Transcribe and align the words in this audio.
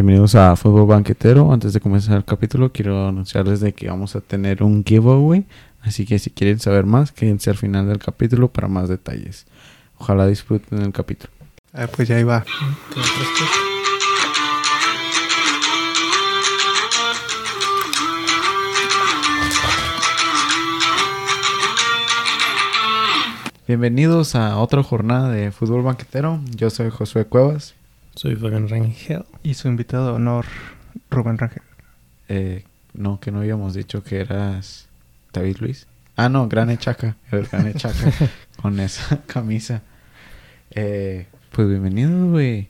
Bienvenidos 0.00 0.34
a 0.34 0.56
Fútbol 0.56 0.86
Banquetero. 0.86 1.52
Antes 1.52 1.74
de 1.74 1.80
comenzar 1.80 2.16
el 2.16 2.24
capítulo, 2.24 2.72
quiero 2.72 3.08
anunciarles 3.08 3.60
de 3.60 3.74
que 3.74 3.90
vamos 3.90 4.16
a 4.16 4.22
tener 4.22 4.62
un 4.62 4.82
giveaway. 4.82 5.44
Así 5.82 6.06
que 6.06 6.18
si 6.18 6.30
quieren 6.30 6.58
saber 6.58 6.86
más, 6.86 7.12
quédense 7.12 7.50
al 7.50 7.58
final 7.58 7.86
del 7.86 7.98
capítulo 7.98 8.48
para 8.48 8.66
más 8.66 8.88
detalles. 8.88 9.44
Ojalá 9.98 10.26
disfruten 10.26 10.80
el 10.80 10.92
capítulo. 10.92 11.30
Pues 11.94 12.08
ya 12.08 12.18
iba. 12.18 12.46
Bienvenidos 23.68 24.34
a 24.34 24.56
otra 24.56 24.82
jornada 24.82 25.28
de 25.28 25.52
Fútbol 25.52 25.82
Banquetero. 25.82 26.40
Yo 26.56 26.70
soy 26.70 26.88
Josué 26.88 27.26
Cuevas. 27.26 27.74
Soy 28.20 28.36
Fabián 28.36 28.68
Rangel. 28.68 29.24
Y 29.42 29.54
su 29.54 29.68
invitado 29.68 30.08
de 30.08 30.12
honor, 30.12 30.44
Rubén 31.08 31.38
Rangel. 31.38 31.62
Eh, 32.28 32.64
no, 32.92 33.18
que 33.18 33.30
no 33.30 33.38
habíamos 33.38 33.72
dicho 33.72 34.04
que 34.04 34.20
eras 34.20 34.88
David 35.32 35.56
Luis. 35.60 35.86
Ah, 36.16 36.28
no, 36.28 36.46
Gran 36.46 36.68
Echaca. 36.68 37.16
Eres 37.32 37.50
Gran 37.50 37.68
Echaca 37.68 38.12
con 38.60 38.78
esa 38.78 39.22
camisa. 39.22 39.80
Eh, 40.72 41.28
pues 41.50 41.66
bienvenido, 41.66 42.30
güey. 42.30 42.68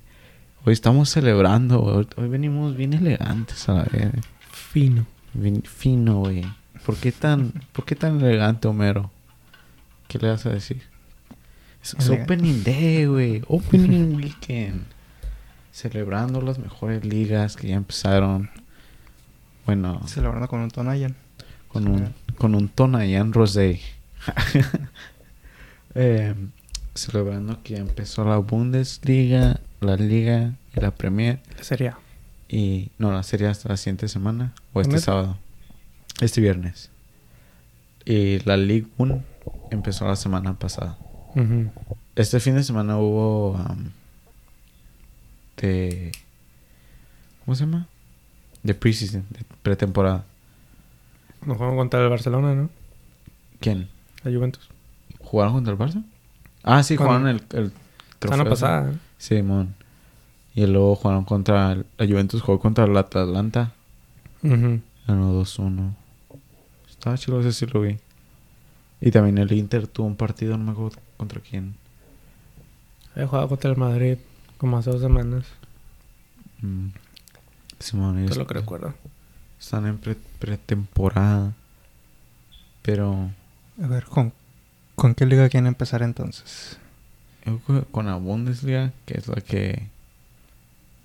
Hoy 0.64 0.72
estamos 0.72 1.10
celebrando. 1.10 1.82
Hoy, 1.82 2.06
hoy 2.16 2.28
venimos 2.28 2.76
bien 2.76 2.92
elegantes 2.92 3.68
a 3.68 3.72
la 3.72 3.82
vez. 3.82 4.12
Fino. 4.52 5.04
Bien 5.34 5.64
fino, 5.64 6.20
güey. 6.20 6.44
¿Por 6.86 6.94
qué 6.94 7.10
tan, 7.10 7.54
¿por 7.72 7.84
qué 7.84 7.96
tan 7.96 8.20
elegante, 8.20 8.68
Homero? 8.68 9.10
¿Qué 10.06 10.20
le 10.20 10.28
vas 10.28 10.46
a 10.46 10.50
decir? 10.50 10.84
Es, 11.82 11.94
es. 11.98 12.08
Opening 12.08 12.62
Day, 12.62 13.06
güey. 13.06 13.42
Opening 13.48 14.14
Weekend. 14.14 14.99
Celebrando 15.72 16.40
las 16.40 16.58
mejores 16.58 17.04
ligas 17.04 17.56
que 17.56 17.68
ya 17.68 17.76
empezaron. 17.76 18.50
Bueno, 19.66 20.00
Celebrando 20.06 20.48
con 20.48 20.60
un 20.60 20.70
Tonayan. 20.70 21.14
con 21.68 21.86
un, 21.86 22.12
con 22.38 22.54
un 22.54 22.68
Tonayan 22.68 23.32
Rosé. 23.32 23.80
Eh, 25.96 26.36
celebrando 26.94 27.64
que 27.64 27.74
ya 27.74 27.80
empezó 27.80 28.24
la 28.24 28.36
Bundesliga, 28.36 29.58
la 29.80 29.96
Liga 29.96 30.52
y 30.76 30.80
la 30.80 30.92
Premier. 30.92 31.40
La 31.58 31.64
serie. 31.64 31.92
Y 32.48 32.90
no, 32.98 33.10
la 33.10 33.24
serie 33.24 33.48
hasta 33.48 33.70
la 33.70 33.76
siguiente 33.76 34.06
semana 34.06 34.52
o 34.72 34.80
este 34.80 34.98
sábado. 34.98 35.36
Este 36.20 36.40
viernes. 36.40 36.90
Y 38.04 38.38
la 38.44 38.56
League 38.56 38.86
1 38.98 39.20
empezó 39.72 40.06
la 40.06 40.14
semana 40.16 40.58
pasada. 40.58 40.96
Este 42.14 42.38
fin 42.40 42.54
de 42.54 42.62
semana 42.62 42.96
hubo 42.98 43.56
am, 43.56 43.90
de 45.60 46.12
¿cómo 47.44 47.54
se 47.54 47.64
llama? 47.64 47.86
De 48.62 48.74
preseason, 48.74 49.24
de 49.30 49.40
pretemporada. 49.62 50.24
Nos 51.46 51.56
jugaron 51.56 51.76
contra 51.76 52.02
el 52.02 52.08
Barcelona, 52.10 52.54
¿no? 52.54 52.70
¿Quién? 53.60 53.88
La 54.22 54.30
Juventus. 54.30 54.68
¿Jugaron 55.20 55.54
contra 55.54 55.72
el 55.72 55.78
Barça? 55.78 56.04
Ah, 56.62 56.82
sí, 56.82 56.96
jugaron 56.96 57.26
el, 57.28 57.42
el 57.54 57.72
Semana 58.20 58.42
ese. 58.42 58.50
pasada. 58.50 58.90
¿eh? 58.90 58.94
Sí, 59.18 59.40
mon. 59.42 59.74
Y 60.54 60.66
luego 60.66 60.96
jugaron 60.96 61.24
contra 61.24 61.72
el- 61.72 61.86
la 61.96 62.06
Juventus 62.06 62.42
jugó 62.42 62.58
contra 62.60 62.84
el 62.84 62.96
Atalanta. 62.96 63.72
Ujú. 64.42 64.80
Ganó 65.06 65.32
2-1. 65.42 65.94
Estaba 66.88 67.16
chido 67.16 67.40
ese 67.40 67.52
sí 67.52 67.66
lo 67.72 67.80
vi. 67.80 67.98
Y 69.00 69.10
también 69.10 69.38
el 69.38 69.50
Inter 69.52 69.86
tuvo 69.86 70.06
un 70.06 70.16
partido, 70.16 70.58
no 70.58 70.64
me 70.64 70.72
acuerdo 70.72 70.98
contra 71.16 71.40
quién. 71.40 71.74
Había 73.14 73.26
jugado 73.28 73.48
contra 73.48 73.70
el 73.70 73.76
Madrid 73.78 74.18
como 74.60 74.76
hace 74.78 74.90
dos 74.90 75.00
semanas. 75.00 75.44
Mm. 76.60 76.88
Simón, 77.78 78.18
es 78.18 78.36
lo 78.36 78.46
que 78.46 78.54
recuerdo. 78.54 78.94
están 79.58 79.86
en 79.86 79.96
pre- 79.98 80.16
pretemporada. 80.38 81.54
Pero 82.82 83.30
A 83.82 83.86
ver, 83.86 84.04
¿con, 84.04 84.32
¿con 84.94 85.14
qué 85.14 85.24
liga 85.26 85.48
quieren 85.48 85.66
empezar 85.66 86.02
entonces? 86.02 86.76
con 87.90 88.04
la 88.06 88.16
Bundesliga, 88.16 88.92
que 89.06 89.18
es 89.18 89.26
la 89.26 89.36
que, 89.40 89.88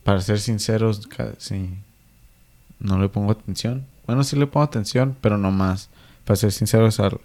para 0.04 0.20
ser 0.22 0.40
sinceros, 0.40 1.08
casi 1.08 1.70
no 2.80 3.00
le 3.00 3.08
pongo 3.08 3.32
atención. 3.32 3.86
Bueno, 4.06 4.24
sí 4.26 4.36
le 4.36 4.46
pongo 4.46 4.66
atención, 4.66 5.16
pero 5.22 5.38
no 5.38 5.50
más. 5.52 5.90
Para 6.26 6.36
ser 6.36 6.52
sinceros, 6.52 7.00
al, 7.00 7.20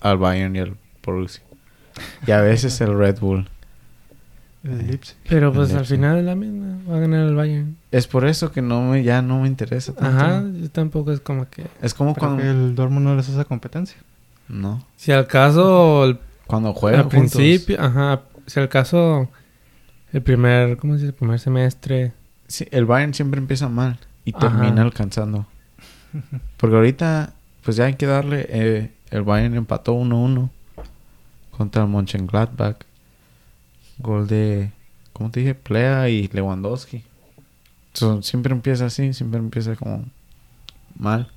al 0.00 0.18
Bayern 0.18 0.56
y 0.56 0.58
al 0.58 0.76
Borussia. 1.04 1.42
Y 2.26 2.32
a 2.32 2.40
veces 2.40 2.80
el 2.80 2.98
Red 2.98 3.20
Bull. 3.20 3.48
El. 4.64 4.86
Leipzig. 4.88 5.16
Pero 5.28 5.52
pues 5.52 5.70
El 5.70 5.76
al 5.76 5.82
Leipzig. 5.82 5.96
final 5.96 6.18
es 6.18 6.24
la 6.24 6.34
misma. 6.34 6.78
Va 6.90 6.96
a 6.96 7.00
ganar 7.00 7.26
el 7.26 7.34
Bayern. 7.34 7.76
Es 7.90 8.06
por 8.06 8.26
eso 8.26 8.52
que 8.52 8.60
no 8.62 8.82
me, 8.82 9.02
ya 9.02 9.22
no 9.22 9.40
me 9.40 9.48
interesa 9.48 9.94
tanto. 9.94 10.16
Ajá. 10.24 10.42
Yo 10.60 10.70
tampoco 10.70 11.12
es 11.12 11.20
como 11.20 11.48
que... 11.48 11.66
Es 11.80 11.94
como 11.94 12.14
Pero 12.14 12.26
cuando... 12.26 12.42
que 12.42 12.50
el 12.50 12.74
Dortmund 12.74 13.06
no 13.06 13.14
les 13.16 13.28
hace 13.28 13.44
competencia. 13.46 13.96
No. 14.48 14.84
Si 14.96 15.12
al 15.12 15.26
caso... 15.26 16.04
el- 16.04 16.18
Cuando 16.46 16.72
juegan 16.74 17.00
al 17.00 17.04
juntos. 17.10 17.32
principio... 17.32 17.80
Ajá. 17.80 18.20
Si 18.46 18.60
al 18.60 18.68
caso... 18.68 19.28
El 20.12 20.22
primer... 20.22 20.76
¿Cómo 20.76 20.94
se 20.94 20.98
dice? 21.00 21.06
El 21.08 21.14
primer 21.14 21.38
semestre... 21.40 22.12
Sí, 22.48 22.66
el 22.72 22.84
Bayern 22.84 23.14
siempre 23.14 23.38
empieza 23.40 23.68
mal 23.68 23.98
y 24.24 24.34
Ajá. 24.34 24.40
termina 24.48 24.82
alcanzando. 24.82 25.46
Porque 26.56 26.74
ahorita, 26.76 27.32
pues 27.64 27.76
ya 27.76 27.84
hay 27.84 27.94
que 27.94 28.06
darle. 28.06 28.44
eh, 28.48 28.90
el 29.12 29.22
Bayern 29.22 29.54
empató 29.54 29.94
1-1 29.94 30.50
contra 31.56 31.82
el 31.84 31.88
Mönchengladbach. 31.88 32.76
Gol 34.02 34.26
de, 34.26 34.70
¿cómo 35.12 35.30
te 35.30 35.40
dije? 35.40 35.54
Plea 35.54 36.08
y 36.08 36.28
Lewandowski. 36.28 37.02
So, 37.92 38.22
siempre 38.22 38.52
empieza 38.52 38.86
así, 38.86 39.12
siempre 39.12 39.38
empieza 39.40 39.76
como 39.76 40.04
mal. 40.96 41.30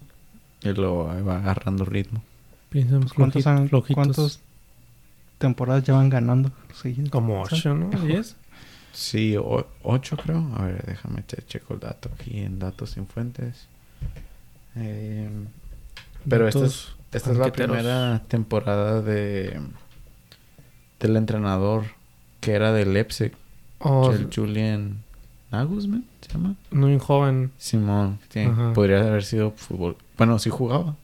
Y 0.61 0.69
luego 0.69 1.05
va 1.25 1.37
agarrando 1.37 1.83
ritmo. 1.85 2.23
Piensan 2.69 3.01
Pues, 3.01 3.13
¿Cuántos, 3.13 3.45
han-. 3.47 3.67
¿Cuántas 3.69 4.39
temporadas 5.37 5.83
llevan 5.85 6.09
ganando 6.09 6.51
seguidas? 6.73 7.09
Como 7.09 7.45
¿Sabes? 7.45 7.59
ocho, 7.59 7.75
¿no? 7.75 7.89
¿Diez? 8.05 8.35
Sí, 8.93 9.35
o- 9.37 9.67
ocho 9.81 10.15
creo. 10.17 10.47
A 10.55 10.65
ver, 10.65 10.85
déjame 10.85 11.23
te 11.23 11.43
checo 11.45 11.73
el 11.73 11.79
dato 11.79 12.09
aquí 12.13 12.39
en 12.39 12.59
datos 12.59 12.91
sin 12.91 13.07
fuentes. 13.07 13.67
Eh, 14.75 15.29
pero 16.29 16.47
esta 16.47 16.65
es, 16.65 16.89
esta 17.11 17.31
es 17.31 17.37
la 17.37 17.51
primera 17.51 18.21
temporada 18.27 19.01
de 19.01 19.59
del 20.99 21.17
entrenador 21.17 21.85
que 22.43 22.51
era 22.53 22.71
de 22.73 22.85
Leipzig, 22.85 23.31
Oh, 23.79 24.11
el 24.11 24.29
Julian 24.33 24.97
Nagelsmann, 25.51 26.05
¿se 26.21 26.31
llama? 26.33 26.55
muy 26.71 26.97
joven. 26.99 27.51
Simón, 27.57 28.19
podría 28.73 28.99
haber 29.01 29.23
sido 29.23 29.51
fútbol. 29.51 29.97
Bueno, 30.17 30.39
sí 30.39 30.49
jugaba. 30.49 30.95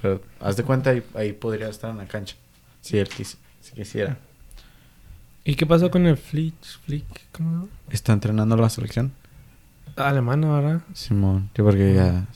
Pero 0.00 0.20
haz 0.40 0.56
de 0.56 0.62
cuenta 0.64 0.90
ahí, 0.90 1.02
ahí 1.14 1.32
podría 1.32 1.68
estar 1.68 1.90
en 1.90 1.96
la 1.98 2.06
cancha. 2.06 2.36
Si 2.82 2.98
él 2.98 3.08
quis- 3.08 3.36
si 3.62 3.72
quisiera. 3.72 4.18
¿Y 5.44 5.54
qué 5.56 5.64
pasó 5.66 5.90
con 5.90 6.06
el 6.06 6.16
Flick? 6.16 6.54
Flick 6.84 7.04
¿Cómo? 7.32 7.68
Está 7.90 8.12
entrenando 8.12 8.56
la 8.56 8.68
selección. 8.68 9.12
Alemana, 9.96 10.50
¿verdad? 10.60 10.80
Simón, 10.92 11.48
yo 11.54 11.64
porque 11.64 11.94
ya... 11.94 12.26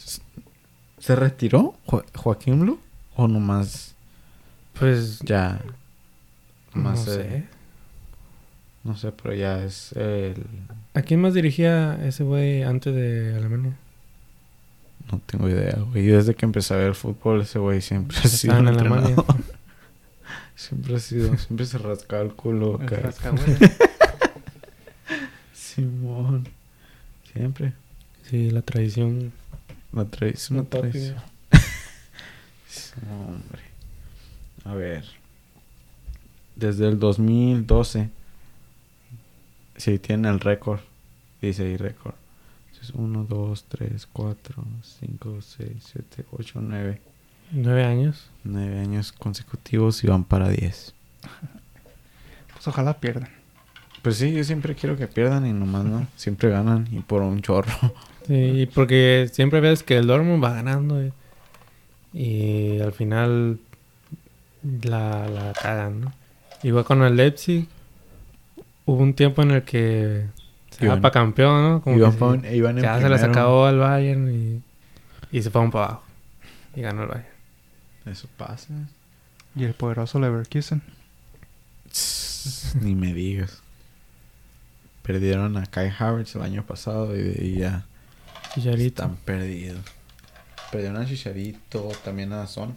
¿Se 0.99 1.15
retiró 1.17 1.75
Jo- 1.87 2.05
Joaquín 2.15 2.61
Blue? 2.61 2.81
¿O 3.17 3.29
nomás 3.29 3.95
Pues 4.79 5.19
ya... 5.21 5.61
no 6.75 6.83
Nomás, 6.83 7.05
sé. 7.05 7.45
No 8.85 8.97
sé, 8.97 9.13
pero 9.13 9.35
ya 9.35 9.63
es 9.65 9.93
el... 9.93 10.45
¿A 10.95 11.03
quién 11.03 11.21
más 11.21 11.35
dirigía 11.35 11.99
ese 12.07 12.25
güey 12.25 12.63
antes 12.63 12.95
de 12.95 13.35
Alemania? 13.37 13.77
No 15.11 15.21
tengo 15.27 15.49
idea, 15.49 15.77
güey. 15.91 16.05
Yo 16.07 16.17
desde 16.17 16.35
que 16.35 16.45
empecé 16.47 16.75
a 16.75 16.79
ver 16.79 16.95
fútbol, 16.95 17.41
ese 17.43 17.59
güey 17.59 17.81
siempre 17.81 18.17
ha 18.19 18.23
sido 18.29 18.55
Estaba 18.55 18.61
un 18.61 18.69
en 18.69 18.75
Alemania. 18.81 19.17
siempre 20.57 20.97
ha 20.97 20.99
sido... 20.99 21.37
Siempre 21.39 21.67
se 21.67 21.79
rascaba 21.79 22.23
el 22.23 22.33
culo 22.35 22.79
El 22.81 22.89
rascahuele. 22.89 23.57
Simón. 25.53 26.49
Siempre. 27.33 27.73
Sí, 28.29 28.51
la 28.51 28.63
tradición. 28.63 29.33
La 29.93 30.05
traes 30.05 30.51
una 30.51 30.61
No 30.63 30.65
toque. 30.67 30.89
tradición. 30.91 31.17
Sí, 32.69 32.93
Hombre. 33.11 33.63
A 34.65 34.75
ver. 34.75 35.05
Desde 36.57 36.89
el 36.89 36.99
2012. 36.99 38.11
Sí, 39.79 39.99
tiene 39.99 40.29
el 40.29 40.41
récord. 40.41 40.81
Dice 41.41 41.63
ahí 41.65 41.77
récord. 41.79 42.15
1, 42.95 43.27
2, 43.29 43.65
3, 43.69 44.09
4, 44.13 44.65
5, 45.01 45.39
6, 45.43 45.69
7, 45.93 46.25
8, 46.31 46.61
9. 46.63 47.01
Nueve 47.51 47.85
años. 47.85 48.31
9 48.45 48.79
años 48.81 49.13
consecutivos 49.13 50.03
y 50.05 50.07
van 50.07 50.25
para 50.25 50.49
10. 50.49 50.95
Pues 52.53 52.67
ojalá 52.69 52.99
pierdan. 52.99 53.29
Pues 54.03 54.17
sí, 54.17 54.33
yo 54.33 54.43
siempre 54.43 54.75
quiero 54.75 54.97
que 54.97 55.07
pierdan 55.07 55.47
y 55.47 55.53
nomás 55.53 55.85
no. 55.85 56.07
Siempre 56.17 56.51
ganan 56.51 56.89
y 56.91 57.01
por 57.01 57.23
un 57.23 57.41
chorro. 57.43 57.73
Sí, 58.27 58.69
porque 58.75 59.31
siempre 59.33 59.61
ves 59.61 59.83
que 59.83 59.97
el 59.97 60.07
Dortmund 60.07 60.45
va 60.45 60.53
ganando. 60.53 61.01
eh, 61.01 61.13
Y, 62.13 62.79
al 62.81 62.93
final 62.93 63.59
la, 64.83 65.27
la 65.29 65.53
cagan, 65.55 66.03
¿no? 66.03 66.13
Igual 66.63 66.85
con 66.85 67.03
el 67.05 67.17
Leipzig. 67.17 67.67
Hubo 68.89 69.03
un 69.03 69.13
tiempo 69.13 69.43
en 69.43 69.51
el 69.51 69.63
que 69.65 70.27
se 70.71 70.87
va 70.89 70.95
Iban- 70.95 71.01
para 71.03 71.13
campeón, 71.13 71.63
¿no? 71.63 71.83
Como 71.83 71.97
iban 71.97 72.13
que 72.13 72.19
pa- 72.19 72.41
sí. 72.41 72.57
iban 72.57 72.79
en 72.79 72.85
ya 72.85 72.95
se 73.01 73.09
les 73.09 73.21
primero. 73.21 73.31
acabó 73.41 73.67
al 73.67 73.79
Bayern 73.79 74.33
y, 74.33 74.63
y 75.37 75.43
se 75.43 75.51
fueron 75.51 75.71
para 75.71 75.85
abajo. 75.85 76.03
Y 76.75 76.81
ganó 76.81 77.03
el 77.03 77.09
Bayern. 77.09 77.29
Eso 78.07 78.29
pasa. 78.39 78.69
Y 79.55 79.65
el 79.65 79.75
poderoso 79.75 80.19
Leverkusen. 80.19 80.81
Ni 82.81 82.95
me 82.95 83.13
digas. 83.13 83.61
Perdieron 85.03 85.57
a 85.59 85.67
Kai 85.67 85.93
Havertz 85.99 86.35
el 86.37 86.43
año 86.43 86.63
pasado 86.65 87.15
y, 87.15 87.21
y 87.41 87.59
ya 87.59 87.85
Chicharito. 88.55 89.03
están 89.03 89.17
perdidos. 89.17 89.81
Perdieron 90.73 90.97
a 91.03 91.07
Chicharito, 91.07 91.91
también 92.05 92.33
a 92.33 92.47
Son. 92.47 92.75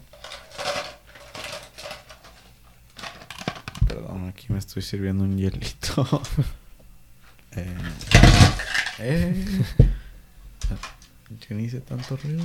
Perdón, 3.86 4.21
aquí 4.32 4.46
me 4.52 4.58
estoy 4.58 4.82
sirviendo 4.82 5.24
un 5.24 5.36
hielito. 5.36 6.22
eh, 7.52 7.76
eh. 8.98 9.44
Yo 11.48 11.56
ni 11.56 11.64
hice 11.64 11.80
tanto 11.80 12.16
ruido. 12.16 12.44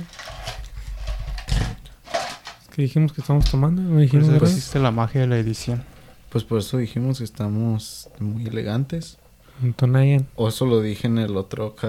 Es 2.62 2.68
que 2.74 2.82
dijimos 2.82 3.12
que 3.12 3.20
estamos 3.20 3.50
tomando, 3.50 3.82
no 3.82 3.98
dijimos 3.98 4.28
nada. 4.28 4.38
existe 4.46 4.78
la 4.78 4.90
magia 4.90 5.22
de 5.22 5.26
la 5.26 5.38
edición. 5.38 5.82
Pues 6.30 6.44
por 6.44 6.58
eso 6.58 6.76
dijimos 6.78 7.18
que 7.18 7.24
estamos 7.24 8.08
muy 8.18 8.46
elegantes. 8.46 9.18
Un 9.62 9.72
Tonayan. 9.72 10.26
O 10.36 10.48
eso 10.48 10.66
lo 10.66 10.80
dije 10.80 11.06
en 11.06 11.18
el 11.18 11.36
otro. 11.36 11.74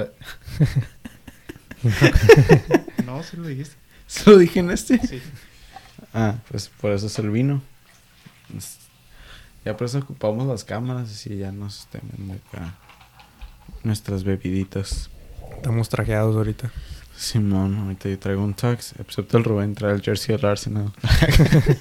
No, 3.06 3.24
sí 3.24 3.38
lo 3.38 3.48
dijiste. 3.48 3.76
¿Se 4.06 4.30
lo 4.30 4.38
dije 4.38 4.60
en 4.60 4.70
este? 4.70 5.00
Sí. 5.08 5.22
Ah, 6.14 6.36
pues 6.52 6.70
por 6.82 6.92
eso 6.92 7.08
es 7.08 7.18
el 7.20 7.30
vino. 7.30 7.62
Es- 8.58 8.89
Ya 9.66 9.76
por 9.76 9.86
eso 9.86 10.00
ocupamos 10.00 10.48
las 10.48 10.64
cámaras 10.64 11.10
y 11.10 11.14
así 11.14 11.38
ya 11.38 11.52
nos 11.52 11.82
estén 11.82 12.02
viendo 12.16 12.36
acá 12.36 12.76
nuestras 13.84 14.24
bebiditas. 14.24 15.10
Estamos 15.56 15.90
trajeados 15.90 16.36
ahorita. 16.36 16.72
Simón, 17.16 17.76
ahorita 17.76 18.08
yo 18.08 18.18
traigo 18.18 18.44
un 18.44 18.54
tux, 18.54 18.94
excepto 18.98 19.38
el 19.38 19.44
Rubén 19.44 19.76
trae 19.76 19.94
el 19.94 20.02
jersey 20.02 20.38
del 20.38 20.46
Arsenal. 20.46 20.94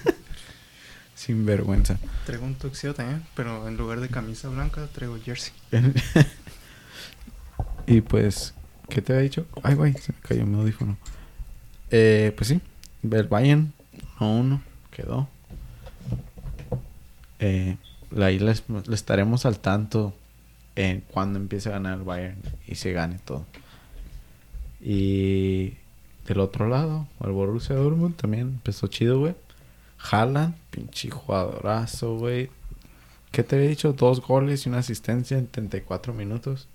Sin 1.15 1.47
vergüenza. 1.47 1.97
Traigo 2.27 2.45
un 2.45 2.57
tuxedo 2.57 2.95
también, 2.95 3.25
pero 3.37 3.69
en 3.69 3.77
lugar 3.77 4.01
de 4.01 4.09
camisa 4.09 4.49
blanca 4.49 4.89
traigo 4.93 5.17
jersey. 5.25 5.53
y 7.87 8.01
pues, 8.01 8.55
¿qué 8.89 9.01
te 9.01 9.13
había 9.13 9.23
dicho? 9.23 9.47
Ay, 9.63 9.75
güey, 9.75 9.93
se 9.95 10.13
me 10.13 10.19
cayó 10.21 10.45
mi 10.45 10.59
audífono. 10.59 10.97
Eh, 11.91 12.33
pues 12.37 12.49
sí, 12.49 12.61
el 13.09 13.29
Bayern 13.29 13.73
1-1 14.19 14.61
quedó. 14.91 15.29
Eh, 17.39 17.77
ahí 18.21 18.39
les, 18.39 18.65
le 18.69 18.95
estaremos 18.95 19.47
al 19.47 19.59
tanto 19.59 20.15
en 20.77 21.01
cuando 21.01 21.39
empiece 21.39 21.69
a 21.69 21.73
ganar 21.73 21.99
el 21.99 22.05
Bayern 22.05 22.41
y 22.67 22.77
se 22.77 22.93
gane 22.93 23.19
todo. 23.25 23.45
Y 24.81 25.75
del 26.27 26.41
otro 26.41 26.69
lado, 26.69 27.07
el 27.25 27.33
Borussia 27.33 27.75
Dortmund 27.75 28.17
también 28.17 28.43
empezó 28.43 28.87
chido, 28.87 29.19
güey. 29.19 29.35
Haaland, 30.11 30.55
pinche 30.71 31.11
jugadorazo, 31.11 32.17
güey. 32.17 32.51
¿Qué 33.33 33.43
te 33.43 33.57
había 33.57 33.69
dicho? 33.69 33.93
Dos 33.93 34.21
goles 34.21 34.65
y 34.65 34.69
una 34.69 34.79
asistencia 34.79 35.37
en 35.37 35.49
34 35.49 36.15
minutos. 36.15 36.69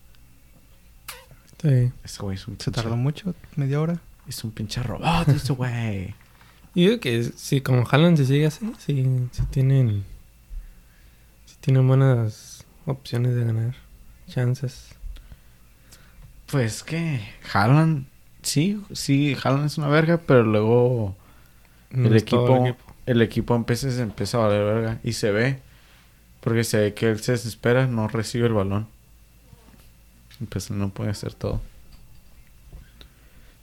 Sí. 1.62 1.92
Ese 2.04 2.22
güey 2.22 2.36
es 2.36 2.48
un 2.48 2.60
Se 2.60 2.72
tardó 2.72 2.98
mucho, 2.98 3.34
media 3.56 3.80
hora. 3.80 4.02
Es 4.28 4.44
un 4.44 4.52
pinche 4.52 4.84
robot 4.84 5.30
ese 5.30 5.54
güey. 5.54 6.16
Y 6.76 6.88
digo 6.88 7.00
que 7.00 7.24
si 7.24 7.62
como 7.62 7.88
Haaland 7.88 8.18
se 8.18 8.26
sigue 8.26 8.48
así, 8.48 8.74
sí, 8.80 9.06
sí 9.32 9.44
tienen... 9.52 10.04
Tienen 11.64 11.88
buenas 11.88 12.66
opciones 12.86 13.36
de 13.36 13.46
ganar. 13.46 13.74
Chances. 14.28 14.90
Pues 16.52 16.84
que 16.84 17.22
Haaland, 17.54 18.06
sí, 18.42 18.84
sí, 18.92 19.38
Haaland 19.42 19.68
es 19.68 19.78
una 19.78 19.88
verga, 19.88 20.18
pero 20.18 20.44
luego 20.44 21.16
No 21.90 22.10
el, 22.10 22.18
es 22.18 22.26
todo 22.26 22.66
equipo, 22.66 22.94
el 23.06 23.22
equipo 23.22 23.56
empieza, 23.56 23.88
a 23.88 24.40
valer 24.42 24.66
verga 24.66 25.00
y 25.06 25.14
se 25.14 25.32
ve, 25.32 25.62
porque 26.42 26.66
se 26.66 26.80
ve 26.80 26.94
que 26.94 27.10
él 27.10 27.22
se 27.22 27.32
desespera, 27.32 27.88
no 27.88 28.10
recibe 28.10 28.48
el 28.48 28.54
balón. 28.54 28.90
Pues 30.50 30.70
no 30.70 30.90
puede 30.90 31.12
hacer 31.12 31.34
todo. 31.34 31.62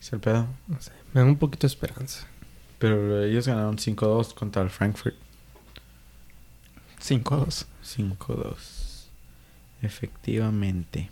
Es 0.00 0.11
el 0.14 0.20
pedo. 0.20 0.47
No 0.69 0.81
sé, 0.81 0.93
me 1.12 1.20
da 1.20 1.26
un 1.26 1.37
poquito 1.37 1.67
de 1.67 1.73
esperanza. 1.73 2.26
Pero 2.79 3.23
ellos 3.23 3.47
ganaron 3.47 3.76
5-2 3.76 4.32
contra 4.32 4.62
el 4.62 4.70
Frankfurt. 4.70 5.17
5-2. 7.02 7.67
5-2. 7.85 8.56
Efectivamente. 9.82 11.08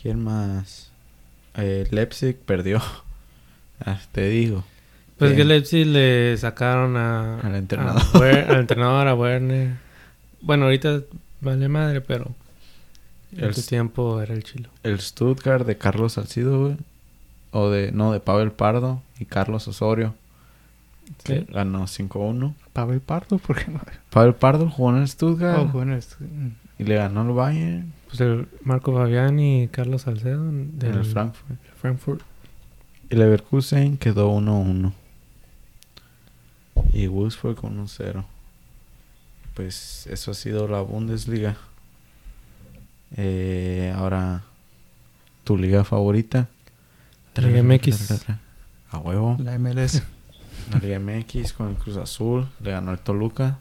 ¿Quién 0.00 0.22
más? 0.22 0.90
Eh, 1.56 1.86
Leipzig 1.90 2.36
perdió. 2.38 2.80
Ah, 3.84 3.98
te 4.12 4.28
digo. 4.28 4.62
Pues 5.18 5.32
Bien. 5.32 5.38
que 5.38 5.44
Leipzig 5.44 5.86
le 5.88 6.36
sacaron 6.36 6.96
a... 6.96 7.40
Al 7.40 7.56
entrenador. 7.56 8.00
a 8.00 8.04
Wer- 8.12 8.48
al 8.48 8.56
entrenador, 8.60 9.08
a 9.08 9.14
Werner. 9.16 9.74
Bueno, 10.40 10.66
ahorita 10.66 11.00
vale 11.40 11.66
madre, 11.68 12.00
pero... 12.00 12.32
En 13.32 13.42
El- 13.42 13.54
su 13.56 13.62
tiempo 13.66 14.20
era 14.20 14.34
el 14.34 14.44
chilo. 14.44 14.68
El 14.84 15.00
Stuttgart 15.00 15.66
de 15.66 15.78
Carlos 15.78 16.12
Salcido, 16.12 16.60
güey. 16.60 16.76
O 17.50 17.70
de, 17.70 17.90
no, 17.90 18.12
de 18.12 18.20
Pavel 18.20 18.52
Pardo 18.52 19.02
y 19.18 19.24
Carlos 19.24 19.66
Osorio. 19.66 20.14
que 21.24 21.40
Sí. 21.40 21.46
Ganó 21.48 21.88
5-1. 21.88 22.54
Pavel 22.72 23.00
Pardo, 23.00 23.38
¿por 23.38 23.62
qué 23.62 23.70
no? 23.70 23.80
Pavel 24.10 24.34
Pardo 24.34 24.68
jugó 24.70 24.90
en 24.90 25.02
el 25.02 25.08
Stuttgart 25.08 25.58
Oh, 25.60 25.66
bueno, 25.66 25.94
esto- 25.96 26.16
mm. 26.20 26.48
y 26.78 26.84
le 26.84 26.94
ganó 26.96 27.22
el 27.22 27.32
Bayern 27.34 27.92
Pues 28.08 28.20
el 28.20 28.48
Marco 28.64 28.92
Fabián 28.94 29.38
y 29.38 29.68
Carlos 29.68 30.02
Salcedo 30.02 30.44
del 30.46 30.90
en 30.92 30.94
el 30.98 31.04
Frankfurt. 31.04 31.58
Frankfurt. 31.80 32.22
Y 33.10 33.16
Leverkusen 33.16 33.98
quedó 33.98 34.30
1-1. 34.30 34.92
Y 36.94 37.06
Wolfsburg 37.08 37.58
1-0. 37.62 38.24
Pues 39.54 40.06
eso 40.06 40.30
ha 40.30 40.34
sido 40.34 40.66
la 40.68 40.80
Bundesliga. 40.80 41.56
Eh, 43.16 43.92
ahora, 43.94 44.42
tu 45.44 45.56
liga 45.58 45.84
favorita. 45.84 46.48
Liga 47.36 47.62
MX. 47.62 48.24
A 48.90 48.98
huevo. 48.98 49.36
La 49.40 49.58
MLS. 49.58 50.02
La 50.70 50.78
Liga 50.78 50.98
MX 50.98 51.52
con 51.52 51.70
el 51.70 51.76
Cruz 51.76 51.96
Azul. 51.96 52.48
Le 52.60 52.70
ganó 52.70 52.92
el 52.92 52.98
Toluca. 52.98 53.58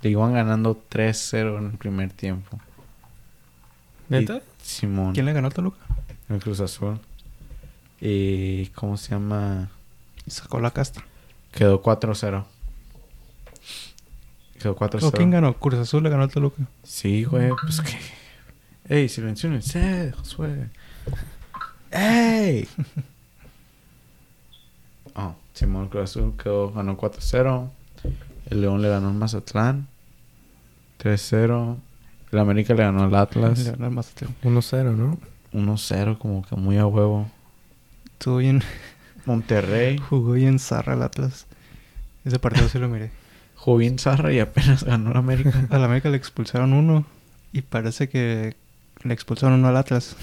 Le 0.00 0.10
iban 0.10 0.32
ganando 0.32 0.80
3-0 0.90 1.58
en 1.58 1.66
el 1.66 1.78
primer 1.78 2.12
tiempo. 2.12 2.58
¿Neta? 4.08 4.42
Simón. 4.62 5.12
¿Quién 5.12 5.26
le 5.26 5.32
ganó 5.32 5.48
a 5.48 5.50
Toluca? 5.50 5.78
El 6.28 6.40
Cruz 6.42 6.60
Azul. 6.60 6.98
Y 8.00 8.66
¿cómo 8.68 8.96
se 8.96 9.10
llama? 9.10 9.70
Sacó 10.26 10.60
la 10.60 10.72
casta. 10.72 11.04
Quedó 11.52 11.82
4-0. 11.82 12.44
Quedó 14.60 14.76
4-0. 14.76 15.04
¿O 15.04 15.12
quién 15.12 15.30
ganó? 15.30 15.54
Cruz 15.54 15.78
Azul 15.78 16.02
le 16.02 16.10
ganó 16.10 16.24
a 16.24 16.28
Toluca. 16.28 16.62
Sí, 16.82 17.24
güey, 17.24 17.50
pues 17.62 17.80
que. 17.80 17.98
¡Ey, 18.88 19.08
silenciones! 19.08 19.72
Josué! 20.16 20.68
¡Ey! 21.90 22.68
Oh, 25.14 25.34
Simón 25.54 25.88
Cruz 25.88 26.10
Azul 26.10 26.34
quedó, 26.42 26.72
ganó 26.72 26.96
4-0. 26.96 27.68
El 28.50 28.60
León 28.60 28.82
le 28.82 28.88
ganó 28.88 29.08
al 29.08 29.14
Mazatlán. 29.14 29.88
3-0. 31.02 31.76
El 32.32 32.38
América 32.38 32.74
le 32.74 32.82
ganó 32.82 33.02
al 33.02 33.10
Le 33.10 33.18
Atlas. 33.18 33.64
ganó 33.64 33.86
al 33.86 33.92
Mazatlán. 33.92 34.34
1-0, 34.42 34.96
¿no? 34.96 35.18
1-0, 35.52 36.18
como 36.18 36.42
que 36.42 36.56
muy 36.56 36.78
a 36.78 36.86
huevo. 36.86 37.30
Estuvo 38.12 38.38
bien. 38.38 38.62
Monterrey. 39.26 39.98
Jugó 40.08 40.32
bien 40.32 40.58
zarra 40.58 40.94
el 40.94 41.02
Atlas. 41.02 41.46
Ese 42.24 42.38
partido 42.38 42.68
sí 42.68 42.78
lo 42.78 42.88
miré. 42.88 43.10
Jugó 43.56 43.76
bien 43.78 43.98
Zarra 43.98 44.32
y 44.32 44.40
apenas 44.40 44.82
ganó 44.84 45.10
el 45.12 45.16
América. 45.16 45.66
Al 45.70 45.84
América 45.84 46.08
le 46.10 46.16
expulsaron 46.16 46.72
uno. 46.72 47.04
Y 47.52 47.62
parece 47.62 48.08
que 48.08 48.56
le 49.04 49.14
expulsaron 49.14 49.58
uno 49.58 49.68
al 49.68 49.76
Atlas. 49.76 50.16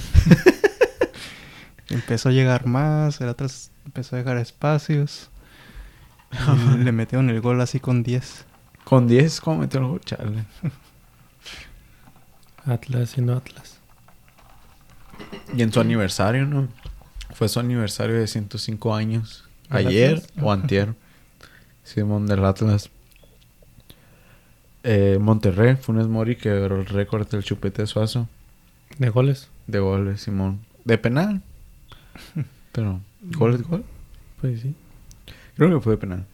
empezó 1.89 2.29
a 2.29 2.31
llegar 2.31 2.65
más. 2.65 3.21
El 3.21 3.29
Atlas 3.29 3.71
empezó 3.89 4.15
a 4.15 4.19
dejar 4.19 4.37
espacios. 4.37 5.29
Y 6.75 6.83
le 6.83 6.91
metieron 6.91 7.31
el 7.31 7.41
gol 7.41 7.59
así 7.59 7.79
con 7.79 8.03
10. 8.03 8.45
Con 8.83 9.07
10, 9.07 9.41
¿cómo 9.41 9.61
metió 9.61 9.79
el 9.79 9.87
gol? 9.87 10.01
Chale. 10.01 10.45
Atlas 12.65 13.09
siendo 13.09 13.35
Atlas. 13.35 13.79
Y 15.55 15.63
en 15.63 15.73
su 15.73 15.79
aniversario, 15.79 16.45
¿no? 16.45 16.67
Fue 17.33 17.49
su 17.49 17.59
aniversario 17.59 18.15
de 18.15 18.27
105 18.27 18.93
años. 18.95 19.49
¿Del 19.71 19.87
Ayer 19.87 20.17
Atlas? 20.17 20.31
o 20.43 20.51
antier. 20.51 20.93
Simón 21.83 22.27
del 22.27 22.45
Atlas. 22.45 22.91
Eh, 24.83 25.17
Monterrey, 25.19 25.75
Funes 25.77 26.07
Mori 26.07 26.35
quebró 26.35 26.79
el 26.79 26.85
récord 26.85 27.27
del 27.27 27.43
chupete 27.43 27.85
suazo 27.85 28.29
¿De 28.97 29.09
goles? 29.09 29.49
de 29.67 29.79
goles, 29.79 30.21
Simón. 30.21 30.59
De 30.85 30.97
penal. 30.99 31.41
Pero, 32.71 33.01
¿gol 33.21 33.55
es 33.55 33.63
gol? 33.63 33.83
Pues 34.41 34.61
sí. 34.61 34.75
Creo 35.55 35.69
que 35.77 35.83
fue 35.83 35.93
de 35.93 35.97
penal. 35.97 36.25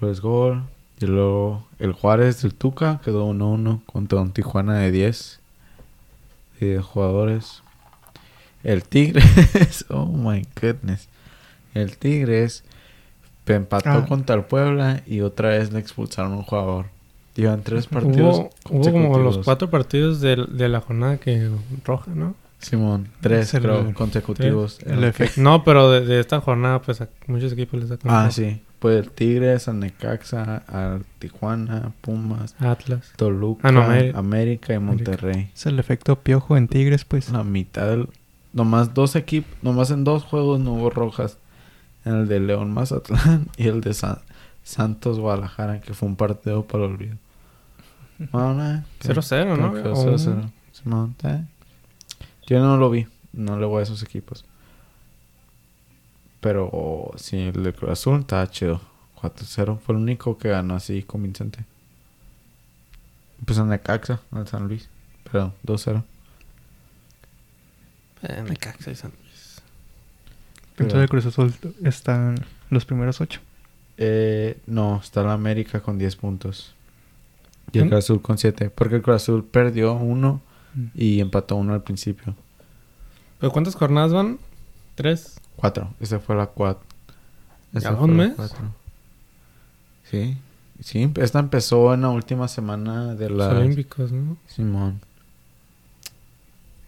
Gol 0.00 0.10
es 0.10 0.20
gol. 0.20 0.62
Y 1.00 1.06
luego 1.06 1.66
el 1.78 1.92
Juárez 1.92 2.42
del 2.42 2.54
Tuca 2.54 3.00
quedó 3.04 3.28
1-1 3.32 3.82
contra 3.84 4.20
un 4.20 4.32
Tijuana 4.32 4.78
de 4.78 4.90
10. 4.92 5.40
de 6.60 6.80
jugadores. 6.80 7.62
El 8.62 8.84
Tigres, 8.84 9.84
oh 9.90 10.06
my 10.06 10.46
goodness. 10.60 11.08
El 11.74 11.98
Tigres 11.98 12.64
empató 13.46 13.90
Ah. 13.90 14.06
contra 14.06 14.36
el 14.36 14.44
Puebla 14.44 15.02
y 15.06 15.20
otra 15.20 15.50
vez 15.50 15.72
le 15.72 15.80
expulsaron 15.80 16.32
un 16.32 16.42
jugador. 16.42 16.86
Llevan 17.34 17.62
tres 17.62 17.88
partidos. 17.88 18.38
Hubo, 18.38 18.50
hubo 18.70 18.92
como 18.92 19.18
los 19.18 19.38
cuatro 19.38 19.68
partidos 19.68 20.20
de, 20.20 20.36
de 20.48 20.68
la 20.68 20.80
jornada 20.80 21.18
que 21.18 21.50
roja, 21.84 22.12
¿no? 22.14 22.36
Simón, 22.64 23.08
tres 23.20 23.48
Es 23.48 23.54
el- 23.54 23.62
creo, 23.62 23.94
consecutivos. 23.94 24.78
El 24.84 24.98
El- 24.98 25.04
efecto. 25.04 25.40
No, 25.40 25.64
pero 25.64 25.90
de, 25.90 26.00
de 26.04 26.20
esta 26.20 26.40
jornada, 26.40 26.80
pues 26.82 27.00
a 27.00 27.08
muchos 27.26 27.52
equipos 27.52 27.78
les 27.80 27.88
sacan. 27.88 28.10
Ah, 28.12 28.30
sí. 28.30 28.60
Pues 28.78 29.02
el 29.04 29.10
Tigres, 29.10 29.66
al 29.68 29.80
Necaxa, 29.80 30.58
al 30.68 31.04
Tijuana, 31.18 31.92
Pumas, 32.02 32.54
Atlas. 32.58 33.12
Toluca, 33.16 33.68
Ah, 33.68 33.72
no, 33.72 33.82
Ameri- 33.82 34.14
América 34.14 34.74
y 34.74 34.78
Monterrey. 34.78 35.50
Es 35.54 35.64
el 35.66 35.78
efecto 35.78 36.16
piojo 36.20 36.56
en 36.56 36.68
Tigres, 36.68 37.04
pues. 37.04 37.30
La 37.30 37.44
mitad 37.44 37.86
del... 37.88 38.08
Nomás 38.52 38.92
dos 38.94 39.16
equipos, 39.16 39.50
nomás 39.62 39.90
en 39.90 40.04
dos 40.04 40.22
juegos 40.24 40.60
no 40.60 40.74
hubo 40.74 40.90
rojas. 40.90 41.38
En 42.04 42.14
el 42.14 42.28
de 42.28 42.40
León 42.40 42.72
Mazatlán 42.72 43.48
y 43.56 43.68
el 43.68 43.80
de 43.80 43.94
Sa- 43.94 44.22
Santos 44.62 45.18
Guadalajara, 45.18 45.80
que 45.80 45.94
fue 45.94 46.08
un 46.08 46.16
partido 46.16 46.64
para 46.64 46.84
el 46.84 46.92
olvido. 46.92 47.16
Bueno, 48.32 48.54
nada, 48.54 48.84
que- 49.00 49.08
0-0, 49.08 49.56
¿no? 49.58 49.72
creo 49.72 49.82
que 49.82 49.88
O- 49.88 50.04
0-0. 50.18 50.50
Simón, 50.72 51.14
¿eh? 51.24 51.42
Yo 52.46 52.60
no 52.60 52.76
lo 52.76 52.90
vi, 52.90 53.06
no 53.32 53.58
le 53.58 53.66
voy 53.66 53.80
a 53.80 53.82
esos 53.82 54.02
equipos. 54.02 54.44
Pero 56.40 57.12
sí, 57.16 57.38
el 57.38 57.62
de 57.62 57.72
Cruz 57.72 57.92
Azul 57.92 58.20
estaba 58.20 58.50
chido. 58.50 58.80
4-0 59.20 59.78
fue 59.78 59.94
el 59.94 60.02
único 60.02 60.36
que 60.36 60.50
ganó 60.50 60.74
así 60.74 61.02
convincente. 61.02 61.64
Pues 63.44 63.58
en 63.58 63.68
Necaxa, 63.68 64.20
en 64.32 64.46
San 64.46 64.68
Luis. 64.68 64.88
Pero 65.30 65.54
2-0. 65.66 66.02
Eh, 68.22 68.44
Necaxa 68.48 68.90
y 68.90 68.94
San 68.94 69.12
Luis. 69.22 69.62
Entonces 70.72 71.00
el 71.02 71.08
Cruz 71.08 71.26
Azul 71.26 71.54
está 71.82 72.14
en 72.16 72.44
los 72.70 72.84
primeros 72.84 73.20
ocho. 73.20 73.40
Eh, 73.96 74.58
no, 74.66 75.00
está 75.02 75.22
la 75.22 75.32
América 75.32 75.80
con 75.80 75.98
10 75.98 76.16
puntos. 76.16 76.74
Y 77.72 77.78
el 77.78 77.86
¿Mm? 77.86 77.88
Cruz 77.88 78.04
Azul 78.04 78.22
con 78.22 78.38
7. 78.38 78.70
Porque 78.70 78.96
el 78.96 79.02
Cruz 79.02 79.16
Azul 79.16 79.44
perdió 79.44 79.94
uno. 79.94 80.42
Y 80.94 81.20
empató 81.20 81.56
uno 81.56 81.74
al 81.74 81.82
principio. 81.82 82.34
¿Pero 83.40 83.52
cuántas 83.52 83.74
jornadas 83.74 84.12
van? 84.12 84.38
¿Tres? 84.94 85.40
4. 85.56 85.94
Esa 86.00 86.20
fue 86.20 86.36
la 86.36 86.46
4. 86.46 86.82
¿Ya 87.72 87.92
un 87.92 88.16
mes? 88.16 88.32
Sí. 90.10 90.36
Sí, 90.80 91.10
esta 91.16 91.38
empezó 91.38 91.94
en 91.94 92.02
la 92.02 92.10
última 92.10 92.48
semana 92.48 93.14
de 93.14 93.30
Los 93.30 93.38
la... 93.38 93.48
Olímpicos, 93.58 94.10
¿no? 94.12 94.36
Simón. 94.48 95.00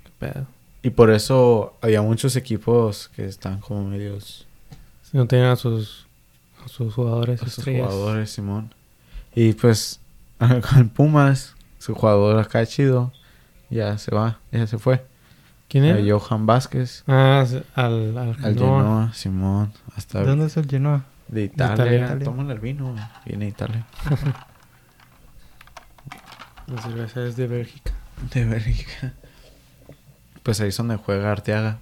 Qué 0.04 0.10
pedo. 0.18 0.46
Y 0.82 0.90
por 0.90 1.10
eso 1.10 1.76
había 1.80 2.02
muchos 2.02 2.36
equipos 2.36 3.10
que 3.14 3.24
están 3.26 3.60
como 3.60 3.84
medios... 3.84 4.46
Si 5.02 5.16
no 5.16 5.26
tenían 5.26 5.50
a 5.50 5.56
sus, 5.56 6.06
a 6.64 6.68
sus 6.68 6.94
jugadores 6.94 7.40
Esos 7.40 7.58
estrellas. 7.58 7.90
jugadores, 7.92 8.30
Simón. 8.30 8.74
Y 9.34 9.52
pues, 9.52 10.00
con 10.38 10.88
Pumas, 10.88 11.54
su 11.78 11.94
jugador 11.94 12.38
acá 12.38 12.66
chido, 12.66 13.12
ya 13.70 13.98
se 13.98 14.14
va, 14.14 14.38
ya 14.52 14.66
se 14.66 14.78
fue. 14.78 15.04
¿Quién 15.68 15.84
era? 15.84 15.98
A 15.98 16.18
Johan 16.18 16.46
Vázquez, 16.46 17.02
Ah, 17.08 17.44
al, 17.74 18.16
al, 18.16 18.18
al 18.18 18.34
Genoa. 18.36 18.52
Genoa, 18.54 19.12
Simón, 19.14 19.72
hasta 19.96 20.20
¿De 20.20 20.26
dónde 20.26 20.46
es 20.46 20.56
el 20.56 20.66
Genoa? 20.68 21.04
de 21.28 21.42
Italia. 21.44 22.04
Italia. 22.04 22.24
Tómale 22.24 22.52
el 22.52 22.60
vino, 22.60 22.94
viene 23.24 23.46
de 23.46 23.50
Italia. 23.50 23.84
La 26.66 26.82
cerveza 26.82 27.24
es 27.24 27.36
de 27.36 27.46
Bélgica. 27.46 27.92
De 28.32 28.44
Bélgica. 28.44 29.12
Pues 30.42 30.60
ahí 30.60 30.68
es 30.68 30.76
donde 30.76 30.96
juega 30.96 31.30
Arteaga. 31.32 31.78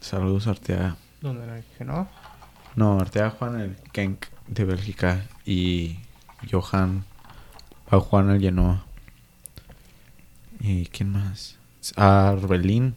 Saludos 0.00 0.46
Arteaga. 0.46 0.96
¿Dónde 1.20 1.44
era 1.44 1.58
el 1.58 1.64
Genoa? 1.78 2.08
No, 2.76 2.98
Arteaga 3.00 3.30
juega 3.30 3.54
en 3.56 3.60
el 3.60 3.76
Genk 3.92 4.26
de 4.48 4.64
Bélgica 4.64 5.22
y 5.46 5.98
Johan 6.50 7.04
va 7.92 7.98
a 7.98 8.00
jugar 8.00 8.24
en 8.26 8.30
el 8.32 8.40
Genoa. 8.40 8.84
¿Y 10.66 10.86
quién 10.86 11.10
más? 11.10 11.56
A 11.96 12.34
Orbelín. 12.34 12.94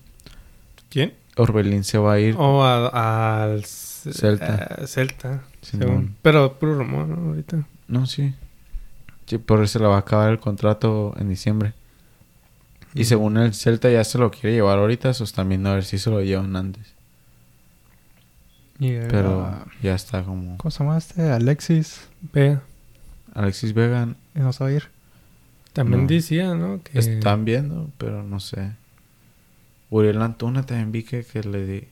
¿Quién? 0.90 1.14
Orbelín 1.36 1.84
se 1.84 1.98
va 1.98 2.14
a 2.14 2.20
ir. 2.20 2.36
O 2.38 2.64
a- 2.64 3.44
al 3.44 3.66
Celta. 3.66 4.88
Celta. 4.88 5.44
Según. 5.62 6.16
Pero 6.22 6.58
puro 6.58 6.76
rumor, 6.76 7.08
¿no? 7.08 7.30
Ahorita. 7.30 7.68
No, 7.90 8.06
sí. 8.06 8.34
Sí, 9.26 9.38
por 9.38 9.62
eso 9.62 9.80
le 9.80 9.86
va 9.88 9.96
a 9.98 10.00
acabar 10.00 10.32
el 10.32 10.40
contrato 10.40 11.14
en 11.20 11.28
diciembre. 11.28 11.74
Y 12.94 13.04
según 13.04 13.36
el 13.38 13.54
Celta 13.54 13.90
ya 13.92 14.04
se 14.06 14.18
lo 14.18 14.32
quiere 14.32 14.54
llevar 14.54 14.80
ahorita, 14.80 15.12
viendo 15.46 15.70
a 15.70 15.74
ver 15.76 15.84
si 15.84 15.98
se 16.00 16.10
lo 16.10 16.22
llevan 16.22 16.56
antes. 16.56 16.94
Y 18.80 18.92
Pero 19.10 19.66
ya 19.84 19.96
está 19.96 20.24
como... 20.24 20.58
¿Cómo 20.58 20.72
se 20.72 20.80
llama 20.84 20.98
este? 20.98 21.30
Alexis. 21.32 22.08
Vea. 22.32 22.62
Alexis 23.34 23.74
Vega 23.74 24.08
No 24.34 24.54
se 24.54 24.64
va 24.64 24.70
a 24.70 24.74
ir. 24.74 24.90
También 25.78 26.02
No. 26.02 26.08
decía, 26.08 26.56
¿no? 26.56 26.82
Que 26.84 26.98
están 26.98 27.46
viendo, 27.46 27.90
pero 28.00 28.24
no 28.24 28.40
sé. 28.40 28.72
Uriel 29.92 30.22
Antuna 30.22 30.66
también 30.66 30.92
vi 30.92 31.04
que, 31.04 31.24
que 31.24 31.44
le 31.44 31.66
di... 31.66 31.88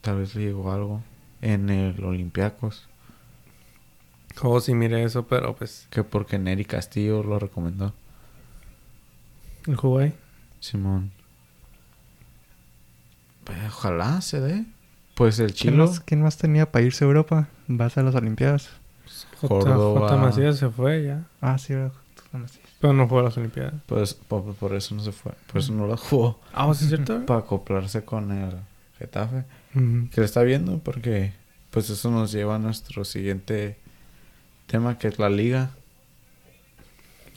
Tal 0.00 0.18
vez 0.18 0.34
le 0.34 0.42
llegó 0.42 0.72
algo 0.72 1.02
en 1.40 1.70
el 1.70 2.02
Olympiacos. 2.04 2.88
Oh, 4.42 4.60
sí, 4.60 4.74
mire 4.74 5.02
eso, 5.04 5.26
pero 5.26 5.54
pues... 5.54 5.86
Que 5.90 6.02
porque 6.02 6.38
Neri 6.38 6.64
Castillo 6.64 7.22
lo 7.22 7.38
recomendó. 7.38 7.94
El 9.66 9.76
jugó 9.76 10.00
ahí. 10.00 10.12
Simón. 10.60 11.12
Pues, 13.44 13.58
ojalá 13.68 14.20
se 14.20 14.40
dé. 14.40 14.64
Pues 15.14 15.38
el 15.38 15.54
¿Quién 15.54 15.74
chilo. 15.74 15.86
más, 15.86 16.00
quién 16.00 16.22
más 16.22 16.36
tenía 16.36 16.70
para 16.70 16.84
irse 16.84 17.04
a 17.04 17.06
Europa? 17.06 17.48
Vas 17.68 17.96
a 17.96 18.02
las 18.02 18.14
Olimpiadas. 18.16 18.68
J, 19.40 19.48
Córdoba. 19.48 20.08
J. 20.08 20.16
Macías 20.16 20.58
se 20.58 20.68
fue 20.70 21.04
ya. 21.04 21.24
Ah, 21.40 21.56
sí, 21.56 21.72
J. 21.72 21.92
Macías. 22.32 22.65
Pero 22.80 22.92
no 22.92 23.08
jugó 23.08 23.20
a 23.20 23.24
las 23.24 23.36
Olimpiadas. 23.38 23.74
Pues 23.86 24.14
por, 24.14 24.54
por 24.54 24.74
eso 24.74 24.94
no 24.94 25.02
se 25.02 25.12
fue. 25.12 25.32
Por 25.50 25.60
eso 25.60 25.72
no 25.72 25.86
lo 25.86 25.96
jugó. 25.96 26.38
Ah, 26.52 26.70
¿sí 26.74 26.84
es 26.84 26.90
cierto? 26.90 27.24
Para 27.26 27.40
acoplarse 27.40 28.04
con 28.04 28.30
el 28.32 28.52
Getafe. 28.98 29.44
Que 29.72 30.20
le 30.20 30.24
está 30.24 30.42
viendo 30.42 30.78
porque 30.78 31.32
pues 31.70 31.90
eso 31.90 32.10
nos 32.10 32.32
lleva 32.32 32.56
a 32.56 32.58
nuestro 32.58 33.04
siguiente 33.04 33.76
tema 34.66 34.98
que 34.98 35.08
es 35.08 35.18
la 35.18 35.28
liga. 35.28 35.70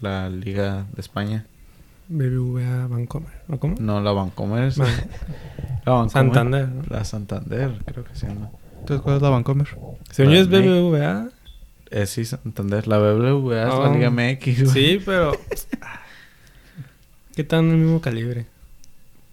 La 0.01 0.29
liga 0.29 0.85
de 0.93 1.01
España. 1.01 1.45
BBVA 2.07 2.87
Bancomer. 2.87 3.31
¿No 3.47 3.59
cómo? 3.59 3.75
No, 3.79 4.01
la 4.01 4.11
Bancomer. 4.13 4.63
es- 4.63 4.77
Ban- 4.77 4.87
la 5.85 5.91
Bancomer. 5.93 6.09
Santander. 6.11 6.69
¿no? 6.69 6.83
La 6.89 7.03
Santander, 7.03 7.77
creo 7.85 8.03
que 8.05 8.15
se 8.15 8.27
llama. 8.27 8.49
Entonces, 8.79 9.01
¿cuál 9.03 9.17
es 9.17 9.21
la 9.21 9.29
Vancomer? 9.29 9.67
Según 10.11 10.33
yo 10.33 10.39
es 10.39 10.49
La. 10.49 10.59
BBVA. 10.59 11.29
Eh, 11.91 12.05
sí, 12.05 12.25
Santander. 12.25 12.87
La 12.87 12.97
BBVA 12.99 13.63
es 13.63 13.67
la 13.69 13.75
Oh. 13.79 13.93
Liga 13.93 14.09
MX. 14.11 14.63
güey. 14.63 14.73
Sí, 14.73 15.01
pero... 15.05 15.31
¿Qué 17.35 17.43
tan 17.43 17.69
el 17.69 17.77
mismo 17.77 18.01
calibre? 18.01 18.45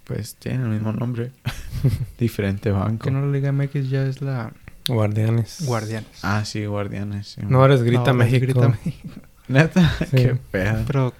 Pues 0.05 0.37
tiene 0.37 0.63
el 0.63 0.69
mismo 0.71 0.93
nombre. 0.93 1.33
Diferente 2.19 2.71
banco. 2.71 3.05
Que 3.05 3.11
no 3.11 3.21
la 3.27 3.33
Liga 3.33 3.51
MX 3.53 3.91
ya 3.91 4.07
es 4.07 4.23
la 4.23 4.53
Guardianes. 4.89 5.65
Guardianes. 5.67 6.09
Ah, 6.23 6.45
sí, 6.45 6.65
Guardianes. 6.65 7.27
sí. 7.29 7.41
No, 7.49 7.65
eres 7.65 7.83
Grita 7.83 8.11
Ahora 8.11 8.13
es 8.13 8.17
México. 8.33 8.47
Grita 8.61 8.69
México. 8.69 9.09
Neta, 9.49 9.93
Sí. 9.99 10.17
qué 10.17 10.39
pedo. 10.51 10.85
Pero, 10.87 11.13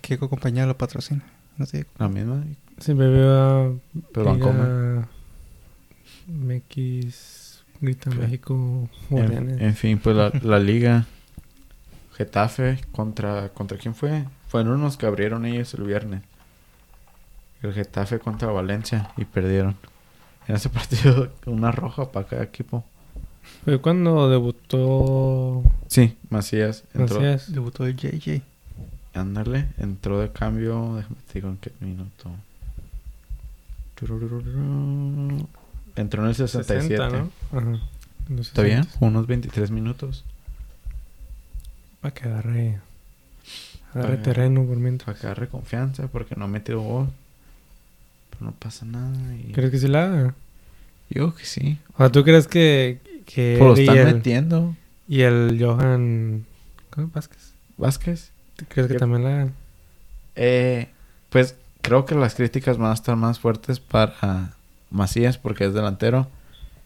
¿qué 0.00 0.16
compañía 0.18 0.66
lo 0.66 0.76
patrocina? 0.78 1.22
No 1.58 1.66
sé. 1.66 1.86
La 1.98 2.08
misma. 2.08 2.44
Sí, 2.78 2.92
BBVA... 2.92 3.72
Pero 4.12 4.24
Bancomer. 4.26 5.04
MX... 6.28 7.35
Grita. 7.80 8.10
México. 8.10 8.88
En, 9.10 9.62
en 9.62 9.74
fin, 9.74 9.98
pues 9.98 10.16
la, 10.16 10.30
la 10.42 10.58
liga. 10.58 11.06
Getafe 12.16 12.80
contra... 12.92 13.50
¿Contra 13.50 13.76
quién 13.76 13.94
fue? 13.94 14.24
Fueron 14.48 14.80
unos 14.80 14.96
que 14.96 15.06
abrieron 15.06 15.44
ellos 15.44 15.74
el 15.74 15.84
viernes. 15.84 16.22
El 17.62 17.74
Getafe 17.74 18.18
contra 18.18 18.48
Valencia 18.48 19.10
y 19.16 19.24
perdieron. 19.24 19.76
En 20.48 20.56
ese 20.56 20.68
partido, 20.70 21.30
una 21.46 21.72
roja 21.72 22.10
para 22.10 22.26
cada 22.26 22.42
equipo. 22.42 22.84
Fue 23.64 23.78
cuando 23.80 24.30
debutó... 24.30 25.62
Sí, 25.88 26.16
Macías 26.30 26.84
entró. 26.94 27.20
Macías. 27.20 27.52
Debutó 27.52 27.86
el 27.86 27.96
JJ. 27.96 28.42
Ándale, 29.14 29.68
entró 29.78 30.20
de 30.20 30.30
cambio. 30.30 30.96
Déjame 30.96 31.16
te 31.26 31.34
digo 31.34 31.48
en 31.48 31.56
qué 31.58 31.72
minuto. 31.80 32.30
Entró 35.96 36.22
en 36.22 36.28
el 36.28 36.34
67. 36.34 36.96
60, 36.96 37.08
¿no? 37.18 37.30
Ajá. 37.58 37.80
En 38.28 38.36
los 38.36 38.48
¿Está 38.48 38.62
bien? 38.62 38.84
60. 38.84 39.04
Unos 39.06 39.26
23 39.26 39.70
minutos. 39.70 40.24
Para 42.00 42.14
que 42.14 42.28
agarre... 42.28 42.80
Agarre 43.94 44.10
Para- 44.16 44.22
terreno 44.22 44.64
por 44.64 44.76
mientras. 44.76 45.06
Para 45.06 45.18
que 45.20 45.26
agarre 45.26 45.48
confianza 45.48 46.06
porque 46.08 46.34
no 46.36 46.44
ha 46.44 46.48
metido 46.48 46.80
gol. 46.80 47.08
Pero 48.30 48.46
no 48.46 48.52
pasa 48.52 48.84
nada. 48.84 49.16
Y... 49.36 49.52
¿Crees 49.52 49.70
que 49.70 49.78
sí 49.78 49.88
la 49.88 50.04
haga? 50.04 50.34
Yo 51.08 51.34
que 51.34 51.44
sí. 51.44 51.78
O 51.94 51.98
sea, 51.98 52.10
¿tú 52.12 52.24
crees 52.24 52.46
que... 52.48 53.00
que 53.24 53.56
Pues 53.58 53.78
lo 53.78 53.80
están 53.92 53.96
el, 54.08 54.14
metiendo. 54.16 54.76
y 55.08 55.22
el 55.22 55.56
Johan... 55.60 56.44
¿Cómo? 56.90 57.08
Vázquez. 57.14 57.52
Vázquez. 57.78 58.30
¿Tú 58.56 58.64
crees 58.68 58.88
que 58.88 58.94
también 58.98 59.22
la 59.24 59.30
hagan? 59.30 59.54
Eh, 60.34 60.88
Pues 61.30 61.54
creo 61.80 62.04
que 62.04 62.14
las 62.14 62.34
críticas 62.34 62.76
van 62.78 62.90
a 62.90 62.94
estar 62.94 63.16
más 63.16 63.38
fuertes 63.38 63.80
para 63.80 64.54
Macías 64.96 65.38
porque 65.38 65.64
es 65.66 65.74
delantero. 65.74 66.26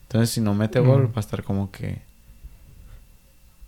Entonces, 0.02 0.31
si 0.31 0.40
no 0.40 0.55
mete 0.55 0.81
gol, 0.81 1.05
Mm. 1.05 1.07
va 1.07 1.12
a 1.17 1.21
estar 1.21 1.43
como 1.45 1.71
que. 1.71 2.02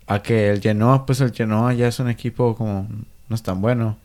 A 0.07 0.21
que 0.21 0.49
el 0.49 0.59
Genoa, 0.61 1.05
pues 1.05 1.21
el 1.21 1.31
Genoa 1.31 1.73
ya 1.73 1.87
es 1.87 1.99
un 1.99 2.09
equipo 2.09 2.55
como. 2.55 2.87
No 3.29 3.35
es 3.35 3.41
tan 3.43 3.61
bueno. 3.61 3.97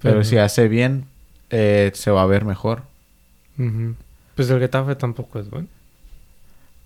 Pero 0.00 0.24
si 0.24 0.38
hace 0.38 0.68
bien, 0.68 1.04
eh, 1.50 1.90
se 1.94 2.10
va 2.10 2.22
a 2.22 2.26
ver 2.26 2.44
mejor. 2.44 2.82
Pues 4.34 4.48
el 4.48 4.58
Getafe 4.60 4.94
tampoco 4.94 5.38
es 5.40 5.50
bueno. 5.50 5.68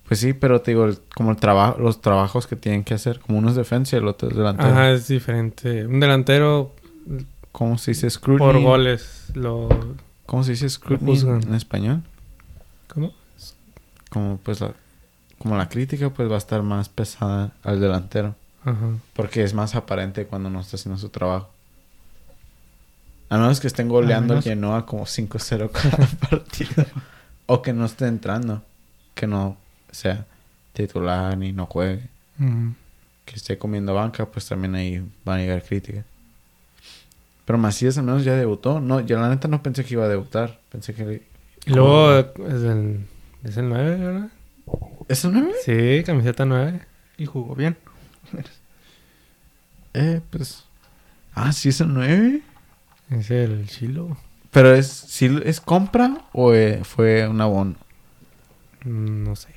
Pues 0.08 0.20
sí, 0.20 0.32
pero 0.32 0.60
te 0.60 0.72
digo, 0.72 0.84
el- 0.86 0.98
como 1.14 1.30
el 1.30 1.36
trabajo, 1.36 1.78
los 1.80 2.00
trabajos 2.00 2.46
que 2.46 2.56
tienen 2.56 2.82
que 2.84 2.94
hacer, 2.94 3.20
como 3.20 3.38
uno 3.38 3.50
es 3.50 3.54
defensa 3.56 3.96
y 3.96 4.00
el 4.00 4.08
otro 4.08 4.28
es 4.28 4.36
delantero. 4.36 4.68
Ajá, 4.70 4.90
es 4.90 5.06
diferente. 5.08 5.86
Un 5.86 6.00
delantero 6.00 6.72
¿Cómo 7.52 7.78
se 7.78 7.92
dice 7.92 8.10
scrutiny? 8.10 8.38
por 8.52 8.60
goles 8.60 9.26
lo... 9.34 9.68
¿Cómo 10.26 10.42
se 10.42 10.50
dice 10.52 10.68
scrutiny 10.68 11.16
en 11.20 11.54
español? 11.54 12.02
¿Cómo? 12.94 13.12
Como 14.10 14.36
pues 14.38 14.60
la, 14.60 14.72
como 15.38 15.56
la 15.56 15.68
crítica 15.68 16.10
pues 16.10 16.30
va 16.30 16.36
a 16.36 16.38
estar 16.38 16.62
más 16.62 16.88
pesada 16.88 17.52
al 17.62 17.80
delantero. 17.80 18.34
Ajá. 18.64 18.90
Porque 19.14 19.42
es 19.42 19.52
más 19.54 19.74
aparente 19.74 20.26
cuando 20.26 20.48
no 20.50 20.60
está 20.60 20.76
haciendo 20.76 20.98
su 20.98 21.08
trabajo. 21.10 21.50
A 23.28 23.36
menos 23.38 23.60
que 23.60 23.66
estén 23.66 23.88
goleando 23.88 24.34
menos- 24.34 24.44
Genoa 24.44 24.86
como 24.86 25.04
5-0 25.06 25.70
cada 25.70 26.06
partido. 26.30 26.84
o 27.46 27.62
que 27.62 27.72
no 27.72 27.84
esté 27.86 28.06
entrando. 28.06 28.62
Que 29.14 29.26
no 29.26 29.56
sea 29.90 30.26
titular 30.72 31.36
ni 31.36 31.52
no 31.52 31.66
juegue. 31.66 32.08
Que 33.24 33.34
esté 33.36 33.58
comiendo 33.58 33.94
banca, 33.94 34.26
pues 34.26 34.46
también 34.46 34.74
ahí 34.74 35.04
van 35.24 35.38
a 35.38 35.42
llegar 35.42 35.62
críticas. 35.62 36.04
Pero 37.44 37.58
Macías 37.58 37.98
al 37.98 38.04
menos 38.04 38.24
ya 38.24 38.34
debutó. 38.34 38.80
No, 38.80 39.00
yo 39.00 39.18
la 39.20 39.28
neta 39.28 39.48
no 39.48 39.62
pensé 39.62 39.84
que 39.84 39.94
iba 39.94 40.04
a 40.04 40.08
debutar. 40.08 40.60
Pensé 40.70 40.94
que... 40.94 41.22
Y 41.66 41.70
luego 41.70 42.18
es 42.18 42.62
el, 42.62 43.06
es 43.42 43.56
el 43.56 43.68
9, 43.68 43.96
¿verdad? 43.96 44.28
¿Es 45.08 45.24
el 45.24 45.32
9? 45.32 45.52
Sí, 45.64 46.02
camiseta 46.04 46.44
9. 46.44 46.80
Y 47.18 47.26
jugó 47.26 47.54
bien. 47.54 47.76
Eh, 49.96 50.20
pues... 50.28 50.64
Ah, 51.34 51.52
sí 51.52 51.68
es 51.68 51.80
el 51.80 51.94
9. 51.94 52.42
Es 53.10 53.30
el 53.30 53.68
Chilo. 53.68 54.16
Pero 54.50 54.74
es, 54.74 54.88
¿sí 54.88 55.40
es 55.44 55.60
compra 55.60 56.22
o 56.32 56.52
eh, 56.52 56.80
fue 56.82 57.28
un 57.28 57.40
abono? 57.40 57.76
Mm, 58.84 59.22
No 59.22 59.36
sé. 59.36 59.54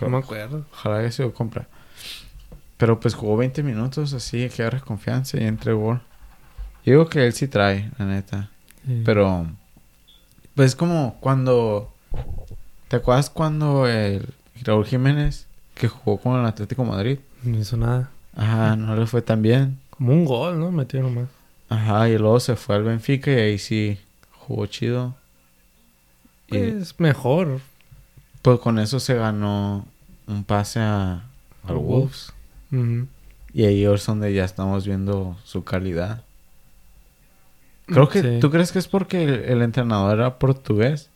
No 0.00 0.08
me 0.08 0.18
acuerdo. 0.18 0.66
Ojalá 0.72 0.98
haya 0.98 1.12
sido 1.12 1.32
compra. 1.32 1.68
Pero 2.76 3.00
pues 3.00 3.14
jugó 3.14 3.36
20 3.36 3.62
minutos 3.62 4.12
así, 4.12 4.48
que 4.48 4.62
agarre 4.62 4.80
confianza 4.80 5.40
y 5.40 5.44
entre 5.44 5.72
gol. 5.72 6.00
Yo 6.84 6.92
digo 6.92 7.08
que 7.08 7.26
él 7.26 7.32
sí 7.32 7.48
trae, 7.48 7.90
la 7.98 8.06
neta. 8.06 8.50
Sí. 8.86 9.02
Pero, 9.04 9.46
pues 10.58 10.74
como 10.74 11.14
cuando... 11.20 11.88
¿Te 12.88 12.96
acuerdas 12.96 13.30
cuando 13.30 13.86
el 13.86 14.28
Raúl 14.64 14.84
Jiménez, 14.84 15.46
que 15.76 15.86
jugó 15.86 16.18
con 16.18 16.40
el 16.40 16.44
Atlético 16.46 16.82
de 16.82 16.88
Madrid? 16.88 17.18
No 17.44 17.60
hizo 17.60 17.76
nada. 17.76 18.10
Ajá, 18.34 18.74
no 18.74 18.96
le 18.96 19.06
fue 19.06 19.22
tan 19.22 19.40
bien. 19.40 19.78
Como 19.90 20.12
un 20.12 20.24
gol, 20.24 20.58
¿no? 20.58 20.72
Metió 20.72 21.00
nomás. 21.00 21.28
Ajá, 21.68 22.08
y 22.08 22.18
luego 22.18 22.40
se 22.40 22.56
fue 22.56 22.74
al 22.74 22.82
Benfica 22.82 23.30
y 23.30 23.34
ahí 23.36 23.58
sí 23.58 24.00
jugó 24.32 24.66
chido. 24.66 25.14
Y 26.48 26.56
Es 26.56 26.98
mejor. 26.98 27.60
pues 28.42 28.58
con 28.58 28.80
eso 28.80 28.98
se 28.98 29.14
ganó 29.14 29.86
un 30.26 30.42
pase 30.42 30.80
a, 30.80 31.22
al 31.68 31.76
Wolves. 31.76 32.32
Y 33.54 33.64
ahí 33.64 33.84
es 33.84 34.06
donde 34.06 34.34
ya 34.34 34.44
estamos 34.44 34.88
viendo 34.88 35.36
su 35.44 35.62
calidad. 35.62 36.24
Creo 37.88 38.08
que... 38.08 38.22
Sí. 38.22 38.38
¿Tú 38.40 38.50
crees 38.50 38.70
que 38.72 38.78
es 38.78 38.88
porque 38.88 39.24
el, 39.24 39.30
el 39.44 39.62
entrenador 39.62 40.18
era 40.18 40.38
portugués? 40.38 41.10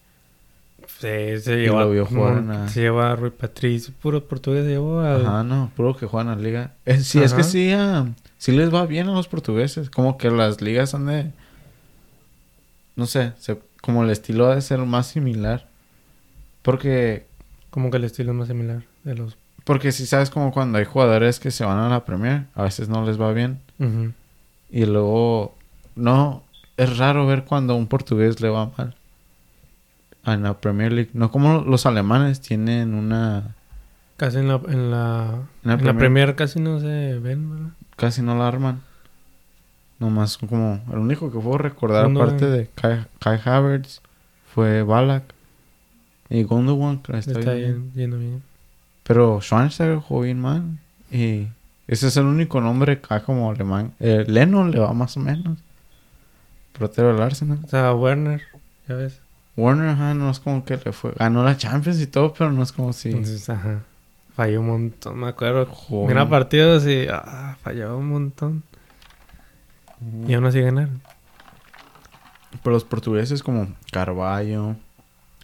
Sí, 0.99 1.39
se 1.41 1.55
Y 1.59 1.63
llevó 1.65 1.81
lo 1.81 1.91
vio 1.91 2.03
a, 2.03 2.07
jugar 2.07 2.33
no, 2.35 2.39
en 2.39 2.49
la- 2.61 2.69
Se 2.69 2.81
llevó 2.81 3.01
a 3.03 3.15
Rui 3.17 3.31
Patricio, 3.31 3.93
puro 4.01 4.25
portugués, 4.25 4.65
se 4.65 4.71
llevó 4.71 5.01
a... 5.01 5.17
Ajá, 5.17 5.45
no. 5.45 5.71
Puro 5.77 5.97
que 5.97 6.07
juegan 6.07 6.33
en 6.33 6.39
la 6.39 6.45
liga. 6.45 6.73
Eh, 6.87 6.99
sí, 7.01 7.21
es 7.21 7.35
que 7.35 7.43
sí, 7.45 7.73
ah, 7.73 8.07
sí 8.39 8.53
les 8.53 8.73
va 8.73 8.87
bien 8.87 9.09
a 9.09 9.13
los 9.13 9.29
portugueses. 9.29 9.91
Como 9.91 10.17
que 10.19 10.31
las 10.31 10.61
ligas 10.61 10.91
son 10.91 11.07
de... 11.07 11.31
No 12.97 13.07
sé, 13.07 13.33
se- 13.39 13.59
como 13.81 14.05
el 14.05 14.11
estilo 14.11 14.47
ha 14.51 14.55
de 14.55 14.63
ser 14.63 14.79
más 14.81 15.07
similar. 15.09 15.67
Porque... 16.63 17.27
Como 17.71 17.91
que 17.91 17.97
el 17.97 18.05
estilo 18.05 18.33
es 18.33 18.39
más 18.39 18.49
similar 18.49 18.83
de 19.05 19.15
los... 19.15 19.37
Porque 19.65 19.93
si 19.93 20.07
sabes 20.07 20.29
como 20.31 20.53
cuando 20.53 20.79
hay 20.79 20.85
jugadores 20.85 21.39
que 21.41 21.51
se 21.53 21.65
van 21.65 21.79
a 21.79 21.89
la 21.89 22.05
Premier, 22.05 22.47
a 22.55 22.65
veces 22.65 22.89
no 22.89 23.05
les 23.07 23.21
va 23.21 23.33
bien. 23.33 23.61
Y 24.71 24.85
luego, 24.87 25.55
no, 25.95 26.43
es 26.77 26.97
raro 26.99 27.27
ver 27.27 27.45
cuando 27.45 27.73
a 27.75 27.77
un 27.77 27.87
portugués 27.87 28.41
le 28.41 28.49
va 28.49 28.71
mal. 28.77 28.95
En 30.25 30.43
la 30.45 30.55
Premier 30.61 30.93
League. 30.93 31.11
No 31.15 31.31
como 31.31 31.61
los 31.63 31.85
alemanes 31.87 32.41
tienen 32.41 32.95
una... 32.95 33.55
Casi 34.17 34.39
en 34.39 34.49
la... 34.49 34.61
En 34.69 34.91
la, 34.91 35.39
En 35.65 35.69
la 35.71 35.75
en 35.75 35.85
la 35.85 35.95
Premier. 35.95 36.35
Casi 36.37 36.61
no 36.61 36.79
se 36.81 37.19
ven, 37.19 37.51
¿verdad? 37.51 37.71
Casi 37.97 38.23
no 38.23 38.37
la 38.37 38.47
arman. 38.49 38.81
Nomás 39.99 40.39
como... 40.39 40.81
El 40.93 40.99
único 40.99 41.31
que 41.33 41.39
puedo 41.39 41.59
recordar 41.59 42.07
aparte 42.07 42.47
de 42.47 42.69
Kai, 42.75 43.05
Kai 43.19 43.41
Havertz 43.45 44.01
fue 44.55 44.83
Balak. 44.83 45.25
Y 46.31 46.45
Le 46.45 47.19
está, 47.19 47.39
está 47.39 47.53
bien. 47.55 47.91
yen- 47.91 47.93
yendo 47.95 48.19
bien. 48.19 48.43
Pero 49.03 49.41
Schweinsteiger 49.41 49.99
jugó 49.99 50.23
bien 50.23 50.41
mal. 50.41 50.63
Y 51.11 51.49
ese 51.89 52.09
es 52.09 52.17
el 52.17 52.25
único 52.27 52.61
nombre 52.61 52.93
acá 52.95 53.23
como 53.25 53.51
alemán. 53.51 53.93
Eh, 54.01 54.25
Leno 54.27 54.67
le 54.67 54.79
va 54.79 54.93
más 54.93 55.17
o 55.17 55.21
menos. 55.21 55.59
Portero 56.79 57.13
del 57.13 57.23
Arsenal. 57.23 57.59
O 57.65 57.69
sea, 57.69 57.95
Werner, 57.95 58.43
ya 58.89 58.95
ves. 58.95 59.21
Warner, 59.57 59.91
ajá, 59.91 60.15
no 60.15 60.31
es 60.31 60.41
como 60.41 60.65
que 60.65 60.79
le 60.83 60.93
fue. 60.93 61.13
Ganó 61.19 61.45
la 61.45 61.57
Champions 61.57 62.01
y 62.01 62.07
todo, 62.07 62.33
pero 62.33 62.51
no 62.53 62.63
es 62.63 62.73
como 62.73 62.93
si. 62.93 63.11
Entonces, 63.11 63.49
ajá. 63.51 63.83
Falló 64.35 64.61
un 64.61 64.67
montón, 64.69 65.19
me 65.19 65.29
acuerdo. 65.29 65.67
Jugó 65.67 66.09
Mira 66.09 66.27
partidos 66.29 66.87
y... 66.87 67.07
Ah, 67.11 67.57
fallaba 67.63 67.97
un 67.97 68.09
montón. 68.09 68.63
Y 70.27 70.33
aún 70.33 70.47
así 70.47 70.61
ganaron. 70.61 71.03
Pero 72.63 72.73
los 72.73 72.85
portugueses 72.85 73.43
como 73.43 73.69
Carvalho, 73.91 74.77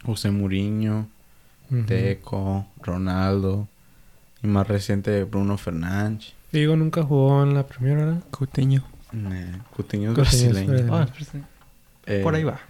José 0.04 0.30
Mourinho, 0.30 1.06
Ujú. 1.70 1.82
Deco, 1.86 2.66
Ronaldo. 2.82 3.68
Y 4.42 4.46
más 4.46 4.66
reciente 4.66 5.24
Bruno 5.24 5.58
Fernández. 5.58 6.32
Figo 6.50 6.76
nunca 6.76 7.02
jugó 7.02 7.42
en 7.42 7.52
la 7.54 7.66
Premier, 7.66 7.98
¿verdad? 7.98 8.22
Coutinho. 8.30 8.84
Eh, 9.12 9.52
es 9.76 10.10
es 10.10 10.16
brasileño. 10.16 10.66
brasileño. 10.66 10.94
Ah. 10.94 11.08
Eh, 12.06 12.20
Por 12.22 12.34
ahí 12.34 12.44
va. 12.44 12.60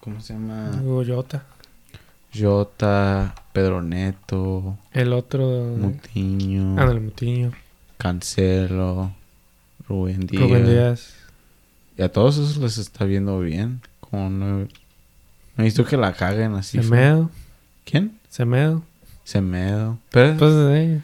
¿Cómo 0.00 0.20
se 0.20 0.32
llama? 0.34 0.70
Hugo 0.82 1.04
Jota. 1.06 1.44
Jota, 2.34 3.34
Pedro 3.52 3.82
Neto, 3.82 4.76
El 4.92 5.12
otro... 5.14 5.74
Mutiño, 5.78 6.76
Ah, 6.78 6.86
del 6.86 7.00
Mutiño. 7.00 7.52
Cancelo, 7.96 9.12
Rubén 9.88 10.26
Díaz. 10.26 10.42
Rubén 10.42 10.66
Díaz. 10.66 11.14
Y 11.96 12.02
a 12.02 12.12
todos 12.12 12.36
esos 12.36 12.58
les 12.58 12.78
está 12.78 13.04
viendo 13.06 13.40
bien. 13.40 13.80
Como 14.00 14.28
no... 14.30 14.58
No 14.58 14.68
he 15.56 15.62
visto 15.64 15.84
que 15.84 15.96
la 15.96 16.12
caguen 16.12 16.54
así. 16.54 16.80
Semedo. 16.82 17.30
¿Quién? 17.84 18.18
Semedo. 18.28 18.82
Semedo. 19.24 19.98
Pero 20.10 20.36
Pues 20.36 20.52
eh, 20.54 21.00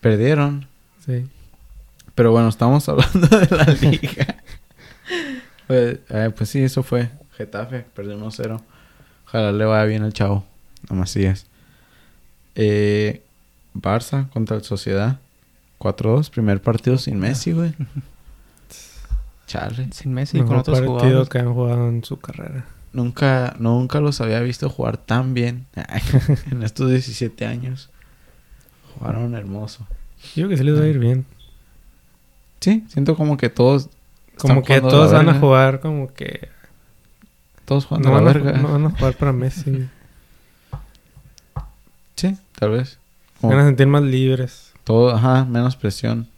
perdieron. 0.00 0.66
sí. 1.04 1.26
Pero 2.16 2.32
bueno, 2.32 2.48
estamos 2.48 2.88
hablando 2.88 3.28
de 3.28 3.56
la 3.56 3.64
liga. 3.66 4.42
pues, 5.68 5.98
eh, 6.08 6.32
pues 6.36 6.50
sí, 6.50 6.60
eso 6.64 6.82
fue. 6.82 7.10
Getafe, 7.36 7.84
perdió 7.94 8.18
1-0. 8.18 8.60
Ojalá 9.26 9.52
le 9.52 9.64
vaya 9.64 9.84
bien 9.84 10.02
al 10.02 10.12
chavo. 10.12 10.44
A 10.88 10.94
Macías. 10.94 11.46
Eh, 12.56 13.22
Barça 13.74 14.28
contra 14.30 14.56
el 14.56 14.62
Sociedad. 14.64 15.20
4-2. 15.78 16.30
Primer 16.30 16.60
partido 16.62 16.98
sin 16.98 17.20
Messi, 17.20 17.52
güey. 17.52 17.74
Chale. 19.46 19.92
Sin 19.92 20.12
Messi, 20.12 20.38
Mejor 20.38 20.48
con 20.48 20.58
otros 20.58 20.78
partido 20.80 20.98
jugadores. 20.98 21.28
que 21.28 21.38
han 21.38 21.54
jugado 21.54 21.88
en 21.88 22.02
su 22.04 22.18
carrera. 22.18 22.64
Nunca, 22.92 23.54
nunca 23.58 24.00
los 24.00 24.20
había 24.20 24.40
visto 24.40 24.68
jugar 24.70 24.96
tan 24.96 25.34
bien 25.34 25.66
en 26.50 26.62
estos 26.62 26.90
17 26.90 27.46
años. 27.46 27.90
Jugaron 28.98 29.34
hermoso. 29.34 29.86
Yo 30.34 30.46
creo 30.46 30.48
que 30.48 30.56
sí 30.56 30.64
les 30.64 30.80
va 30.80 30.84
a 30.84 30.88
ir 30.88 30.98
bien. 30.98 31.26
Sí, 32.60 32.84
siento 32.88 33.16
como 33.16 33.36
que 33.36 33.48
todos. 33.50 33.88
Como 34.38 34.62
que 34.62 34.80
todos 34.80 35.12
van 35.12 35.28
a 35.28 35.34
jugar 35.38 35.80
como 35.80 36.12
que... 36.12 36.48
Todos 37.64 37.86
jugando 37.86 38.10
No 38.10 38.14
la 38.16 38.20
van, 38.20 38.28
a, 38.28 38.32
verga. 38.42 38.58
no 38.60 38.72
van 38.72 38.84
a 38.86 38.90
jugar 38.90 39.14
para 39.14 39.32
Messi. 39.32 39.88
Sí, 42.16 42.36
tal 42.58 42.70
vez. 42.70 42.98
Van 43.42 43.58
a 43.58 43.64
sentir 43.66 43.86
más 43.86 44.02
libres. 44.02 44.72
todo, 44.84 45.14
ajá, 45.14 45.44
menos 45.44 45.76
presión. 45.76 46.28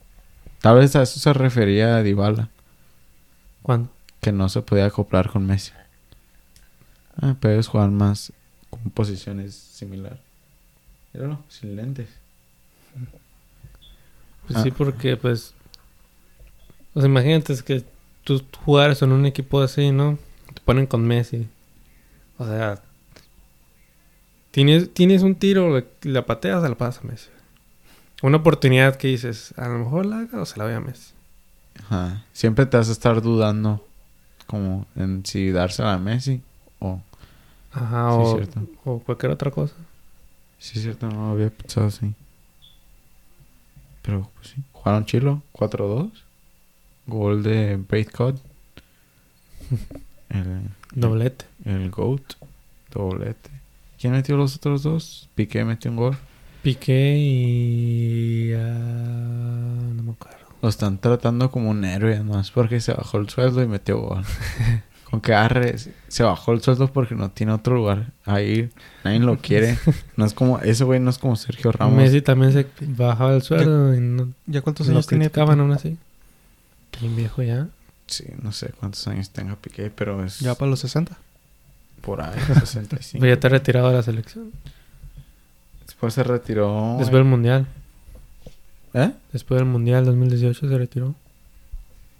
Tal 0.60 0.76
vez 0.78 0.94
a 0.96 1.02
eso 1.02 1.20
se 1.20 1.32
refería 1.32 1.96
a 1.96 2.02
Dybala, 2.02 2.48
¿Cuándo? 3.62 3.90
que 4.20 4.32
no 4.32 4.48
se 4.48 4.62
podía 4.62 4.86
acoplar 4.86 5.30
con 5.30 5.46
Messi. 5.46 5.72
Ah, 7.20 7.36
pero 7.40 7.54
ellos 7.54 7.68
juegan 7.68 7.94
más 7.94 8.32
con 8.70 8.80
posiciones 8.90 9.54
similares. 9.54 10.18
Míralo, 11.12 11.40
sin 11.48 11.76
lentes. 11.76 12.08
Pues 14.46 14.58
Ah. 14.58 14.62
sí, 14.62 14.70
porque 14.70 15.16
pues... 15.16 15.54
O 16.98 17.00
sea, 17.00 17.08
imagínate 17.08 17.52
es 17.52 17.62
que 17.62 17.84
tú 18.24 18.42
jugaras 18.64 19.00
en 19.02 19.12
un 19.12 19.24
equipo 19.24 19.60
así, 19.60 19.92
¿no? 19.92 20.18
te 20.52 20.60
ponen 20.62 20.86
con 20.86 21.06
Messi. 21.06 21.46
O 22.38 22.44
sea, 22.44 22.82
tienes, 24.50 24.92
tienes 24.92 25.22
un 25.22 25.34
tiro, 25.36 25.76
le- 25.78 25.86
la 26.02 26.26
pateas, 26.26 26.62
se 26.62 26.68
la 26.68 26.74
pasas 26.74 27.04
a 27.04 27.06
Messi. 27.06 27.28
Una 28.22 28.38
oportunidad 28.38 28.96
que 28.96 29.06
dices, 29.08 29.54
a 29.56 29.68
lo 29.68 29.78
mejor 29.78 30.06
la 30.06 30.18
haga 30.20 30.40
o 30.42 30.46
se 30.46 30.58
la 30.58 30.64
voy 30.64 30.74
a 30.74 30.80
Messi. 30.80 31.12
Ajá. 31.84 32.24
Siempre 32.32 32.66
te 32.66 32.76
vas 32.76 32.88
a 32.88 32.92
estar 32.92 33.22
dudando 33.22 33.86
como 34.48 34.86
en 34.96 35.24
si 35.24 35.50
dársela 35.52 35.94
a 35.94 35.98
Messi 35.98 36.42
o... 36.80 37.00
Ajá, 37.70 38.10
Sí, 38.10 38.16
o, 38.20 38.34
cierto. 38.36 38.66
o 38.84 38.98
cualquier 39.00 39.30
otra 39.30 39.50
cosa. 39.52 39.74
Sí, 40.58 40.78
es 40.78 40.82
cierto, 40.82 41.08
no 41.08 41.30
había 41.30 41.50
pensado 41.50 41.86
así. 41.86 42.12
Pero, 44.02 44.28
pues 44.34 44.48
sí. 44.48 44.62
Jugaron 44.72 45.04
chilo, 45.04 45.42
4-2. 45.52 46.10
Gol 47.08 47.42
de 47.42 47.76
Braithcott. 47.76 48.36
El, 50.28 50.60
Doblete. 50.94 51.46
el 51.64 51.90
GOAT. 51.90 52.34
Doblete. 52.92 53.50
¿Quién 53.98 54.12
metió 54.12 54.36
los 54.36 54.56
otros 54.56 54.82
dos? 54.82 55.28
Piqué 55.34 55.64
metió 55.64 55.90
un 55.90 55.96
gol. 55.96 56.16
Piqué 56.62 57.16
y... 57.18 58.52
ah, 58.54 58.58
no 59.96 60.02
me 60.02 60.12
acuerdo. 60.12 60.38
Lo 60.60 60.68
están 60.68 60.98
tratando 60.98 61.50
como 61.50 61.70
un 61.70 61.82
héroe, 61.84 62.20
no 62.22 62.38
es 62.38 62.50
porque 62.50 62.80
se 62.80 62.92
bajó 62.92 63.18
el 63.18 63.30
sueldo 63.30 63.62
y 63.62 63.66
metió 63.66 63.98
gol. 63.98 64.22
Con 65.10 65.22
que 65.22 65.32
arre, 65.32 65.76
se 66.08 66.22
bajó 66.22 66.52
el 66.52 66.60
sueldo 66.60 66.92
porque 66.92 67.14
no 67.14 67.30
tiene 67.30 67.52
otro 67.52 67.74
lugar 67.76 68.12
a 68.26 68.42
ir. 68.42 68.70
Nadie 69.04 69.20
lo 69.20 69.38
quiere. 69.38 69.78
No 70.16 70.26
es 70.26 70.34
como, 70.34 70.58
ese 70.58 70.84
güey 70.84 71.00
no 71.00 71.08
es 71.08 71.16
como 71.16 71.34
Sergio 71.36 71.72
Ramos. 71.72 71.96
Messi 71.96 72.20
también 72.20 72.52
se 72.52 72.66
bajaba 72.80 73.34
el 73.34 73.40
sueldo 73.40 73.94
y 73.94 74.00
no 74.00 74.28
¿Ya 74.46 74.60
cuántos 74.60 74.86
años 74.90 75.06
tiene? 75.06 75.30
aún 75.34 75.72
así. 75.72 75.96
Bien 77.00 77.16
viejo 77.16 77.42
ya. 77.42 77.68
Sí, 78.06 78.24
no 78.42 78.52
sé 78.52 78.70
cuántos 78.78 79.06
años 79.08 79.30
tenga 79.30 79.56
Piqué, 79.56 79.90
pero 79.90 80.24
es 80.24 80.40
Ya 80.40 80.54
para 80.54 80.70
los 80.70 80.80
60. 80.80 81.16
por 82.00 82.20
ahí, 82.22 82.38
65. 82.60 83.18
Pues 83.20 83.28
ya 83.30 83.34
está 83.34 83.48
retirado 83.48 83.88
de 83.88 83.94
la 83.96 84.02
selección. 84.02 84.52
Después 85.86 86.14
se 86.14 86.22
retiró. 86.22 86.96
Después 86.98 87.18
del 87.18 87.24
Mundial. 87.24 87.66
¿Eh? 88.94 89.12
Después 89.32 89.58
del 89.60 89.68
Mundial 89.68 90.04
2018 90.04 90.68
se 90.68 90.78
retiró. 90.78 91.14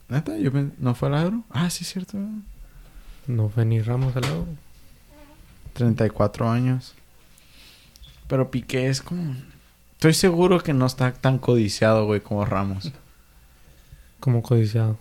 ¿Neta? 0.08 0.36
Yo 0.38 0.50
¿No 0.78 0.94
fue 0.94 1.08
al 1.08 1.14
agro? 1.14 1.44
Ah, 1.50 1.68
sí, 1.70 1.84
es 1.84 1.92
cierto. 1.92 2.18
No 3.26 3.48
fue 3.48 3.64
ni 3.64 3.80
Ramos 3.80 4.16
al 4.16 4.22
lado. 4.22 4.46
34 5.74 6.50
años. 6.50 6.94
Pero 8.26 8.50
Piqué 8.50 8.88
es 8.88 9.00
como... 9.00 9.34
Estoy 9.92 10.14
seguro 10.14 10.60
que 10.60 10.72
no 10.74 10.86
está 10.86 11.12
tan 11.12 11.38
codiciado, 11.38 12.06
güey, 12.06 12.20
como 12.20 12.44
Ramos. 12.44 12.92
Como 14.20 14.42
codiciado. 14.42 14.98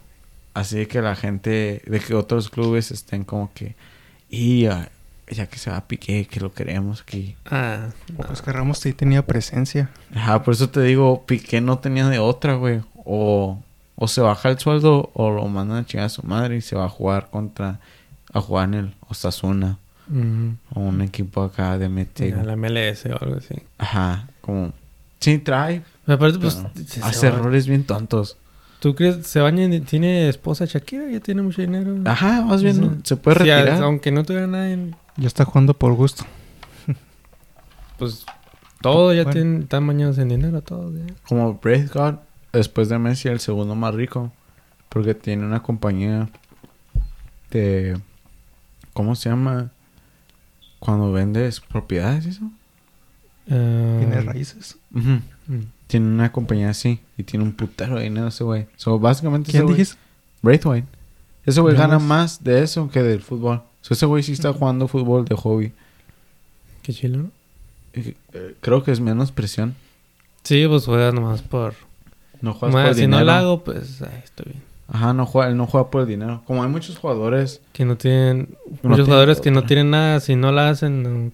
Así 0.53 0.77
de 0.77 0.87
que 0.87 1.01
la 1.01 1.15
gente, 1.15 1.81
de 1.85 1.99
que 1.99 2.15
otros 2.15 2.49
clubes 2.49 2.91
estén 2.91 3.23
como 3.23 3.51
que, 3.53 3.75
y 4.29 4.65
ah, 4.65 4.89
ya 5.29 5.47
que 5.47 5.57
se 5.57 5.69
va 5.69 5.87
Piqué, 5.87 6.25
que 6.25 6.39
lo 6.39 6.53
queremos 6.53 7.01
aquí. 7.01 7.35
Ah. 7.45 7.89
Pues 8.15 8.41
que 8.41 8.51
Ramos 8.51 8.79
sí 8.79 8.93
tenía 8.93 9.25
presencia. 9.25 9.89
Ajá, 10.15 10.43
por 10.43 10.53
eso 10.53 10.69
te 10.69 10.81
digo, 10.81 11.25
Piqué 11.25 11.61
no 11.61 11.79
tenía 11.79 12.07
de 12.09 12.19
otra, 12.19 12.55
güey. 12.55 12.81
O, 13.05 13.61
o 13.95 14.07
se 14.07 14.21
baja 14.21 14.49
el 14.49 14.59
sueldo 14.59 15.11
o 15.13 15.29
lo 15.29 15.47
mandan 15.47 15.77
a 15.77 15.85
chingar 15.85 16.07
a 16.07 16.09
su 16.09 16.23
madre 16.23 16.57
y 16.57 16.61
se 16.61 16.75
va 16.75 16.85
a 16.85 16.89
jugar 16.89 17.29
contra, 17.29 17.79
a 18.33 18.41
jugar 18.41 18.69
en 18.69 18.73
el 18.73 18.95
Osasuna 19.07 19.77
o 20.73 20.79
un 20.79 21.01
equipo 21.01 21.43
acá 21.43 21.77
de 21.77 21.89
Mete. 21.89 22.31
Ya, 22.31 22.43
la 22.43 22.55
MLS 22.55 23.05
o 23.05 23.21
algo 23.21 23.37
así. 23.37 23.55
Ajá, 23.77 24.27
como, 24.41 24.73
sí 25.19 25.37
trae, 25.39 25.83
Pero 26.05 26.15
aparte, 26.15 26.39
pues, 26.39 26.63
hace 27.01 27.27
errores 27.27 27.67
bien 27.67 27.83
tontos. 27.83 28.37
¿Tú 28.79 28.93
crees? 28.95 29.25
Se 29.27 29.39
baña, 29.39 29.63
y 29.65 29.79
tiene 29.81 30.29
esposa 30.29 30.65
Shakira, 30.65 31.09
ya 31.09 31.19
tiene 31.19 31.41
mucho 31.41 31.61
dinero. 31.61 31.95
Ajá, 32.05 32.41
más 32.43 32.61
bien, 32.61 33.01
se 33.03 33.15
puede 33.17 33.51
a- 33.51 33.59
retirar. 33.63 33.83
aunque 33.83 34.11
no 34.11 34.23
tuviera 34.23 34.45
nada 34.47 34.69
en... 34.71 34.95
Ya 35.17 35.27
está 35.27 35.45
jugando 35.45 35.73
por 35.73 35.93
gusto. 35.93 36.25
Pues 37.97 38.25
todo 38.81 39.11
ya 39.13 39.23
Bueno. 39.23 39.33
tienen, 39.33 39.61
están 39.63 39.87
bañados 39.87 40.19
en 40.19 40.29
dinero, 40.29 40.61
todos 40.61 40.93
ya. 40.93 41.11
como 41.27 41.55
Braithwaite, 41.55 42.19
después 42.53 42.89
de 42.89 42.99
Messi, 42.99 43.27
el 43.27 43.39
segundo 43.39 43.73
más 43.73 43.95
rico. 43.95 44.31
Porque 44.89 45.15
tiene 45.15 45.45
una 45.45 45.63
compañía 45.63 46.29
de... 47.51 47.99
¿Cómo 48.93 49.15
se 49.15 49.29
llama? 49.29 49.71
Cuando 50.79 51.11
vendes 51.11 51.59
propiedades, 51.59 52.25
¿eso? 52.27 52.51
Ah, 53.49 53.97
Tiene 53.99 54.21
raíces. 54.21 54.77
Mm. 54.91 55.17
Tiene 55.87 56.05
una 56.05 56.31
compañía 56.31 56.69
así. 56.69 56.99
Y 57.17 57.23
tiene 57.23 57.45
un 57.45 57.53
putero 57.53 57.95
de 57.97 58.03
dinero 58.03 58.27
ese 58.27 58.43
güey. 58.43 58.67
So, 58.75 58.99
básicamente 58.99 59.51
¿Quién 59.51 59.67
dijiste? 59.67 59.97
Braithwaite. 60.41 60.87
Ese 61.45 61.61
güey 61.61 61.75
gana 61.75 61.99
más. 61.99 62.07
más 62.07 62.43
de 62.43 62.61
eso 62.61 62.89
que 62.89 63.01
del 63.01 63.21
fútbol. 63.21 63.61
So, 63.81 63.93
ese 63.93 64.05
güey 64.05 64.23
sí 64.23 64.33
está 64.33 64.51
jugando 64.51 64.87
fútbol 64.87 65.25
de 65.25 65.35
hobby. 65.35 65.71
Qué 66.83 66.93
chilo, 66.93 67.29
eh, 67.93 68.15
Creo 68.61 68.83
que 68.83 68.91
es 68.91 68.99
menos 68.99 69.31
presión. 69.31 69.75
Sí, 70.43 70.65
pues 70.67 70.85
juegas 70.85 71.13
nomás 71.13 71.41
por... 71.41 71.73
No 72.41 72.53
juegas 72.53 72.87
por 72.87 72.93
si 72.93 73.01
dinero. 73.01 73.19
no 73.19 73.25
lo 73.25 73.31
hago, 73.31 73.63
pues 73.63 74.01
ahí 74.01 74.21
estoy 74.23 74.51
bien. 74.51 74.63
Ajá, 74.87 75.13
no 75.13 75.25
juega, 75.25 75.49
él 75.49 75.57
no 75.57 75.67
juega 75.67 75.89
por 75.89 76.01
el 76.01 76.07
dinero. 76.07 76.43
Como 76.45 76.63
hay 76.63 76.69
muchos 76.69 76.97
jugadores... 76.97 77.61
Que 77.73 77.83
no 77.83 77.97
tienen... 77.97 78.55
no 78.65 78.71
muchos 78.71 78.81
tienen 78.83 79.05
jugadores 79.05 79.41
que 79.41 79.51
no 79.51 79.63
tienen 79.63 79.89
nada, 79.89 80.19
si 80.21 80.35
no 80.35 80.51
la 80.51 80.69
hacen, 80.69 81.33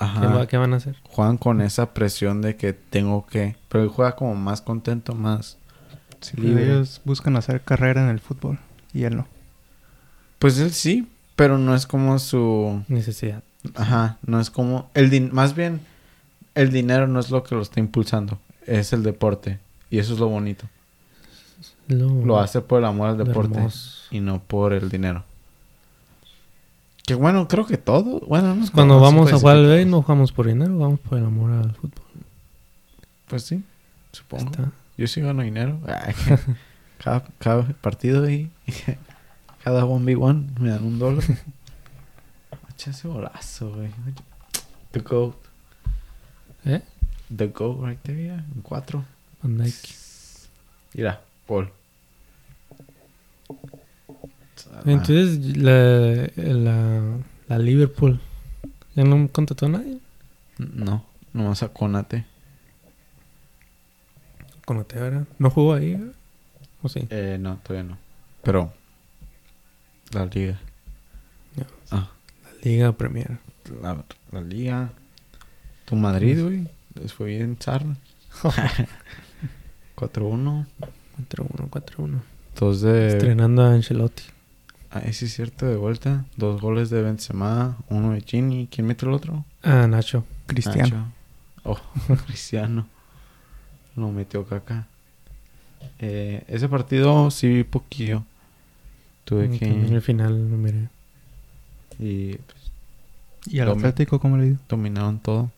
¿qué, 0.00 0.04
Ajá. 0.06 0.26
va- 0.28 0.46
qué 0.48 0.56
van 0.56 0.72
a 0.72 0.76
hacer? 0.78 0.96
juegan 1.04 1.36
con 1.36 1.60
esa 1.60 1.92
presión 1.94 2.40
de 2.42 2.56
que 2.56 2.72
tengo 2.72 3.26
que. 3.26 3.56
Pero 3.68 3.84
él 3.84 3.90
juega 3.90 4.16
como 4.16 4.34
más 4.34 4.60
contento, 4.62 5.14
más. 5.14 5.56
Sí, 6.20 6.36
Libre. 6.40 6.64
ellos 6.64 7.00
buscan 7.04 7.36
hacer 7.36 7.60
carrera 7.62 8.02
en 8.02 8.08
el 8.10 8.20
fútbol. 8.20 8.58
Y 8.92 9.04
él 9.04 9.16
no. 9.16 9.26
Pues 10.38 10.58
él 10.58 10.72
sí, 10.72 11.06
pero 11.36 11.58
no 11.58 11.74
es 11.74 11.86
como 11.86 12.18
su. 12.18 12.82
Necesidad. 12.88 13.42
Ajá, 13.74 14.16
no 14.26 14.40
es 14.40 14.50
como. 14.50 14.90
el 14.94 15.10
din- 15.10 15.30
Más 15.32 15.54
bien, 15.54 15.80
el 16.54 16.70
dinero 16.72 17.06
no 17.06 17.20
es 17.20 17.30
lo 17.30 17.42
que 17.44 17.54
lo 17.54 17.62
está 17.62 17.78
impulsando, 17.80 18.38
es 18.66 18.92
el 18.92 19.02
deporte. 19.02 19.58
Y 19.90 19.98
eso 19.98 20.14
es 20.14 20.18
lo 20.18 20.28
bonito. 20.28 20.66
Lo, 21.88 22.08
Lo 22.24 22.38
hace 22.40 22.60
por 22.60 22.78
el 22.78 22.84
amor 22.84 23.08
al 23.08 23.18
deporte 23.18 23.56
hermoso. 23.56 24.02
y 24.10 24.20
no 24.20 24.40
por 24.40 24.72
el 24.72 24.88
dinero. 24.88 25.24
Que 27.06 27.14
bueno, 27.14 27.48
creo 27.48 27.66
que 27.66 27.76
todo. 27.76 28.20
Bueno, 28.20 28.54
no 28.54 28.66
Cuando 28.72 29.00
vamos 29.00 29.32
a 29.32 29.38
jugar 29.38 29.56
al 29.56 29.66
B 29.66 29.84
no 29.86 30.02
jugamos 30.02 30.32
por 30.32 30.46
dinero, 30.46 30.78
vamos 30.78 31.00
por 31.00 31.18
el 31.18 31.24
amor 31.24 31.52
al 31.52 31.74
fútbol. 31.74 32.06
Pues 33.26 33.44
sí, 33.44 33.62
supongo. 34.12 34.50
Está. 34.50 34.72
Yo 34.96 35.06
sí 35.06 35.20
gano 35.20 35.42
dinero. 35.42 35.78
Cada, 37.02 37.24
cada 37.38 37.62
partido 37.80 38.28
y 38.28 38.50
cada 39.64 39.86
1v1 39.86 40.58
me 40.58 40.68
dan 40.68 40.84
un 40.84 40.98
dólar. 40.98 41.24
Ese 42.86 43.08
golazo, 43.08 43.72
güey. 43.74 43.90
The 44.90 45.00
GOAT. 45.00 45.36
¿Eh? 46.66 46.82
The 47.34 47.46
GOAT 47.46 47.86
right 47.86 48.02
there, 48.02 48.22
yeah. 48.22 48.44
En 48.54 48.62
cuatro. 48.62 49.04
Dijk. 49.42 49.88
Mira, 50.94 51.20
gol. 51.46 51.72
Entonces, 54.86 55.56
la, 55.56 56.28
la, 56.36 57.02
la 57.48 57.58
Liverpool 57.58 58.20
ya 58.94 59.04
no 59.04 59.28
contrató 59.28 59.66
a 59.66 59.70
nadie. 59.70 59.98
No, 60.58 61.04
nomás 61.32 61.62
a 61.62 61.68
Conate. 61.68 62.24
Con 64.64 64.78
la 64.78 64.84
¿verdad? 64.84 65.26
¿No 65.38 65.50
jugó 65.50 65.74
ahí? 65.74 66.12
¿O 66.82 66.88
sí? 66.88 67.06
Eh, 67.10 67.38
no, 67.40 67.58
todavía 67.62 67.90
no. 67.90 67.98
Pero, 68.42 68.72
la 70.12 70.26
liga. 70.26 70.58
Ya. 71.56 71.66
Ah, 71.90 72.10
La 72.44 72.50
Liga 72.62 72.92
Premier. 72.92 73.38
la, 73.82 74.04
la 74.32 74.40
liga. 74.40 74.92
Tu 75.86 75.96
Madrid, 75.96 76.42
güey. 76.42 76.68
Les 76.94 77.12
fue 77.12 77.28
bien 77.28 77.56
zarra. 77.60 77.96
4-1. 79.96 80.66
4-1, 81.30 81.68
4-1. 81.70 82.20
Dos 82.58 82.80
de... 82.80 83.08
Estrenando 83.08 83.62
a 83.62 83.72
Ancelotti. 83.74 84.22
Ah, 84.90 85.02
sí 85.12 85.26
es 85.26 85.34
cierto, 85.34 85.66
de 85.66 85.76
vuelta. 85.76 86.24
Dos 86.36 86.60
goles 86.60 86.90
de 86.90 87.02
Benzema, 87.02 87.76
uno 87.88 88.12
de 88.12 88.22
Gini. 88.22 88.68
¿Quién 88.70 88.86
mete 88.86 89.06
el 89.06 89.12
otro? 89.12 89.44
Ah, 89.62 89.86
Nacho. 89.86 90.24
Cristiano. 90.46 90.82
Nacho. 90.82 91.06
Oh, 91.62 91.78
Cristiano. 92.26 92.86
Lo 93.94 94.10
metió 94.10 94.44
Kaká. 94.44 94.86
Eh, 95.98 96.44
ese 96.48 96.68
partido 96.68 97.30
sí 97.30 97.48
vi 97.48 97.64
poquillo. 97.64 98.24
Tuve 99.24 99.50
que... 99.58 99.66
el 99.66 100.02
final 100.02 100.50
lo 100.50 100.56
miré. 100.56 100.88
Y 101.98 102.34
pues, 102.36 102.72
¿Y 103.46 103.60
al. 103.60 103.68
Atlético 103.70 104.18
cómo 104.18 104.36
le 104.38 104.44
dio? 104.46 104.58
dominaron 104.68 105.18
todo. 105.18 105.50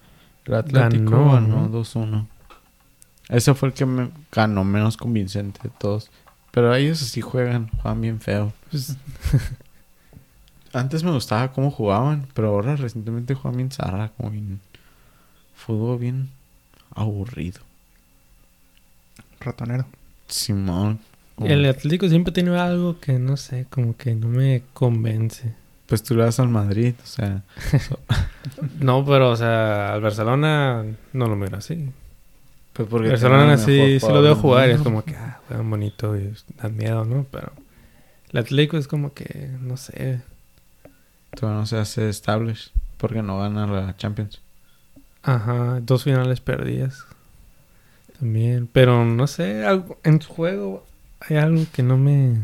El 0.44 0.54
Atlético 0.54 1.10
Ganó, 1.10 1.32
ganó, 1.32 1.68
¿no? 1.68 1.80
2-1. 1.80 2.26
Ese 3.28 3.54
fue 3.54 3.68
el 3.68 3.74
que 3.74 3.86
me 3.86 4.10
ganó 4.30 4.64
menos 4.64 4.96
convincente 4.96 5.60
de 5.62 5.70
todos. 5.78 6.10
Pero 6.52 6.74
ellos 6.74 6.98
sí 6.98 7.20
juegan, 7.20 7.68
juegan 7.82 8.00
bien 8.00 8.20
feo. 8.20 8.52
Pues, 8.70 8.96
Antes 10.72 11.02
me 11.04 11.10
gustaba 11.10 11.52
cómo 11.52 11.70
jugaban, 11.70 12.26
pero 12.34 12.48
ahora 12.48 12.76
recientemente 12.76 13.34
juegan 13.34 13.56
bien 13.56 13.70
zarra, 13.70 14.10
como 14.16 14.30
bien... 14.30 14.60
Fútbol 15.54 15.98
bien 15.98 16.30
aburrido. 16.94 17.60
Ratonero. 19.40 19.86
Simón. 20.28 20.98
como- 21.36 21.48
el 21.50 21.64
Atlético 21.66 22.08
siempre 22.08 22.32
tiene 22.32 22.58
algo 22.58 22.98
que 23.00 23.18
no 23.18 23.36
sé, 23.36 23.66
como 23.70 23.96
que 23.96 24.14
no 24.14 24.28
me 24.28 24.62
convence. 24.72 25.54
Pues 25.86 26.02
tú 26.02 26.14
le 26.14 26.24
das 26.24 26.40
al 26.40 26.48
Madrid, 26.48 26.94
o 27.02 27.06
sea. 27.06 27.42
No, 28.80 29.04
pero, 29.04 29.30
o 29.30 29.36
sea, 29.36 29.92
al 29.94 30.00
Barcelona 30.00 30.84
no 31.12 31.26
lo 31.28 31.36
miro 31.36 31.56
así. 31.58 31.90
Pues 32.72 32.88
porque 32.88 33.08
Barcelona 33.11 33.58
sí, 33.58 34.00
sí 34.00 34.08
lo 34.08 34.22
veo 34.22 34.35
jugar 34.35 34.70
y 34.70 34.72
es 34.72 34.80
como 34.80 35.04
que, 35.04 35.14
ah, 35.14 35.40
juegan 35.46 35.68
bonito 35.68 36.16
y 36.16 36.32
dan 36.61 36.76
miedo, 36.76 37.04
¿no? 37.04 37.26
Pero 37.30 37.52
el 38.30 38.38
Atlético 38.38 38.78
es 38.78 38.88
como 38.88 39.12
que, 39.12 39.50
no 39.61 39.76
sé. 39.76 40.22
Todavía 41.35 41.61
no 41.61 41.66
se 41.66 41.78
hace 41.78 42.08
established 42.08 42.72
porque 42.96 43.22
no 43.22 43.38
gana 43.38 43.66
la 43.66 43.96
Champions. 43.96 44.40
Ajá, 45.22 45.80
dos 45.80 46.04
finales 46.04 46.40
perdidas. 46.40 47.04
También, 48.18 48.68
pero 48.72 49.04
no 49.04 49.26
sé, 49.26 49.66
algo, 49.66 49.98
en 50.04 50.22
su 50.22 50.32
juego 50.32 50.87
hay 51.20 51.37
algo 51.37 51.64
que 51.72 51.82
no 51.82 51.98
me... 51.98 52.38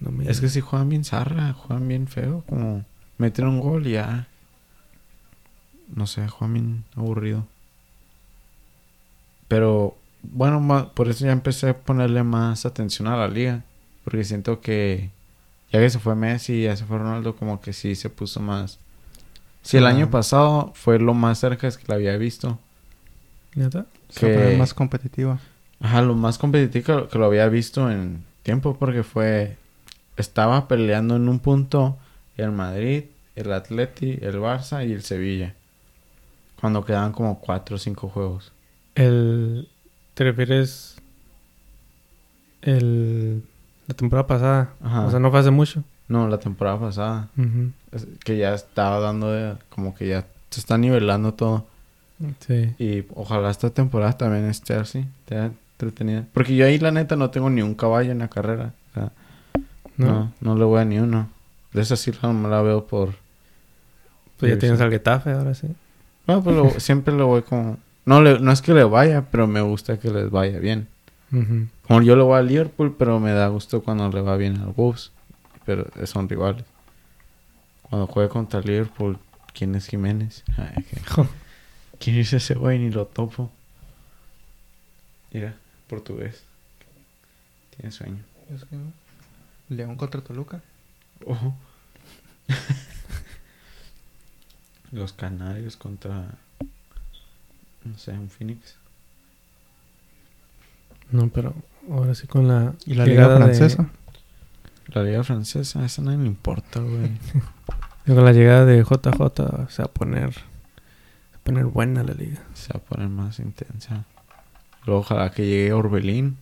No 0.00 0.10
me... 0.10 0.28
Es 0.28 0.40
que 0.40 0.48
si 0.48 0.60
juegan 0.60 0.88
bien 0.88 1.04
zarra, 1.04 1.52
juegan 1.52 1.86
bien 1.86 2.08
feo, 2.08 2.42
como 2.48 2.84
meten 3.18 3.46
un 3.46 3.60
gol 3.60 3.86
y 3.86 3.92
ya. 3.92 4.26
No 5.94 6.06
sé, 6.06 6.26
juegan 6.28 6.54
bien 6.54 6.84
aburrido. 6.96 7.46
Pero 9.52 9.94
bueno, 10.22 10.90
por 10.94 11.08
eso 11.08 11.26
ya 11.26 11.32
empecé 11.32 11.68
a 11.68 11.76
ponerle 11.76 12.22
más 12.22 12.64
atención 12.64 13.06
a 13.08 13.16
la 13.16 13.28
liga. 13.28 13.62
Porque 14.04 14.24
siento 14.24 14.60
que 14.60 15.10
ya 15.72 15.78
que 15.78 15.90
se 15.90 15.98
fue 15.98 16.14
Messi 16.14 16.54
y 16.54 16.62
ya 16.64 16.76
se 16.76 16.84
fue 16.84 16.98
Ronaldo, 16.98 17.36
como 17.36 17.60
que 17.60 17.72
sí 17.72 17.94
se 17.94 18.08
puso 18.10 18.40
más. 18.40 18.78
Si 19.62 19.76
el 19.76 19.86
Ah. 19.86 19.90
año 19.90 20.10
pasado 20.10 20.72
fue 20.74 20.98
lo 20.98 21.14
más 21.14 21.38
cerca 21.38 21.70
que 21.70 21.84
la 21.86 21.94
había 21.96 22.16
visto. 22.16 22.58
¿Neta? 23.54 23.86
Que- 24.18 24.56
más 24.58 24.74
competitiva. 24.74 25.38
Ajá, 25.80 26.00
lo 26.02 26.14
más 26.14 26.38
competitivo 26.38 27.02
que, 27.04 27.08
que 27.08 27.18
lo 27.18 27.26
había 27.26 27.46
visto 27.48 27.90
en 27.90 28.24
tiempo 28.42 28.76
porque 28.78 29.02
fue... 29.02 29.56
Estaba 30.16 30.68
peleando 30.68 31.16
en 31.16 31.28
un 31.28 31.38
punto 31.40 31.96
el 32.36 32.52
Madrid, 32.52 33.04
el 33.36 33.52
Atleti, 33.52 34.18
el 34.20 34.36
Barça 34.36 34.86
y 34.86 34.92
el 34.92 35.02
Sevilla. 35.02 35.54
Cuando 36.60 36.84
quedaban 36.84 37.12
como 37.12 37.38
cuatro 37.40 37.76
o 37.76 37.78
cinco 37.78 38.08
juegos. 38.08 38.52
El... 38.94 39.68
¿Te 40.14 40.24
refieres... 40.24 40.96
El... 42.62 43.42
La 43.88 43.94
temporada 43.94 44.26
pasada? 44.26 44.70
Ajá. 44.82 45.06
O 45.06 45.10
sea, 45.10 45.18
no 45.18 45.30
fue 45.30 45.40
hace 45.40 45.50
mucho. 45.50 45.82
No, 46.08 46.28
la 46.28 46.38
temporada 46.38 46.78
pasada. 46.78 47.28
Es- 47.90 48.06
Que 48.24 48.36
ya 48.38 48.54
estaba 48.54 49.00
dando 49.00 49.30
de- 49.32 49.56
como 49.70 49.94
que 49.94 50.08
ya 50.08 50.26
se 50.50 50.60
está 50.60 50.78
nivelando 50.78 51.34
todo. 51.34 51.66
Sí. 52.46 52.74
Y 52.78 53.04
ojalá 53.14 53.50
esta 53.50 53.70
temporada 53.70 54.12
también 54.16 54.44
esté 54.44 54.74
así. 54.74 55.06
Esté 55.24 55.50
entretenida. 55.72 56.24
Porque 56.32 56.54
yo 56.54 56.66
ahí 56.66 56.78
la 56.78 56.92
neta 56.92 57.16
no 57.16 57.30
tengo 57.30 57.50
ni 57.50 57.62
un 57.62 57.74
caballo 57.74 58.12
en 58.12 58.18
la 58.20 58.28
carrera. 58.28 58.72
O 58.90 58.94
sea, 58.94 59.12
¿No? 59.96 60.06
no, 60.06 60.32
no, 60.40 60.56
le 60.56 60.64
voy 60.64 60.80
a 60.80 60.84
ni 60.84 60.98
uno. 60.98 61.28
De 61.72 61.80
esa 61.82 61.96
sí 61.96 62.12
no 62.22 62.32
me 62.32 62.48
la 62.48 62.62
veo 62.62 62.86
por... 62.86 63.14
Pues 64.38 64.52
ya 64.52 64.58
tienes 64.58 64.80
al 64.80 64.90
Getafe 64.90 65.32
ahora 65.32 65.54
sí. 65.54 65.68
No, 66.28 66.42
pero 66.44 66.70
siempre 66.78 67.14
le 67.16 67.22
voy 67.24 67.42
como... 67.42 67.78
No, 68.04 68.20
le- 68.20 68.40
no 68.40 68.52
es 68.52 68.62
que 68.62 68.74
le 68.74 68.84
vaya, 68.84 69.26
pero 69.30 69.46
me 69.46 69.60
gusta 69.60 69.98
que 69.98 70.10
les 70.10 70.30
vaya 70.30 70.58
bien. 70.58 70.88
Ujú. 71.32 71.68
Como 71.86 72.02
yo 72.02 72.16
le 72.16 72.22
voy 72.22 72.38
a 72.38 72.42
Liverpool, 72.42 72.94
pero 72.98 73.20
me 73.20 73.32
da 73.32 73.48
gusto 73.48 73.82
cuando 73.82 74.08
le 74.10 74.20
va 74.20 74.36
bien 74.36 74.58
al 74.58 74.72
Wolves. 74.72 75.12
Pero 75.64 75.86
son 76.06 76.28
rivales. 76.28 76.64
Cuando 77.82 78.06
juegue 78.06 78.28
contra 78.28 78.60
Liverpool, 78.60 79.18
¿quién 79.54 79.74
es 79.74 79.86
Jiménez? 79.86 80.42
Ay, 80.56 80.84
¿qué- 80.84 81.00
¿Quién 82.00 82.16
es 82.18 82.32
ese 82.32 82.54
güey? 82.54 82.78
Ni 82.80 82.90
lo 82.90 83.06
topo. 83.06 83.50
Mira, 85.32 85.54
portugués. 85.88 86.42
Tiene 87.76 87.92
sueño. 87.92 88.18
Es 88.52 88.64
que- 88.64 88.76
León 89.74 89.96
contra 89.96 90.20
Toluca. 90.20 90.60
Ojo. 91.24 91.54
Los 94.90 95.12
Canarios 95.12 95.76
contra... 95.76 96.34
No 97.92 97.98
sé, 97.98 98.12
un 98.12 98.28
Phoenix. 98.30 98.76
No, 101.10 101.28
pero 101.28 101.54
ahora 101.90 102.14
sí 102.14 102.26
con 102.26 102.48
la... 102.48 102.74
Y 102.86 102.94
la 102.94 103.04
Liga 103.06 103.28
de- 103.28 103.36
Francesa. 103.36 103.88
La 104.88 105.02
liga 105.04 105.22
francesa, 105.24 105.84
esa 105.86 106.02
a 106.02 106.04
nadie 106.04 106.18
le 106.18 106.26
importa, 106.26 106.80
güey. 106.80 107.12
con 108.06 108.24
la 108.24 108.32
llegada 108.32 108.66
de 108.66 108.82
JJ 108.82 109.68
se 109.70 109.82
va 109.82 109.86
a 109.86 109.92
poner... 109.92 110.32
Se 110.34 110.40
va 110.40 111.36
a 111.36 111.44
poner 111.44 111.64
buena 111.66 112.02
la 112.02 112.12
liga. 112.14 112.42
Se 112.54 112.72
va 112.74 112.80
a 112.80 112.82
poner 112.82 113.08
más 113.08 113.38
intensa. 113.38 114.04
Luego 114.84 115.00
ojalá 115.00 115.30
que 115.30 115.46
llegue 115.46 115.72
Orbelín. 115.72 116.36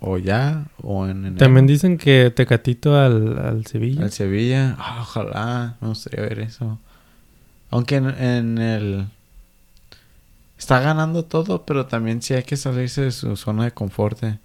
O 0.00 0.18
ya, 0.18 0.66
o 0.82 1.06
en 1.06 1.18
enero. 1.24 1.36
También 1.38 1.66
dicen 1.66 1.96
que 1.96 2.30
Tecatito 2.34 2.98
al, 3.00 3.38
al 3.38 3.64
Sevilla. 3.66 4.02
Al 4.02 4.12
Sevilla. 4.12 4.76
Ah, 4.78 4.98
ojalá. 5.02 5.76
Me 5.80 5.88
gustaría 5.88 6.20
ver 6.22 6.40
eso. 6.40 6.78
Aunque 7.70 7.96
en, 7.96 8.08
en 8.10 8.58
el... 8.58 9.06
Está 10.58 10.80
ganando 10.80 11.24
todo, 11.24 11.64
pero 11.64 11.86
también 11.86 12.22
sí 12.22 12.34
hay 12.34 12.42
que 12.42 12.56
salirse 12.56 13.02
de 13.02 13.12
su 13.12 13.36
zona 13.36 13.64
de 13.64 13.72
confort. 13.72 14.22
eh. 14.24 14.38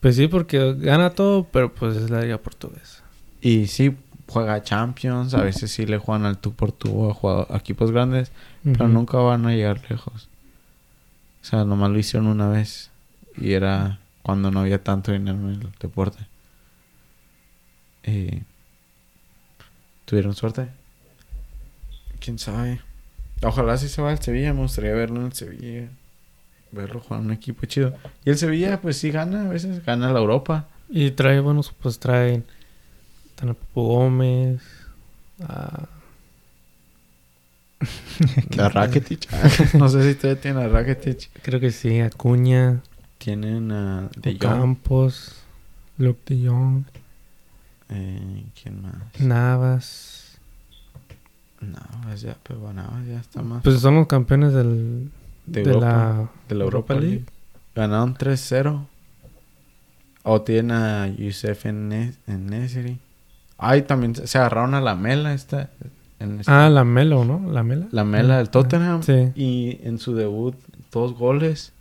Pues 0.00 0.16
sí, 0.16 0.28
porque 0.28 0.74
gana 0.74 1.10
todo, 1.10 1.44
pero 1.44 1.72
pues 1.72 1.96
es 1.96 2.10
la 2.10 2.20
liga 2.20 2.38
portuguesa. 2.38 3.02
Y 3.40 3.68
sí, 3.68 3.96
juega 4.28 4.62
Champions. 4.62 5.34
A 5.34 5.42
veces 5.42 5.70
sí 5.70 5.86
le 5.86 5.98
juegan 5.98 6.26
al 6.26 6.38
tú 6.38 6.52
por 6.52 6.72
tú 6.72 7.10
a, 7.10 7.56
equipos 7.56 7.90
grandes. 7.90 8.32
Pero 8.62 8.88
nunca 8.88 9.18
van 9.18 9.46
a 9.46 9.52
llegar 9.52 9.80
lejos. 9.88 10.28
O 11.42 11.44
sea, 11.44 11.64
nomás 11.64 11.90
lo 11.90 11.98
hicieron 11.98 12.28
una 12.28 12.48
vez. 12.48 12.90
Y 13.36 13.52
era 13.52 13.98
cuando 14.22 14.50
no 14.50 14.60
había 14.60 14.82
tanto 14.82 15.12
dinero 15.12 15.38
en 15.38 15.48
el 15.50 15.72
deporte. 15.78 16.26
Y 18.06 18.42
tuvieron 20.04 20.34
suerte. 20.34 20.68
Quién 22.20 22.38
sabe. 22.38 22.80
Ojalá 23.44 23.76
sí 23.76 23.88
se 23.88 24.02
va 24.02 24.10
al 24.10 24.22
Sevilla. 24.22 24.52
Me 24.52 24.60
gustaría 24.60 24.92
verlo 24.92 25.20
en 25.20 25.26
el 25.26 25.32
Sevilla. 25.32 25.88
Verlo 26.72 27.00
jugar 27.00 27.20
en 27.20 27.26
un 27.26 27.32
equipo 27.32 27.66
chido. 27.66 27.94
Y 28.24 28.30
el 28.30 28.38
Sevilla, 28.38 28.80
pues 28.80 28.96
sí 28.96 29.10
gana. 29.10 29.46
A 29.46 29.48
veces 29.48 29.84
gana 29.84 30.12
la 30.12 30.20
Europa. 30.20 30.68
Y 30.88 31.10
trae, 31.12 31.40
bueno, 31.40 31.62
pues 31.80 31.98
traen... 31.98 32.44
Están 33.30 33.50
a 33.50 33.54
Papu 33.54 33.82
Gómez. 33.82 34.62
A... 35.42 35.88
A 38.58 38.68
Rakitic. 38.68 39.28
no 39.74 39.88
sé 39.88 40.08
si 40.08 40.14
todavía 40.18 40.40
tienen 40.40 40.62
a 40.62 40.68
Rakitic. 40.68 41.30
Creo 41.42 41.60
que 41.60 41.70
sí, 41.70 42.00
Acuña. 42.00 42.80
Tienen 43.18 43.72
a 43.72 44.08
De 44.16 44.32
Jong. 44.32 44.38
Campos. 44.38 45.42
Luke 45.98 46.20
de 46.26 46.48
Jong. 46.48 46.84
Eh, 47.90 48.44
¿Quién 48.60 48.82
más? 48.82 49.20
Navas. 49.20 50.13
Navas 51.72 52.20
ya, 52.20 52.36
pero 52.42 52.72
Navas 52.72 53.06
ya 53.06 53.18
está 53.20 53.42
más. 53.42 53.62
Pues 53.62 53.80
son 53.80 53.96
los 53.96 54.06
campeones 54.06 54.52
del... 54.52 55.10
De 55.46 55.62
De, 55.62 55.70
Europa, 55.70 55.86
la... 55.86 56.30
de 56.48 56.54
la 56.54 56.64
Europa 56.64 56.94
League. 56.94 57.24
Ganaron 57.74 58.14
3-0. 58.14 58.86
O 60.22 60.40
tienen 60.42 60.70
a 60.72 61.06
Youssef 61.08 61.66
en, 61.66 61.92
en 62.26 62.46
Nesiri. 62.46 62.98
Ay, 63.58 63.82
también 63.82 64.14
se 64.14 64.38
agarraron 64.38 64.74
a 64.74 64.80
la 64.80 64.94
Mela 64.94 65.34
esta. 65.34 65.70
En 66.18 66.40
esta- 66.40 66.64
Ah, 66.66 66.70
la 66.70 66.84
Melo, 66.84 67.24
¿no? 67.24 67.50
La 67.52 67.62
Mela. 67.62 67.86
la 67.90 68.04
Mela 68.04 68.38
del 68.38 68.48
Tottenham. 68.48 69.02
Sí. 69.02 69.32
Y 69.34 69.78
en 69.82 69.98
su 69.98 70.14
debut, 70.14 70.54
dos 70.92 71.12
goles. 71.14 71.72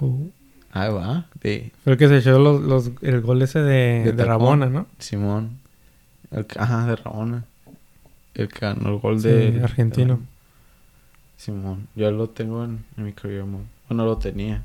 Uh, 0.00 0.26
Ahí 0.72 0.92
va. 0.92 1.26
De 1.40 1.72
el 1.86 1.96
que 1.96 2.08
se 2.08 2.18
echó 2.18 2.38
los, 2.38 2.60
los- 2.60 2.90
el 3.00 3.20
gol 3.22 3.40
ese 3.42 3.60
de, 3.60 4.02
De 4.04 4.12
de. 4.12 4.24
Rabona, 4.24 4.66
¿no? 4.66 4.86
Simón. 4.98 5.58
El 6.30 6.46
ajá, 6.58 6.86
de 6.86 6.96
Rabona. 6.96 7.44
El 8.34 8.48
que 8.48 8.58
ganó 8.60 8.88
el 8.90 8.98
gol 8.98 9.20
Sí, 9.20 9.28
de... 9.28 9.60
argentino. 9.62 10.20
Simón. 11.36 11.88
Yo 11.94 12.10
lo 12.10 12.28
tengo 12.30 12.64
en, 12.64 12.84
en 12.96 13.04
mi 13.04 13.12
career 13.12 13.44
mode. 13.44 13.64
Bueno, 13.88 14.04
lo 14.04 14.18
tenía. 14.18 14.62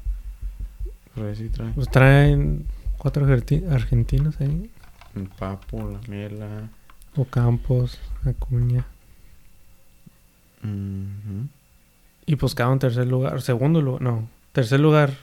Pero 1.16 1.28
ahí 1.28 1.36
sí 1.36 1.50
trae. 1.50 1.72
Pues 1.74 1.90
traen 1.90 2.66
cuatro 2.98 3.26
argenti- 3.28 3.68
argentinos 3.70 4.40
ahí. 4.40 4.70
El 5.16 5.28
Papo, 5.28 5.90
la 5.90 6.00
Miela. 6.08 6.70
Ocampos, 7.16 8.00
Acuña. 8.26 8.86
Y 12.26 12.36
pues 12.36 12.54
quedaron 12.54 12.74
en 12.74 12.80
tercer 12.80 13.08
lugar. 13.08 13.42
Segundo 13.42 13.82
lugar, 13.82 14.02
no. 14.02 14.28
Tercer 14.52 14.80
lugar. 14.80 15.14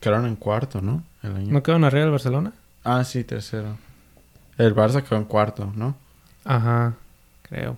Quedaron 0.00 0.26
en 0.26 0.36
cuarto, 0.36 0.80
¿no? 0.80 1.02
El 1.22 1.36
año. 1.36 1.52
¿No 1.52 1.62
quedaron 1.62 1.84
arriba 1.84 2.02
del 2.04 2.10
Barcelona? 2.12 2.52
Ah, 2.84 3.04
sí, 3.04 3.22
tercero. 3.24 3.76
El 4.56 4.74
Barça 4.74 5.02
quedó 5.02 5.16
en 5.18 5.24
cuarto, 5.24 5.72
¿no? 5.76 5.94
Ajá, 6.44 6.94
creo. 7.50 7.76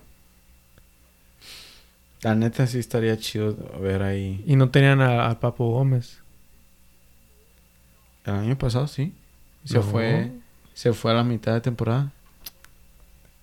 La 2.21 2.35
neta 2.35 2.65
sí 2.67 2.79
estaría 2.79 3.17
chido 3.17 3.53
ver 3.81 4.01
ahí. 4.01 4.41
Y 4.47 4.55
no 4.55 4.69
tenían 4.69 5.01
a- 5.01 5.27
al 5.27 5.39
Papu 5.39 5.65
Gómez. 5.65 6.19
El 8.25 8.33
año 8.35 8.57
pasado 8.57 8.87
sí. 8.87 9.13
Se 9.65 9.75
No. 9.75 9.83
fue. 9.83 10.31
Se 10.73 10.93
fue 10.93 11.11
a 11.11 11.15
la 11.15 11.23
mitad 11.25 11.53
de 11.53 11.61
temporada. 11.61 12.11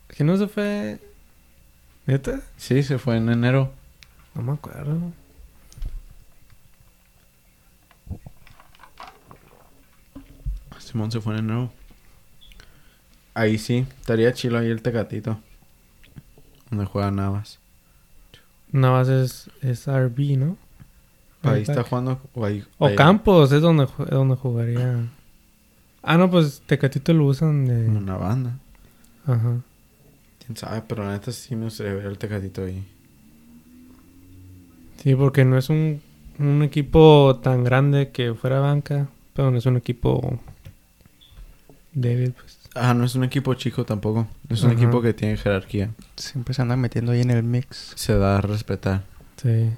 ¿Que 0.09 0.25
no 0.25 0.37
se 0.39 0.49
fue? 0.49 0.99
¿Neta? 2.07 2.41
Sí, 2.57 2.83
se 2.83 2.99
fue 2.99 3.19
en 3.19 3.29
enero. 3.29 3.73
No 4.35 4.43
me 4.43 4.53
acuerdo. 4.53 5.13
Simón 10.79 11.11
se 11.13 11.21
fue 11.21 11.35
en 11.35 11.41
enero. 11.41 11.73
Ahí 13.35 13.59
sí, 13.59 13.87
estaría 14.01 14.33
chilo 14.33 14.59
ahí 14.59 14.69
el 14.69 14.83
Tecatito. 14.83 15.41
Donde 16.71 16.85
juega 16.87 17.11
Navas. 17.11 17.59
Navas 18.73 19.09
es, 19.09 19.51
es 19.63 19.87
RB, 19.89 20.37
¿no? 20.39 20.57
Ahí 21.43 21.63
está 21.63 21.83
jugando. 21.83 22.21
O, 22.35 22.45
ahí- 22.45 22.65
O 22.79 22.87
ahí- 22.87 22.97
Campos 22.97 23.51
es 23.53 23.61
donde, 23.63 23.85
es 23.85 24.11
donde 24.11 24.37
jugaría. 24.37 25.09
Ah, 26.03 26.17
no, 26.19 26.31
pues 26.31 26.63
Tecatito 26.67 27.13
lo 27.13 27.27
usan 27.27 27.67
de. 27.67 27.89
Una 27.89 28.17
banda. 28.17 28.59
Ajá. 29.27 29.61
Quién 30.45 30.57
sabe, 30.57 30.83
pero 30.87 31.05
la 31.05 31.13
neta 31.13 31.33
sí 31.33 31.57
me 31.57 31.65
gustaría 31.65 31.95
ver 31.95 32.07
el 32.07 32.19
Tecatito 32.19 32.65
ahí. 32.65 32.87
Sí, 35.03 35.15
porque 35.15 35.45
no 35.45 35.57
es 35.57 35.71
un, 35.71 36.01
un 36.39 36.63
equipo 36.63 37.41
tan 37.43 37.65
grande 37.65 38.11
que 38.11 38.35
fuera 38.35 38.61
banca, 38.61 39.09
pero 39.35 39.51
no 39.51 39.59
es 39.59 39.67
un 39.67 39.77
equipo 39.79 40.39
débil, 41.93 42.33
pues. 42.33 42.50
Ah, 42.75 42.95
no 42.95 43.05
es 43.05 43.15
un 43.17 43.25
equipo 43.25 43.55
chico 43.55 43.85
tampoco. 43.85 44.29
Es 44.49 44.63
un 44.63 44.71
Ajá. 44.71 44.79
equipo 44.81 45.03
que 45.03 45.13
tiene 45.13 45.37
jerarquía. 45.37 45.91
Siempre 46.17 46.55
se 46.55 46.63
andan 46.63 46.81
metiendo 46.81 47.13
ahí 47.13 47.21
en 47.21 47.31
el 47.31 47.43
mix. 47.43 47.93
Se 47.97 48.17
da 48.17 48.39
a 48.39 48.41
respetar. 48.41 49.03
Sí. 49.43 49.71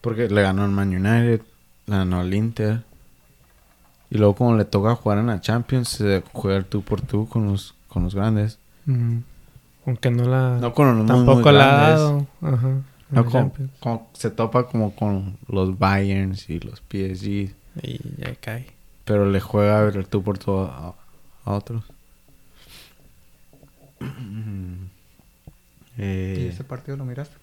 Porque 0.00 0.28
le 0.28 0.42
ganó 0.42 0.64
al 0.64 0.70
Man 0.70 0.88
United, 0.88 1.42
le 1.86 1.96
ganó 1.96 2.20
al 2.20 2.32
Inter. 2.32 2.82
Y 4.10 4.18
luego 4.18 4.34
como 4.36 4.56
le 4.56 4.64
toca 4.64 4.94
jugar 4.94 5.18
en 5.18 5.26
la 5.26 5.40
Champions, 5.40 5.88
se 5.88 6.22
juega 6.32 6.56
el 6.58 6.64
tú 6.64 6.82
por 6.82 7.00
tú 7.00 7.28
con 7.28 7.46
los, 7.46 7.74
con 7.88 8.04
los 8.04 8.14
grandes. 8.14 8.58
Aunque 9.84 10.10
no 10.10 10.24
la... 10.28 10.58
No 10.60 10.72
con 10.72 10.96
los 10.98 11.06
tampoco 11.06 11.40
muy 11.42 11.52
la 11.52 11.64
ha 11.64 11.76
grandes. 11.90 12.00
dado. 12.00 12.26
Ajá. 12.42 12.68
No, 13.08 13.24
como 13.80 14.08
se 14.14 14.30
topa 14.30 14.66
como 14.66 14.94
con 14.94 15.36
los 15.48 15.78
Bayerns 15.78 16.48
y 16.50 16.58
los 16.58 16.80
PSG. 16.80 17.54
Y 17.82 18.00
ya 18.18 18.34
cae. 18.40 18.66
Pero 19.04 19.30
le 19.30 19.40
juega 19.40 19.86
el 19.88 20.06
tú 20.08 20.22
por 20.22 20.38
tú 20.38 20.68
a, 21.46 21.52
otros. 21.52 21.84
¿Y 25.98 26.02
Eh, 26.02 26.48
ese 26.52 26.64
partido 26.64 26.96
lo 26.98 27.04
miraste? 27.06 27.34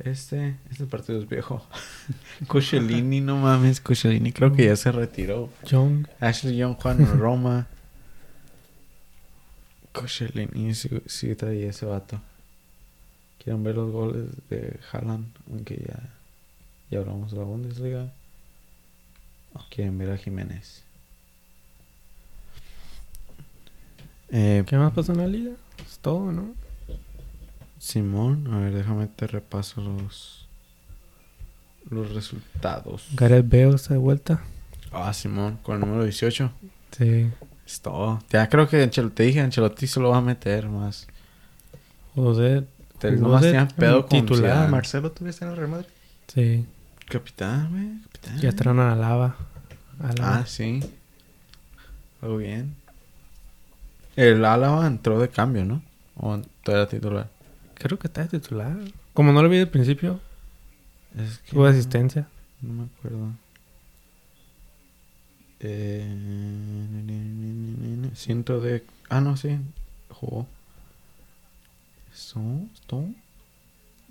este, 0.00 0.56
este 0.70 0.86
partido 0.86 1.18
es 1.20 1.28
viejo. 1.28 1.64
Cosciolini, 2.48 3.20
no 3.20 3.36
mames, 3.36 3.80
Cosciolini 3.80 4.32
creo 4.32 4.52
que 4.52 4.64
ya 4.64 4.74
se 4.76 4.90
retiró. 4.90 5.50
Young. 5.66 6.06
Ashley 6.18 6.56
Young 6.56 6.74
Juan 6.76 7.00
en 7.00 7.18
Roma. 7.20 7.66
Sí, 10.06 10.26
sí 11.06 11.34
traía 11.34 11.68
ese 11.70 11.84
vato. 11.86 12.20
¿Quieren 13.42 13.62
ver 13.62 13.74
los 13.76 13.90
goles 13.92 14.26
de 14.48 14.78
Haaland? 14.92 15.26
Aunque 15.50 15.76
ya, 15.86 16.08
ya 16.90 16.98
hablamos 17.00 17.30
de 17.32 17.38
la 17.38 17.44
Bundesliga. 17.44 18.12
¿O 19.54 19.60
quieren 19.70 19.98
ver 19.98 20.10
a 20.10 20.16
Jiménez? 20.16 20.82
Eh, 24.30 24.64
¿Qué 24.66 24.76
más 24.76 24.92
pasó 24.92 25.12
en 25.12 25.18
la 25.18 25.26
liga? 25.26 25.52
Es 25.84 25.98
todo, 25.98 26.32
¿no? 26.32 26.54
Simón, 27.78 28.46
a 28.52 28.58
ver, 28.58 28.74
déjame 28.74 29.06
te 29.06 29.26
repaso 29.26 29.80
los 29.80 30.40
los 31.88 32.14
resultados. 32.14 33.08
Gareth 33.14 33.48
Bale 33.48 33.74
está 33.74 33.94
de 33.94 34.00
vuelta. 34.00 34.42
Ah, 34.92 35.12
Simón, 35.12 35.58
con 35.62 35.76
el 35.76 35.80
número 35.80 36.04
18. 36.04 36.52
Sí. 36.96 37.30
Es 37.66 37.80
todo. 37.80 38.20
Ya 38.30 38.48
creo 38.48 38.68
que 38.68 38.82
Ancelotti, 38.82 39.14
te 39.14 39.22
dije, 39.24 39.40
Ancelotti 39.40 39.86
se 39.86 40.00
lo 40.00 40.10
va 40.10 40.18
a 40.18 40.22
meter 40.22 40.68
más. 40.68 41.06
José. 42.14 42.64
Te 42.98 43.12
nomás 43.12 43.42
tiene 43.42 43.66
pedo 43.66 44.06
con 44.06 44.20
titular. 44.20 44.68
Marcelo, 44.68 45.10
¿tú 45.12 45.24
viste 45.24 45.44
en 45.44 45.52
el 45.52 45.56
Real 45.56 45.70
Madrid? 45.70 45.86
Sí. 46.28 46.66
Capitán, 47.08 47.70
güey. 47.70 48.02
Capitán. 48.02 48.38
Ya 48.40 48.52
traen 48.52 48.78
a 48.78 48.94
Lava. 48.94 49.36
Ah, 50.20 50.44
sí. 50.46 50.80
Muy 52.20 52.44
bien. 52.44 52.76
El 54.28 54.44
Álava 54.44 54.86
entró 54.86 55.18
de 55.20 55.28
cambio, 55.28 55.64
¿no? 55.64 55.82
O 56.16 56.40
todavía 56.62 56.88
titular. 56.88 57.28
Creo 57.74 57.98
que 57.98 58.06
está 58.08 58.22
de 58.22 58.28
titular. 58.40 58.76
Como 59.14 59.32
no 59.32 59.42
lo 59.42 59.48
vi 59.48 59.58
de 59.58 59.66
principio, 59.66 60.20
Es 61.16 61.38
que 61.38 61.52
tuvo 61.52 61.62
no- 61.64 61.68
asistencia. 61.70 62.28
No 62.60 62.72
me 62.74 62.84
acuerdo. 62.84 63.28
Eh, 66.80 68.10
ciento 68.14 68.60
de... 68.60 68.84
Ah, 69.08 69.20
no, 69.20 69.36
sí. 69.36 69.58
Jugó. 70.10 70.46
Esto. 72.12 73.06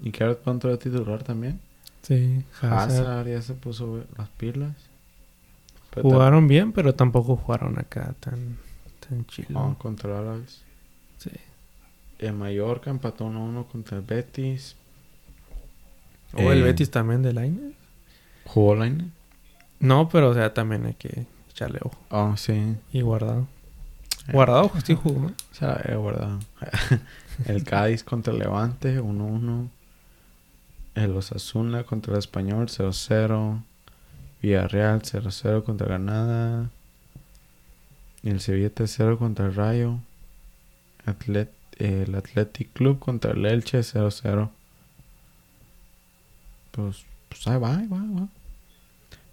¿Y 0.02 0.12
ahora 0.24 0.36
cuánto 0.36 0.68
era 0.70 0.78
titular 0.78 1.24
también? 1.24 1.60
Sí. 2.02 2.44
Hazard. 2.62 3.02
Hazard 3.02 3.28
ya 3.28 3.42
se 3.42 3.54
puso 3.54 4.04
las 4.18 4.30
pilas. 4.30 4.76
Pero 5.94 6.04
Jugaron 6.04 6.48
bien, 6.48 6.72
pero 6.72 6.94
tampoco 6.96 7.36
jugaron 7.36 7.78
acá 7.80 8.14
tan, 8.20 8.58
tam- 9.10 9.26
chilo. 9.28 9.60
ah, 9.60 9.76
contra 9.78 10.20
Árabes. 10.20 10.62
Sí. 11.18 11.32
El 12.20 12.34
Mallorca 12.34 12.90
empató 12.90 13.26
1-1 13.26 13.66
contra 13.68 13.98
el 13.98 14.04
Betis. 14.04 14.76
O 16.34 16.52
el 16.52 16.60
Eh, 16.60 16.64
Betis 16.64 16.92
también 16.92 17.22
de 17.24 17.34
Line. 17.34 17.74
¿Jugó 18.46 18.76
Line? 18.76 19.10
No, 19.80 20.10
pero 20.10 20.30
o 20.30 20.34
sea, 20.34 20.54
también 20.54 20.86
hay 20.86 20.94
que 20.96 21.26
echarle 21.50 21.80
ojo. 21.84 21.98
Ah, 22.10 22.36
sí. 22.38 22.76
Y 22.92 23.02
guardado. 23.02 23.48
Eh, 24.28 24.32
Guardado 24.34 24.72
sí 24.86 24.96
jugó. 24.96 25.30
¿no? 25.30 25.34
Se 25.52 25.66
la 25.66 25.74
había 25.74 25.96
guardado. 25.98 26.40
el 27.46 27.64
Cádiz 27.64 28.04
contra 28.04 28.34
el 28.34 28.40
Levante, 28.40 29.00
1-1. 29.02 29.70
El 30.96 31.12
Osasuna 31.16 31.84
contra 31.84 32.14
el 32.14 32.20
Español, 32.20 32.68
0-0. 32.68 33.64
Villarreal, 34.42 35.02
0-0 35.02 35.64
contra 35.64 35.88
Granada. 35.88 36.70
El 38.24 38.42
Sevilla 38.42 38.74
3-0 38.74 39.18
contra 39.18 39.46
el 39.46 39.56
Rayo. 39.56 40.00
Atlet 41.06 41.52
el 41.80 42.14
Athletic 42.14 42.74
Club 42.74 43.00
contra 43.00 43.32
el 43.32 43.46
Elche, 43.46 43.80
0-0. 43.80 44.50
Pues, 46.72 47.06
pues 47.30 47.48
ahí 47.48 47.58
va, 47.58 47.78
ahí 47.78 47.88
va, 47.88 48.02
ahí 48.02 48.14
va. 48.14 48.28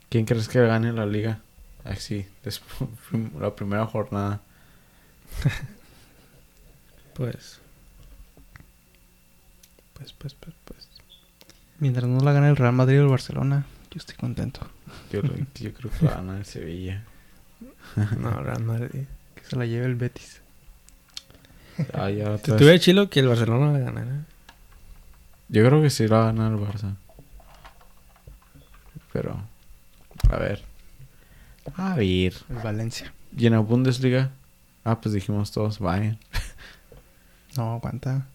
¿Quién 0.08 0.24
crees 0.24 0.48
que 0.48 0.60
gane 0.60 0.92
la 0.92 1.06
liga? 1.06 1.40
Así, 1.84 2.26
después, 2.44 2.88
la 3.40 3.54
primera 3.54 3.86
jornada. 3.86 4.40
Pues. 7.14 7.60
Pues, 9.94 10.12
pues, 10.12 10.34
pues, 10.34 10.54
pues. 10.66 10.88
Mientras 11.78 12.06
no 12.06 12.20
la 12.20 12.34
gane 12.34 12.50
el 12.50 12.56
Real 12.56 12.74
Madrid 12.74 13.00
o 13.00 13.04
el 13.04 13.08
Barcelona, 13.08 13.64
yo 13.90 13.96
estoy 13.96 14.16
contento. 14.16 14.60
Yo, 15.10 15.22
yo 15.22 15.72
creo 15.72 15.90
que 15.90 16.04
va 16.04 16.12
a 16.12 16.16
ganar 16.16 16.36
el 16.36 16.44
Sevilla. 16.44 17.04
No, 18.18 18.30
Real 18.42 18.62
Madrid. 18.64 19.04
Que 19.34 19.44
se 19.44 19.56
la 19.56 19.66
lleve 19.66 19.86
el 19.86 19.94
Betis. 19.94 20.40
Ah, 21.92 22.08
Si 22.08 22.14
vez- 22.16 22.42
tuviera 22.42 22.78
chilo 22.78 23.10
que 23.10 23.20
el 23.20 23.28
Barcelona 23.28 23.76
le 23.78 23.84
ganara. 23.84 24.24
Yo 25.48 25.64
creo 25.66 25.80
que 25.82 25.90
sí 25.90 26.08
lo 26.08 26.16
va 26.16 26.22
a 26.22 26.32
ganar 26.32 26.52
el 26.52 26.58
Barça. 26.58 26.94
Pero, 29.12 29.42
a 30.30 30.36
ver. 30.36 30.64
A 31.76 31.94
ver. 31.94 32.34
El 32.50 32.56
Valencia. 32.62 33.12
¿Y 33.36 33.46
en 33.46 33.52
la 33.52 33.58
Bundesliga? 33.60 34.30
Ah, 34.84 35.00
pues 35.00 35.12
dijimos 35.14 35.52
todos, 35.52 35.78
Bayern. 35.78 36.18
No, 37.56 37.74
aguanta. 37.74 38.26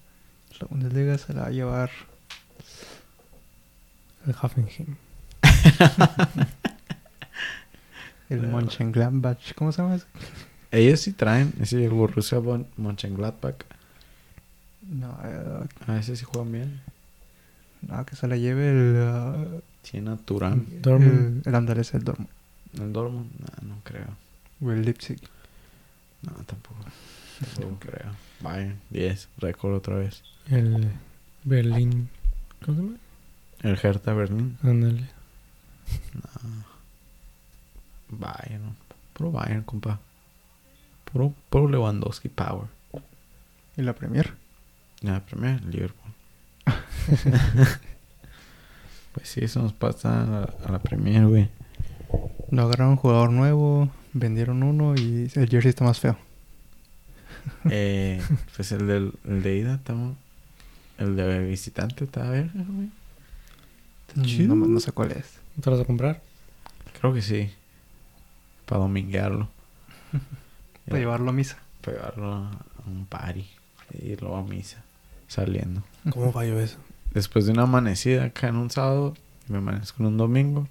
La 0.59 0.67
Bundesliga 0.69 1.17
se 1.17 1.33
la 1.33 1.41
va 1.41 1.47
a 1.47 1.51
llevar. 1.51 1.89
El 4.27 4.35
Hoffenheim. 4.41 4.95
El 8.33 8.47
Mönchengladbach. 8.47 9.53
¿Cómo 9.55 9.71
se 9.71 9.81
llama 9.81 9.95
ese? 9.95 10.05
Ellos 10.71 11.01
sí 11.01 11.11
traen, 11.13 11.53
ese 11.59 11.83
el 11.83 11.91
Borussia 11.91 12.39
Bon- 12.39 12.67
Mönchengladbach. 12.77 13.55
No, 14.89 15.17
eh, 15.23 15.67
A 15.87 15.93
veces 15.93 16.19
sí 16.19 16.25
juegan 16.25 16.51
bien. 16.51 16.81
no, 17.81 18.05
que 18.05 18.15
se 18.15 18.27
la 18.27 18.37
lleve 18.37 18.69
el. 18.69 18.95
ah, 19.01 19.45
Tiene 19.89 20.11
a 20.11 20.15
Turán. 20.17 20.65
El, 20.83 21.41
el 21.45 21.55
andalés, 21.55 21.93
el 21.93 22.03
Dortmund. 22.03 22.29
¿El 22.79 22.93
Dortmund? 22.93 23.29
No, 23.39 23.67
no 23.75 23.81
creo. 23.83 24.07
O 24.61 24.71
el 24.71 24.83
Leipzig. 24.85 25.19
No, 26.21 26.31
tampoco. 26.45 26.77
Tampoco 27.39 27.77
creo. 27.79 28.11
Bayern, 28.41 28.79
10. 28.91 29.27
Récord 29.39 29.73
otra 29.75 29.95
vez. 29.95 30.21
El 30.49 30.89
Berlín. 31.43 32.09
¿Cómo 32.65 32.77
se 32.77 32.83
llama? 32.83 32.97
El 33.63 33.79
Hertha 33.83 34.13
Berlín. 34.13 34.57
Ándale. 34.63 35.07
Bayern. 38.11 38.75
Puro 39.13 39.31
Bayern, 39.31 39.63
compa. 39.63 39.99
Puro, 41.11 41.33
puro 41.49 41.67
Lewandowski 41.69 42.29
Power. 42.29 42.67
Y 43.77 43.81
la 43.81 43.93
Premier. 43.93 44.33
Ya, 45.01 45.19
primero 45.21 45.59
Liverpool. 45.65 46.11
pues 49.13 49.27
sí, 49.27 49.41
eso 49.43 49.61
nos 49.61 49.73
pasa 49.73 50.23
a 50.23 50.25
la, 50.25 50.53
a 50.65 50.71
la 50.71 50.79
Premier, 50.79 51.25
güey. 51.25 51.49
No 52.49 52.63
agarraron 52.63 52.91
un 52.91 52.97
jugador 52.97 53.31
nuevo. 53.31 53.89
Vendieron 54.13 54.61
uno 54.63 54.95
y 54.95 55.31
el 55.33 55.49
jersey 55.49 55.69
está 55.69 55.85
más 55.85 55.99
feo. 55.99 56.17
Eh, 57.69 58.21
pues 58.55 58.71
el, 58.71 58.87
del, 58.87 59.13
el 59.25 59.41
de 59.41 59.57
ida, 59.57 59.75
estamos. 59.75 60.17
El 60.97 61.15
de 61.15 61.39
visitante 61.45 62.03
está 62.03 62.29
verga, 62.29 62.51
güey. 62.53 62.89
Está 64.07 64.21
chido. 64.21 64.55
No, 64.55 64.67
no 64.67 64.79
sé 64.79 64.91
cuál 64.91 65.11
es. 65.13 65.39
¿Te 65.59 65.69
lo 65.69 65.77
vas 65.77 65.83
a 65.83 65.87
comprar? 65.87 66.21
Creo 66.99 67.13
que 67.13 67.21
sí. 67.21 67.49
Para 68.71 68.83
dominguearlo. 68.83 69.49
Para 70.85 70.97
llevarlo 70.97 71.29
a 71.29 71.33
misa. 71.33 71.57
pegarlo 71.81 72.33
a 72.33 72.51
un 72.87 73.05
party 73.05 73.45
y 74.01 74.15
luego 74.15 74.37
a 74.37 74.43
misa, 74.43 74.81
saliendo. 75.27 75.83
¿Cómo 76.09 76.31
falló 76.31 76.57
eso? 76.57 76.77
Después 77.13 77.45
de 77.45 77.51
una 77.51 77.63
amanecida 77.63 78.23
acá 78.23 78.47
en 78.47 78.55
un 78.55 78.69
sábado, 78.69 79.13
me 79.49 79.57
amanezco 79.57 80.01
en 80.01 80.07
un 80.07 80.17
domingo, 80.17 80.69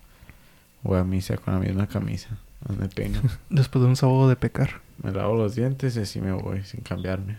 voy 0.83 0.99
a 0.99 1.05
misa 1.05 1.37
con 1.37 1.53
la 1.53 1.61
misma 1.61 1.89
camisa, 1.89 2.31
donde 2.67 2.89
tengo. 2.89 3.21
Después 3.51 3.83
de 3.83 3.89
un 3.91 3.97
sábado 3.97 4.31
de 4.31 4.37
pecar. 4.37 4.81
Me 5.03 5.13
lavo 5.13 5.37
los 5.37 5.55
dientes 5.55 5.95
y 5.97 6.01
así 6.01 6.23
me 6.23 6.33
voy, 6.33 6.65
sin 6.65 6.81
cambiarme. 6.81 7.37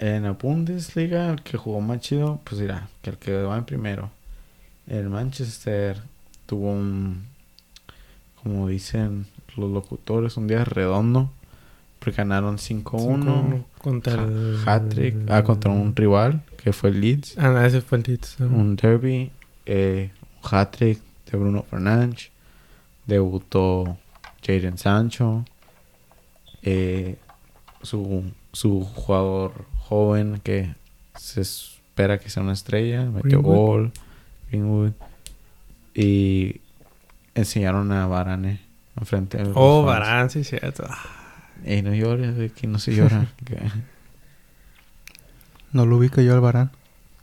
En 0.00 0.24
la 0.24 0.32
Bundesliga, 0.32 1.30
el 1.30 1.42
que 1.42 1.56
jugó 1.56 1.80
más 1.80 2.00
chido, 2.00 2.42
pues 2.44 2.60
dirá, 2.60 2.90
que 3.00 3.08
el 3.08 3.16
que 3.16 3.32
va 3.42 3.56
en 3.56 3.64
primero. 3.64 4.10
El 4.86 5.08
Manchester 5.08 6.02
tuvo 6.44 6.72
un, 6.72 7.24
como 8.46 8.68
dicen 8.68 9.26
los 9.56 9.72
locutores, 9.72 10.36
un 10.36 10.46
día 10.46 10.64
redondo. 10.64 11.30
Porque 11.98 12.18
ganaron 12.18 12.58
5-1. 12.58 12.60
Cinco 12.60 13.64
Contra 13.78 14.22
el... 14.22 14.58
Hat-trick. 14.64 15.16
Ah, 15.28 15.42
contra 15.42 15.72
un 15.72 15.96
rival, 15.96 16.42
que 16.56 16.72
fue 16.72 16.90
el 16.90 17.00
Leeds. 17.00 17.36
Ah, 17.38 17.48
no, 17.48 17.64
ese 17.64 17.80
fue 17.80 17.98
el 17.98 18.04
Leeds. 18.06 18.38
¿no? 18.38 18.56
Un 18.56 18.76
derby. 18.76 19.32
Eh, 19.64 20.10
un 20.44 20.48
hat-trick 20.48 21.00
de 21.28 21.38
Bruno 21.38 21.64
Fernández. 21.64 22.30
Debutó 23.06 23.98
Jadon 24.46 24.78
Sancho. 24.78 25.44
Eh, 26.62 27.16
su, 27.82 28.30
su 28.52 28.84
jugador 28.84 29.64
joven 29.88 30.40
que 30.44 30.72
se 31.16 31.40
espera 31.40 32.20
que 32.20 32.30
sea 32.30 32.44
una 32.44 32.52
estrella. 32.52 33.06
Metió 33.06 33.40
Greenwood. 33.40 33.56
gol. 33.56 33.92
Greenwood. 34.50 34.92
Y 35.94 36.60
enseñaron 37.36 37.92
a 37.92 38.06
Varane 38.06 38.60
enfrente 38.98 39.38
los 39.44 39.52
Oh. 39.54 39.84
Varane, 39.84 40.28
sí, 40.30 40.42
cierto. 40.44 40.84
Ah, 40.88 40.98
Ey, 41.64 41.82
no 41.82 41.94
llores, 41.94 42.52
que 42.52 42.66
no 42.66 42.78
se 42.78 42.94
llora. 42.94 43.26
que 43.44 43.58
No 45.72 45.86
lo 45.86 45.96
ubico 45.96 46.20
yo 46.20 46.34
al 46.34 46.40
Barán. 46.40 46.70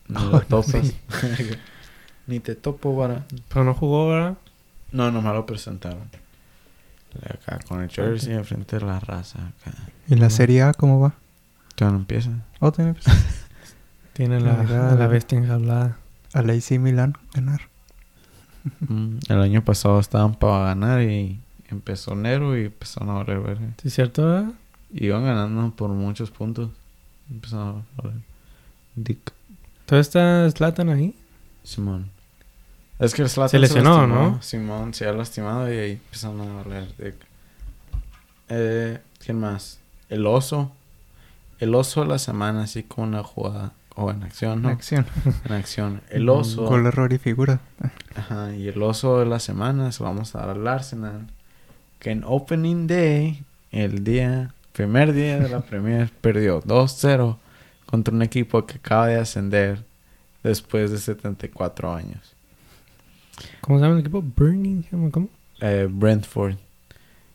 no 0.07 0.26
lo 0.32 0.41
topas. 0.41 0.93
Ni 2.28 2.39
te 2.39 2.55
topo, 2.55 2.95
Varane. 2.95 3.24
Pero 3.49 3.66
no 3.66 3.74
jugó, 3.74 4.09
¿verdad? 4.09 4.38
No, 4.91 5.11
nomás 5.11 5.34
lo 5.34 5.45
presentaron. 5.45 6.09
Acá 7.30 7.59
con 7.68 7.82
el 7.82 7.89
jersey 7.89 8.34
enfrente 8.34 8.80
de 8.80 8.86
la 8.86 8.99
raza. 8.99 9.39
Acá. 9.39 9.78
¿Y 10.07 10.16
la 10.16 10.26
No. 10.26 10.30
Serie 10.30 10.64
A 10.64 10.74
cómo 10.74 10.99
va? 10.99 11.14
Todavía 11.76 11.93
no 11.95 11.99
empieza. 12.01 12.30
Oh, 12.59 12.72
tiene 12.72 12.93
pues, 12.93 13.05
Tiene 14.14 14.39
la, 14.39 14.61
Ah, 14.61 14.95
la 14.97 15.07
bestia 15.07 15.38
enjaulada. 15.38 15.97
al 16.34 16.49
AC 16.49 16.80
Milan 16.80 17.14
ganar. 17.34 17.61
Mm, 18.88 19.18
el 19.30 19.41
año 19.41 19.64
pasado 19.64 19.99
estaban 19.99 20.36
para 20.36 20.66
ganar 20.66 21.01
y 21.01 21.39
empezó 21.70 22.14
enero 22.14 22.57
y 22.57 22.66
empezaron 22.66 23.09
a 23.09 23.14
valer 23.14 23.39
verga. 23.39 23.68
¿Sí 23.82 23.88
es 23.88 23.93
cierto? 23.93 24.53
Iban 24.93 25.26
ganando 25.26 25.76
por 25.76 25.89
muchos 25.89 26.32
puntos. 26.32 26.70
Empezaron 27.30 27.84
a 27.97 28.01
valer. 28.01 28.18
Dick. 28.95 29.34
¿Todavía 29.86 30.01
está 30.01 30.51
Zlatan 30.51 30.89
ahí? 30.89 31.16
Simón. 31.64 32.09
Es 32.99 33.14
que 33.14 33.24
el 33.24 33.30
Zlatan 33.30 33.49
Se 33.49 33.59
lesionó, 33.59 34.07
lastimó. 34.07 34.16
¿no? 34.16 34.41
Simón 34.41 34.93
se 34.93 35.07
ha 35.07 35.14
lastimado 35.14 35.74
y 35.74 35.78
ahí 35.78 35.91
empezaron 35.93 36.41
a 36.41 36.64
valer. 36.64 36.88
Dick. 36.97 37.16
Eh, 38.49 38.99
¿Quién 39.24 39.39
más? 39.39 39.80
El 40.09 40.26
oso. 40.26 40.72
El 41.59 41.76
oso 41.76 42.01
de 42.01 42.07
la 42.07 42.20
semana, 42.20 42.64
así 42.64 42.84
como 42.84 43.07
una 43.07 43.24
jugada. 43.24 43.74
O 43.95 44.09
en 44.09 44.24
acción, 44.24 44.61
¿no? 44.61 44.70
Acción. 44.70 45.05
En 45.45 45.53
acción. 45.53 46.01
El 46.09 46.28
oso. 46.30 46.66
Gol, 46.66 46.86
error 46.88 47.14
y 47.14 47.20
figura. 47.20 47.59
Ajá, 48.16 48.55
y 48.55 48.68
el 48.68 48.82
oso 48.82 49.20
de 49.20 49.26
la 49.26 49.39
semana 49.39 49.91
se 49.91 50.03
lo 50.03 50.09
vamos 50.09 50.36
a 50.36 50.39
dar 50.39 50.49
al 50.51 50.68
Arsenal. 50.68 51.28
Que 51.99 52.11
en 52.11 52.24
Opening 52.26 52.88
Day, 52.88 53.43
el 53.72 54.03
día, 54.03 54.53
primer 54.74 55.14
día 55.14 55.39
de 55.39 55.49
la 55.49 55.61
Premier, 55.70 56.09
perdió 56.22 56.61
2-0 56.61 57.38
contra 57.86 58.14
un 58.14 58.22
equipo 58.22 58.66
que 58.66 58.76
acaba 58.78 59.07
de 59.07 59.18
ascender 59.18 59.84
después 60.43 60.91
de 60.91 60.97
74 60.97 61.93
años. 61.93 62.34
¿Cómo 63.61 63.80
se 63.80 63.84
llama 63.86 63.95
el 63.95 64.01
equipo? 64.01 64.22
Birmingham, 64.22 65.09
¿cómo? 65.09 65.30
Eh, 65.59 65.88
Brentford. 65.89 66.55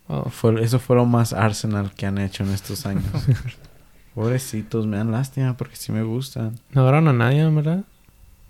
Oh, 0.07 0.29
Fue, 0.31 0.63
eso 0.63 0.79
fue 0.79 0.97
lo 0.97 1.05
más 1.07 1.33
Arsenal 1.33 1.93
que 1.95 2.07
han 2.07 2.19
hecho 2.19 2.43
en 2.45 2.51
estos 2.51 2.87
años. 2.87 3.05
Pobrecitos, 4.15 4.87
me 4.87 4.97
dan 4.97 5.13
lástima 5.13 5.57
porque 5.57 5.77
sí 5.77 5.93
me 5.93 6.03
gustan. 6.03 6.59
no 6.73 6.83
agarraron 6.83 7.09
a 7.09 7.13
nadie, 7.13 7.49
¿verdad? 7.49 7.85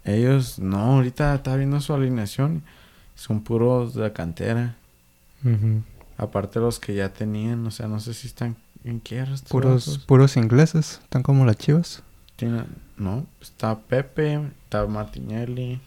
Ellos, 0.09 0.59
no, 0.59 0.78
ahorita 0.96 1.34
está 1.34 1.56
viendo 1.56 1.80
su 1.80 1.92
alineación. 1.92 2.62
Son 3.14 3.40
puros 3.42 3.94
de 3.94 4.02
la 4.02 4.12
cantera. 4.12 4.76
Ujú. 5.44 5.82
Aparte 6.16 6.59
los 6.61 6.78
que 6.80 6.94
ya 6.94 7.11
tenían, 7.12 7.66
o 7.66 7.70
sea, 7.70 7.86
no 7.88 8.00
sé 8.00 8.14
si 8.14 8.26
están 8.26 8.56
en 8.84 9.00
quiebra. 9.00 9.34
estos 9.34 9.50
Puros, 9.50 9.98
puros 10.06 10.36
ingleses. 10.36 11.00
Están 11.02 11.22
como 11.22 11.44
las 11.44 11.56
chivas. 11.59 12.02
No, 12.96 13.26
está 13.40 13.76
Pepe, 13.78 14.40
está 14.64 14.86
Martinelli, 14.86 15.80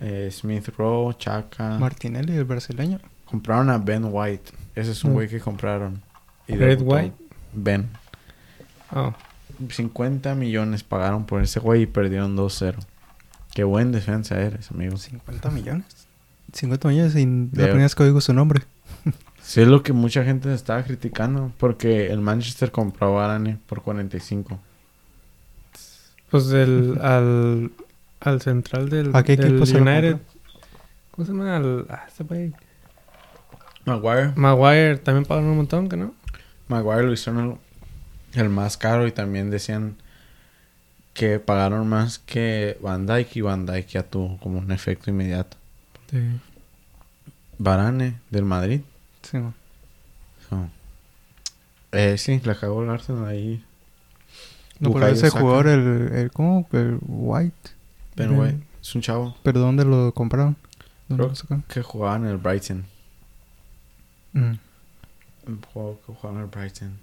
eh, 0.00 0.28
Smith 0.30 0.68
Rowe, 0.76 1.14
Chaka. 1.16 1.78
Martinelli, 1.78 2.36
el 2.36 2.44
brasileño. 2.44 3.00
compraron 3.24 3.68
a 3.70 3.78
Ben 3.78 4.04
White. 4.10 4.52
Ese 4.76 4.92
es 4.92 5.02
un 5.02 5.10
Mm. 5.10 5.14
güey 5.14 5.28
que 5.28 5.40
compraron. 5.40 6.00
Red 6.46 6.78
debutó. 6.78 6.96
White. 6.96 7.16
Ben. 7.54 7.88
Oh, 8.94 9.12
50 9.70 10.34
millones 10.34 10.82
pagaron 10.84 11.24
por 11.24 11.42
ese 11.42 11.58
güey 11.58 11.82
y 11.82 11.86
perdieron 11.86 12.36
2-0. 12.36 12.78
Qué 13.54 13.64
buen 13.64 13.92
defensa 13.92 14.40
eres, 14.40 14.70
amigo. 14.70 14.96
50 14.96 15.50
millones. 15.50 15.86
50 16.52 16.88
millones 16.88 17.14
y 17.16 17.24
la 17.24 17.32
De- 17.32 17.48
primera 17.64 17.84
vez 17.84 17.94
que 17.94 18.02
oigo 18.02 18.20
su 18.20 18.32
nombre. 18.34 18.62
Sí, 19.46 19.60
es 19.60 19.68
lo 19.68 19.82
que 19.82 19.92
mucha 19.92 20.24
gente 20.24 20.54
estaba 20.54 20.82
criticando. 20.84 21.52
Porque 21.58 22.10
el 22.10 22.22
Manchester 22.22 22.70
compró 22.70 23.08
a 23.08 23.10
Varane 23.28 23.58
por 23.66 23.82
45. 23.82 24.58
pues 26.30 26.50
el, 26.50 26.98
al, 27.02 27.70
al 28.20 28.40
central 28.40 28.88
del, 28.88 29.14
¿A 29.14 29.22
qué 29.22 29.36
del 29.36 29.48
equipo 29.50 29.66
se 29.66 29.76
United. 29.76 30.16
¿Cómo 31.10 31.26
se 31.26 31.32
llama? 31.32 31.56
Al, 31.56 31.86
ah, 31.90 32.04
este 32.08 32.24
güey. 32.24 32.54
Maguire. 33.84 34.32
Maguire 34.34 34.96
también 34.96 35.26
pagaron 35.26 35.50
un 35.50 35.56
montón, 35.58 35.90
¿que 35.90 35.98
no? 35.98 36.14
Maguire 36.68 37.02
lo 37.02 37.12
hicieron 37.12 37.58
el, 38.32 38.40
el 38.40 38.48
más 38.48 38.78
caro 38.78 39.06
y 39.06 39.12
también 39.12 39.50
decían 39.50 39.96
que 41.14 41.38
pagaron 41.40 41.88
más 41.88 42.18
que 42.18 42.76
Van 42.82 43.06
Dijk 43.06 43.36
y 43.36 43.40
Van 43.40 43.64
Dijk 43.66 43.86
ya 43.88 44.02
tuvo 44.02 44.36
como 44.38 44.58
un 44.58 44.70
efecto 44.72 45.10
inmediato. 45.10 45.56
Sí. 46.10 46.18
Varane 47.58 48.20
del 48.30 48.44
Madrid. 48.44 48.80
Sí. 49.22 49.38
So, 50.48 50.68
eh, 51.92 52.18
sí, 52.18 52.40
la 52.44 52.54
cagó 52.56 52.82
el 52.82 52.90
Arsenal 52.90 53.26
ahí. 53.26 53.64
No, 54.80 54.92
pero 54.92 55.06
ese 55.06 55.30
jugador, 55.30 55.68
el, 55.68 56.12
el 56.12 56.30
¿cómo? 56.32 56.66
El 56.72 56.98
White. 57.06 57.70
Ben- 58.16 58.34
güey, 58.36 58.56
es 58.82 58.94
un 58.94 59.00
chavo 59.02 59.36
¿Pero 59.42 59.60
dónde 59.60 59.84
lo 59.84 60.12
compraron? 60.12 60.56
¿Dónde 61.08 61.22
Creo- 61.22 61.28
lo 61.30 61.34
sacaron? 61.36 61.64
que 61.68 61.82
jugaba 61.82 62.16
en 62.16 62.26
el 62.26 62.36
Brighton. 62.36 62.84
Mm. 64.32 64.52
Un 65.46 65.62
jugador 65.72 66.00
que 66.04 66.12
jugaba 66.12 66.38
en 66.38 66.44
el 66.44 66.50
Brighton. 66.50 66.98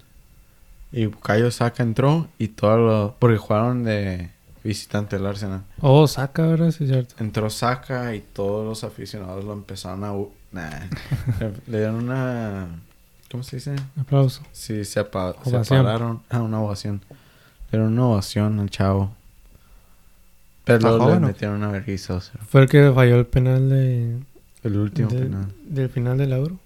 Y 0.92 1.06
Bukayo 1.06 1.50
Saka 1.52 1.84
entró 1.84 2.28
y 2.38 2.50
todo 2.50 2.78
lo... 2.78 3.16
Porque 3.20 3.38
jugaron 3.38 3.84
de 3.84 4.30
visitante 4.64 5.16
el 5.16 5.26
Arsenal. 5.26 5.64
Oh, 5.80 6.06
saca, 6.08 6.46
¿verdad? 6.46 6.72
Sí, 6.72 6.86
cierto. 6.86 7.16
Entró 7.20 7.50
Saka 7.50 8.14
y 8.16 8.20
todos 8.22 8.66
los 8.66 8.84
aficionados 8.84 9.44
lo 9.46 9.54
empezaron 9.54 10.04
a... 10.04 10.12
Nah. 10.52 10.70
le, 11.40 11.52
le 11.68 11.78
dieron 11.78 11.96
una... 11.96 12.68
¿Cómo 13.32 13.44
se 13.44 13.56
dice? 13.56 13.76
Aplauso. 14.00 14.42
Sí, 14.52 14.84
se, 14.84 15.00
apa- 15.00 15.36
se 15.46 15.52
pararon. 15.76 16.22
Ah, 16.30 16.42
una 16.42 16.60
ovación. 16.60 17.02
Le 17.72 17.78
dieron 17.80 17.94
una 17.94 18.08
ovación 18.08 18.60
al 18.60 18.70
chavo. 18.70 19.16
Pero 20.66 20.78
¿Está 20.78 20.90
luego 20.90 21.10
le 21.12 21.20
metieron 21.22 21.56
una 21.58 21.72
vergüenza. 21.72 22.16
o 22.16 22.22
sea, 22.22 22.40
Fue 22.50 22.62
el 22.62 22.70
que 22.70 22.92
falló 22.94 23.16
el 23.18 23.26
penal 23.26 23.70
de, 23.70 24.18
el 24.64 24.78
último 24.78 25.10
de- 25.10 25.20
penal. 25.22 25.48
del 25.66 25.90
final 25.90 26.18
del 26.18 26.34
Euro. 26.34 26.60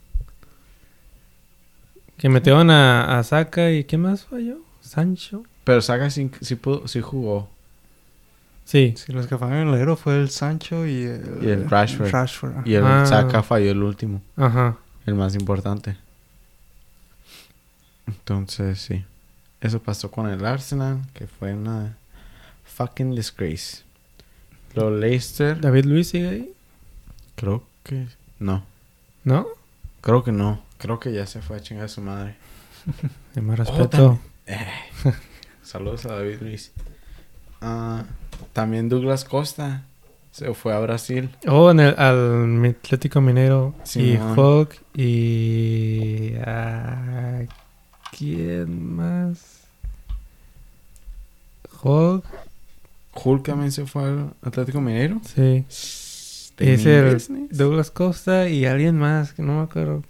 Que 2.18 2.30
metieron 2.30 2.70
a, 2.70 3.18
a 3.20 3.24
Saka 3.24 3.72
y 3.72 3.84
¿qué 3.84 3.97
más 3.97 4.26
falló? 4.26 4.57
Sancho. 4.82 5.43
Pero 5.63 5.82
Saka 5.82 6.09
sí, 6.09 6.30
sí, 6.41 6.55
pudo- 6.55 6.88
sí 6.88 7.01
jugó. 7.01 7.49
Sí. 8.66 8.93
Sí, 8.97 9.11
los 9.13 9.28
que 9.28 9.38
fallaron 9.38 9.74
el 9.74 9.80
héroe 9.82 9.95
fue 9.95 10.20
el 10.20 10.30
Sancho 10.30 10.86
y 10.88 11.03
el, 11.03 11.39
Y 11.41 11.49
el 11.49 11.70
Rashford. 11.70 12.09
Rashford. 12.11 12.66
Y 12.68 12.76
el 12.76 12.86
Ah. 12.86 13.05
Saka 13.05 13.43
falló 13.43 13.70
el 13.72 13.84
último. 13.84 14.22
Ajá. 14.38 14.78
El 15.05 15.16
más 15.16 15.36
importante. 15.36 15.97
Entonces, 18.07 18.80
sí. 18.80 19.03
Eso 19.61 19.80
pasó 19.82 20.11
con 20.11 20.28
el 20.30 20.45
Arsenal, 20.45 20.99
que 21.13 21.28
fue 21.28 21.53
una 21.53 21.95
fucking 22.66 23.16
disgrace. 23.16 23.84
Lo 24.76 24.95
Leicester, 24.95 25.59
David 25.59 25.86
Luis 25.86 26.09
sigue 26.09 26.28
ahí. 26.30 26.53
creo 27.36 27.63
que 27.84 28.07
no. 28.39 28.63
¿No? 29.24 29.47
Creo 30.01 30.24
que 30.24 30.32
no. 30.32 30.61
Creo 30.78 31.00
que 31.00 31.12
ya 31.14 31.26
se 31.26 31.42
fue 31.42 31.58
a 31.58 31.60
chingar 31.60 31.86
a 31.86 31.90
su 31.90 32.02
madre. 32.02 32.36
De 33.34 33.42
más 33.42 33.60
Oh, 33.60 33.64
respeto. 33.64 34.20
Eh, 34.48 34.68
Saludos 35.64 36.06
a 36.06 36.10
David 36.18 36.38
Luis. 36.42 36.72
Ah, 37.60 38.04
también 38.54 38.90
Douglas 38.90 39.26
Costa 39.26 39.82
se 40.32 40.54
fue 40.54 40.72
a 40.72 40.80
Brasil. 40.80 41.32
Oh, 41.48 41.72
en 41.72 41.80
el, 41.80 41.96
al 41.98 42.64
Atlético 42.64 43.22
Minero. 43.22 43.74
y 43.86 43.88
Simón. 43.88 44.36
Hawk 44.38 44.76
y... 44.94 46.34
ah, 46.46 47.42
¿Quién 48.16 48.96
más? 48.96 49.62
Hog. 51.82 52.24
Hulk 53.16 53.44
también 53.46 53.72
se 53.72 53.86
fue 53.86 54.04
al 54.04 54.34
Atlético 54.44 54.80
Mineiro. 54.82 55.22
Sí. 55.24 55.66
Es 55.68 56.52
el. 56.86 57.18
Douglas 57.50 57.90
Costa 57.92 58.48
y 58.50 58.66
alguien 58.66 58.98
más, 58.98 59.34
que 59.34 59.42
no 59.42 59.58
me 59.58 59.64
acuerdo. 59.64 60.04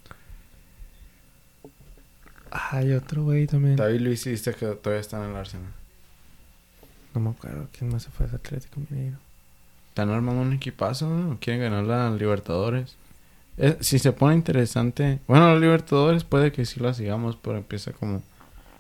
Hay 2.72 2.94
otro 2.94 3.24
güey 3.24 3.48
también. 3.48 3.76
David 3.76 4.00
Luis 4.00 4.24
dice 4.24 4.54
que 4.54 4.66
todavía 4.66 5.02
está 5.02 5.24
en 5.24 5.32
el 5.32 5.36
Arsenal. 5.36 5.72
No 7.14 7.22
me 7.22 7.30
acuerdo 7.32 7.68
quién 7.78 7.92
más 7.92 8.04
se 8.04 8.10
fue 8.12 8.28
a 8.28 8.36
Atlético 8.36 8.82
Mineiro. 8.90 9.18
Están 9.90 10.10
armando 10.10 10.42
un 10.42 10.54
equipazo, 10.54 11.10
¿no? 11.10 11.38
Quieren 11.40 11.62
ganar 11.62 11.84
la 11.84 12.10
Libertadores. 12.12 12.96
Eh, 13.58 13.78
si 13.82 14.00
se 14.00 14.12
pone 14.12 14.36
interesante... 14.36 15.20
Bueno, 15.28 15.54
la 15.54 15.60
Libertadores 15.60 16.24
puede 16.24 16.52
que 16.52 16.66
sí 16.66 16.80
la 16.80 16.94
sigamos, 16.94 17.38
pero 17.38 17.58
empieza 17.58 17.92
como... 17.92 18.22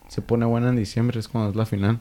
Se 0.10 0.22
pone 0.22 0.46
buena 0.46 0.70
en 0.70 0.76
diciembre, 0.76 1.20
es 1.20 1.28
cuando 1.28 1.50
es 1.50 1.56
la 1.56 1.66
final. 1.66 2.00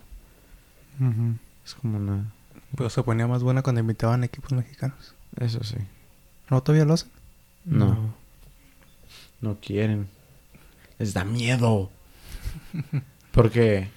Es 1.65 1.75
como 1.75 1.97
una... 1.97 2.33
Pero 2.77 2.91
se 2.91 3.03
ponía 3.03 3.27
más 3.27 3.43
buena 3.43 3.63
cuando 3.63 3.81
invitaban 3.81 4.25
equipos 4.25 4.53
mexicanos. 4.53 5.15
Eso 5.41 5.63
sí. 5.65 5.77
¿No 6.51 6.63
todavía 6.63 6.85
lo 6.85 6.95
hacen? 6.95 7.11
No. 7.65 8.15
No 9.41 9.57
quieren. 9.61 10.09
Les 10.99 11.13
da 11.15 11.25
miedo. 11.25 11.91
Porque... 13.33 13.89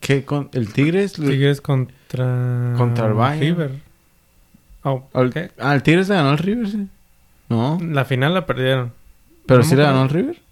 ¿Qué? 0.00 0.24
Con, 0.24 0.48
el 0.52 0.72
Tigres... 0.72 1.12
Tigres 1.12 1.60
contra... 1.60 2.74
Contra 2.76 3.06
el 3.06 3.12
Bayern. 3.14 3.40
River. 3.58 3.82
Oh, 4.82 5.08
al- 5.12 5.32
¿qué? 5.32 5.50
Ah, 5.58 5.74
el 5.74 5.82
Tigres 5.82 6.08
le 6.08 6.14
ganó 6.14 6.30
al 6.30 6.38
River, 6.38 6.68
sí. 6.68 6.88
No. 7.48 7.78
La 7.82 8.04
final 8.04 8.32
la 8.34 8.46
perdieron. 8.46 8.92
Pero 9.46 9.62
sí 9.62 9.76
le 9.76 9.82
ganó 9.82 10.00
al 10.00 10.06
acuerdo. 10.06 10.28
River. 10.28 10.42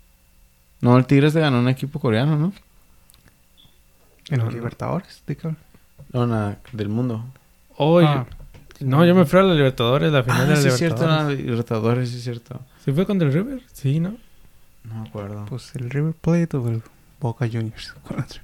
No, 0.83 0.97
el 0.99 1.07
Tigres 1.07 1.35
le 1.35 1.41
ganó 1.41 1.59
un 1.61 1.69
equipo 1.69 1.99
coreano, 1.99 2.37
¿no? 2.37 2.53
En 4.29 4.39
No, 4.39 4.45
los 4.45 4.53
no. 4.55 4.59
Libertadores, 4.61 5.23
¿de? 5.25 5.57
No, 6.13 6.27
nada, 6.27 6.59
del 6.73 6.89
mundo. 6.89 7.25
Oh, 7.77 8.01
Ah. 8.01 8.27
No, 8.81 9.05
yo 9.05 9.13
me 9.15 9.25
fui 9.25 9.41
a 9.41 9.43
la 9.43 9.55
Libertadores, 9.55 10.13
la 10.13 10.23
final 10.23 10.41
Ah, 10.43 10.45
de 10.45 10.51
la 10.51 10.57
sí 10.57 10.69
es 10.69 10.77
cierto, 10.77 11.03
Libertadores. 11.03 11.39
la 11.39 11.45
Libertadores, 11.51 12.11
sí 12.11 12.17
es 12.19 12.23
cierto. 12.23 12.61
¿Sí 12.85 12.93
fue 12.93 13.07
contra 13.07 13.27
el 13.27 13.35
River? 13.35 13.63
Sí, 13.73 13.99
¿no? 13.99 14.17
No 14.89 15.03
me 15.03 15.09
acuerdo. 15.09 15.47
Pues 15.47 15.75
el 15.77 15.91
River 15.91 16.15
Plate 16.15 16.57
o 16.57 16.69
el 16.69 16.83
Boca 17.21 17.47
Juniors. 17.47 17.95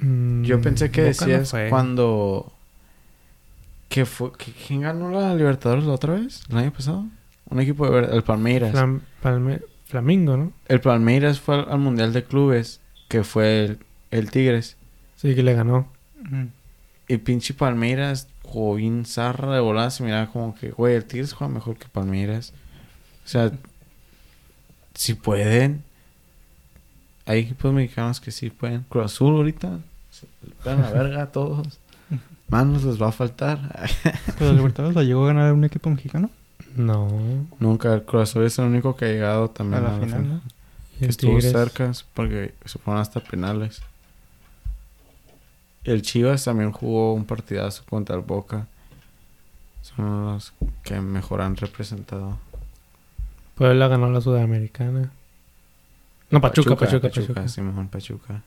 Mm, 0.00 0.44
Yo 0.44 0.60
pensé 0.60 0.92
que 0.92 1.00
Boca 1.00 1.08
decías 1.26 1.50
fue. 1.50 1.68
cuando... 1.70 2.52
¿Qué 3.88 4.06
fue? 4.06 4.30
¿Qué- 4.38 4.52
¿Quién 4.52 4.82
ganó 4.82 5.10
la 5.10 5.34
Libertadores 5.34 5.84
la 5.84 5.94
otra 5.94 6.14
vez? 6.14 6.42
¿El 6.50 6.58
año 6.58 6.72
pasado? 6.72 7.04
Un 7.50 7.60
equipo 7.60 7.84
de... 7.84 7.90
ver- 8.02 8.10
El 8.12 8.22
Palmeiras. 8.22 8.72
Flam- 8.72 9.00
Palme- 9.22 9.62
Flamingo, 9.86 10.36
¿no? 10.36 10.52
El 10.68 10.80
Palmeiras 10.80 11.40
fue 11.40 11.56
al, 11.56 11.66
al 11.70 11.78
Mundial 11.80 12.12
de 12.12 12.22
Clubes, 12.22 12.80
que 13.08 13.24
fue 13.24 13.64
el, 13.64 13.78
el 14.12 14.30
Tigres. 14.30 14.76
Sí, 15.16 15.34
que 15.34 15.42
le 15.42 15.54
ganó. 15.54 15.88
Y 17.08 17.16
pinche 17.16 17.54
Palmeiras, 17.54 18.28
jugó 18.44 18.76
bien 18.76 19.04
zarra 19.04 19.52
de 19.54 19.60
volada. 19.60 19.90
Se 19.90 20.04
miraba 20.04 20.26
como 20.30 20.54
que, 20.54 20.70
güey, 20.70 20.94
el 20.94 21.06
Tigres 21.06 21.32
juega 21.32 21.52
mejor 21.52 21.76
que 21.76 21.88
Palmeiras. 21.88 22.52
O 23.24 23.28
sea, 23.28 23.50
si 24.98 25.14
pueden. 25.14 25.84
Hay 27.24 27.40
equipos 27.40 27.72
mexicanos 27.72 28.20
que 28.20 28.32
sí 28.32 28.50
pueden. 28.50 28.84
Cruz 28.88 29.04
Azul 29.04 29.36
ahorita. 29.36 29.78
Pegan 30.64 30.82
la 30.82 30.90
verga 30.90 31.22
a 31.22 31.26
todos. 31.32 31.78
Manos 32.48 32.82
les 32.82 33.00
va 33.00 33.08
a 33.08 33.12
faltar. 33.12 33.92
¿Pero 34.38 34.50
la 34.50 34.56
Libertadores 34.56 34.96
la 34.96 35.04
llegó 35.04 35.24
a 35.24 35.28
ganar 35.28 35.52
un 35.52 35.62
equipo 35.64 35.88
mexicano? 35.88 36.30
No. 36.74 37.08
Nunca. 37.60 37.94
El 37.94 38.02
Cruz 38.02 38.30
Azul 38.30 38.44
es 38.44 38.58
el 38.58 38.64
único 38.64 38.96
que 38.96 39.04
ha 39.04 39.08
llegado 39.08 39.50
también 39.50 39.84
a 39.84 39.92
la 39.92 40.00
final, 40.00 40.42
Que 40.98 41.04
el 41.04 41.10
estuvo 41.10 41.36
Tigres. 41.36 41.52
cerca 41.52 41.92
porque 42.14 42.54
se 42.64 42.78
fueron 42.80 43.00
hasta 43.00 43.20
penales. 43.20 43.82
El 45.84 46.02
Chivas 46.02 46.42
también 46.44 46.72
jugó 46.72 47.14
un 47.14 47.24
partidazo 47.24 47.84
contra 47.88 48.16
el 48.16 48.22
Boca. 48.22 48.66
Son 49.82 50.24
los 50.34 50.52
que 50.82 51.00
mejor 51.00 51.40
han 51.40 51.56
representado. 51.56 52.36
Puebla 53.58 53.88
ganó 53.88 54.08
la 54.08 54.20
Sudamericana. 54.20 55.10
No, 56.30 56.40
Pachuca, 56.40 56.76
Pachuca, 56.76 57.08
Pachuca. 57.08 57.48
Simón, 57.48 57.88
Pachuca. 57.88 58.42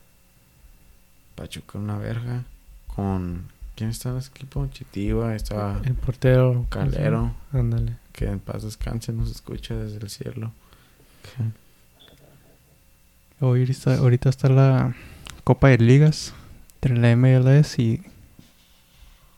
Pachuca, 1.36 1.78
una 1.80 1.98
verga. 1.98 2.46
Con. 2.88 3.50
¿Quién 3.76 3.90
está 3.90 4.12
en 4.12 4.18
ese 4.18 4.30
equipo? 4.30 4.66
Chitiva, 4.68 5.36
estaba 5.36 5.82
El 5.84 5.96
portero. 5.96 6.66
Calero. 6.70 7.34
Ándale. 7.52 7.98
Que 8.14 8.28
en 8.28 8.40
paz 8.40 8.64
descanse, 8.64 9.12
nos 9.12 9.30
escucha 9.30 9.76
desde 9.76 9.98
el 9.98 10.10
cielo. 10.10 10.54
Ahorita 13.42 13.72
está, 13.72 13.98
ahorita 13.98 14.30
está 14.30 14.50
la 14.50 14.96
Copa 15.44 15.70
de 15.70 15.80
Ligas 15.80 16.32
entre 16.76 16.96
la 16.96 17.16
MLS 17.16 17.80
y 17.80 18.02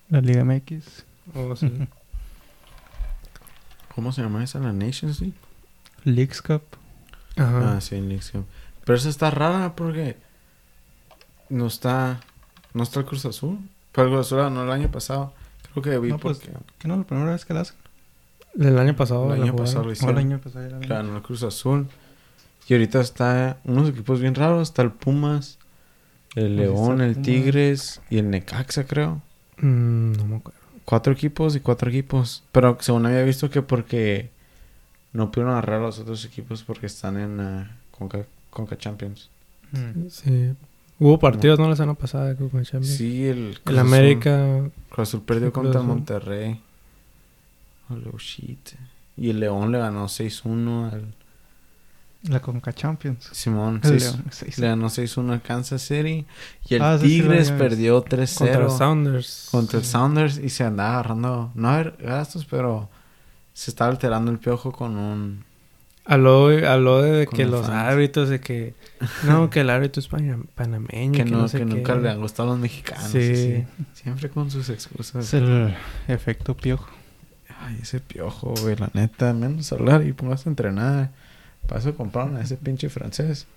la 0.10 0.20
Liga 0.20 0.44
MX. 0.44 1.06
Oh, 1.34 1.56
sí. 1.56 1.72
¿Cómo 3.96 4.12
se 4.12 4.22
llama 4.22 4.44
esa? 4.44 4.60
¿La 4.60 4.74
Nations 4.74 5.22
League? 5.22 5.38
Leagues 6.04 6.42
Cup. 6.42 6.62
Ajá. 7.36 7.78
Ah, 7.78 7.82
sí, 7.82 7.98
Knicks 8.00 8.32
Cup. 8.32 8.46
Pero 8.86 8.98
esa 8.98 9.10
está 9.10 9.32
rara 9.32 9.76
porque 9.76 10.18
no 11.50 11.68
está 11.68 12.20
no 12.74 12.84
está 12.84 13.00
el 13.00 13.06
Cruz 13.06 13.26
Azul. 13.26 13.60
Pero 13.92 14.08
el 14.08 14.14
Cruz 14.14 14.28
Azul 14.28 14.54
no 14.54 14.64
el 14.64 14.72
año 14.72 14.92
pasado. 14.92 15.34
Creo 15.72 15.84
que 15.84 15.98
vi 16.00 16.10
No, 16.10 16.20
pues, 16.20 16.38
porque 16.40 16.54
¿Qué 16.80 16.88
no 16.88 16.96
es 16.96 17.00
la 17.00 17.06
primera 17.08 17.32
vez 17.32 17.46
que 17.46 17.54
la 17.54 17.62
hacen? 17.62 17.76
El 18.60 18.78
año 18.78 18.96
pasado. 18.96 19.34
el 19.34 19.42
año 19.42 19.56
pasado 19.56 19.80
lo 19.84 19.88
O 19.88 19.92
el 19.92 19.98
hicieron. 19.98 20.18
año 20.18 20.40
pasado 20.40 20.80
vi. 20.80 20.88
Ganó 20.88 21.16
el 21.18 21.24
Cruz 21.24 21.44
Azul. 21.44 21.88
Y 22.68 22.74
ahorita 22.74 23.02
está 23.02 23.58
unos 23.64 23.90
equipos 23.90 24.22
bien 24.22 24.36
raros. 24.36 24.70
Está 24.70 24.84
el 24.84 24.92
Pumas, 24.92 25.58
el 26.36 26.56
León, 26.58 27.02
el 27.02 27.14
Pumas. 27.14 27.26
Tigres 27.26 28.02
y 28.10 28.20
el 28.20 28.30
Necaxa, 28.30 28.86
creo. 28.86 29.22
Mm, 29.58 30.14
no 30.14 30.26
me 30.26 30.36
acuerdo. 30.38 30.60
Cuatro 30.86 31.14
equipos 31.14 31.56
y 31.56 31.62
cuatro 31.62 31.90
equipos. 31.90 32.44
Pero 32.52 32.78
según 32.82 33.06
había 33.06 33.24
visto 33.24 33.50
que 33.50 33.62
porque 33.62 34.30
no 35.14 35.32
pudieron 35.32 35.54
agarrar 35.54 35.80
a 35.82 35.84
los 35.86 36.00
otros 36.00 36.26
equipos 36.26 36.64
porque 36.64 36.88
están 36.88 37.18
en 37.18 37.40
ah, 37.40 37.78
Conca, 37.92 38.26
Conca 38.50 38.78
Champions. 38.78 39.30
Mm. 39.72 40.08
Sí. 40.10 40.54
Hubo 41.00 41.18
partidos, 41.20 41.58
¿no? 41.60 41.68
La 41.70 41.76
semana 41.76 41.96
pasada 41.96 42.36
con 42.36 42.50
el 42.60 42.66
Champions. 42.66 42.96
Sí, 42.98 43.26
el 43.28 43.60
Cruz 43.64 43.74
El 43.74 43.80
América. 43.80 44.70
Cruz 44.90 45.10
Azul 45.10 45.22
perdió 45.22 45.52
Cruz 45.52 45.64
contra 45.64 45.80
Azul. 45.82 45.88
Monterrey. 45.88 46.62
Oh, 47.90 48.18
shit. 48.18 48.70
Y 49.18 49.30
el 49.30 49.40
León 49.40 49.72
le 49.72 49.80
ganó 49.80 50.08
6-1 50.08 50.92
al 50.92 51.14
La 52.30 52.40
Conca 52.42 52.72
Champions. 52.74 53.30
Simón. 53.32 53.82
El 53.84 53.90
seis- 54.00 54.04
León, 54.14 54.26
seis. 54.32 54.58
Le 54.60 54.68
ganó 54.68 54.90
6-1 54.90 55.34
al 55.34 55.42
Kansas 55.42 55.82
City. 55.82 56.26
Y 56.70 56.76
el 56.76 56.82
Ah, 56.82 56.98
sí, 56.98 57.08
sí, 57.08 57.14
Tigres 57.22 57.50
visto. 57.52 57.58
perdió 57.58 58.00
Contra 58.02 58.18
3-0 58.20 58.60
los 58.64 58.78
Sounders. 58.78 59.48
contra 59.52 59.80
el 59.80 59.86
Sí. 59.86 59.92
Sounders 59.92 60.38
y 60.38 60.50
se 60.50 60.64
andaba 60.64 60.94
agarrando, 60.94 61.52
no 61.56 61.70
a 61.70 61.78
ver 61.78 61.98
gastos, 62.00 62.46
pero 62.46 62.90
se 63.54 63.72
estaba 63.72 63.92
alterando 63.92 64.32
el 64.32 64.40
piojo 64.40 64.72
con 64.72 64.98
un... 64.98 65.44
Habló, 66.06 66.50
habló 66.68 67.02
de 67.02 67.28
que 67.28 67.46
los 67.46 67.62
fans. 67.66 67.74
árbitros, 67.94 68.28
de 68.28 68.42
que... 68.42 68.74
No, 69.26 69.50
que 69.50 69.62
el 69.62 69.70
árbitro 69.70 70.02
es 70.02 70.08
pana- 70.10 70.40
panameño. 70.56 71.12
Que, 71.18 71.24
que 71.24 71.32
no, 71.32 71.48
sé 71.48 71.60
que 71.60 71.66
qué. 71.66 71.74
nunca 71.76 71.96
le 71.96 72.10
han 72.10 72.20
gustado 72.20 72.50
a 72.50 72.52
los 72.54 72.60
mexicanos. 72.62 73.10
Sí. 73.10 73.64
Siempre 73.94 74.30
con 74.30 74.52
sus 74.52 74.70
excusas. 74.70 75.26
Es 75.28 75.34
el 75.34 75.74
efecto 76.10 76.58
piojo. 76.58 76.90
Ay, 77.62 77.80
ese 77.82 78.02
piojo, 78.02 78.54
güey, 78.62 78.76
la 78.76 78.90
neta, 78.94 79.32
menos 79.34 79.72
hablar 79.72 80.06
y 80.06 80.12
pongas 80.12 80.46
a 80.46 80.50
entrenar. 80.50 81.12
Para 81.68 81.80
eso 81.80 81.96
compraron 81.96 82.36
a 82.36 82.42
ese 82.42 82.58
pinche 82.58 82.90
francés. 82.90 83.48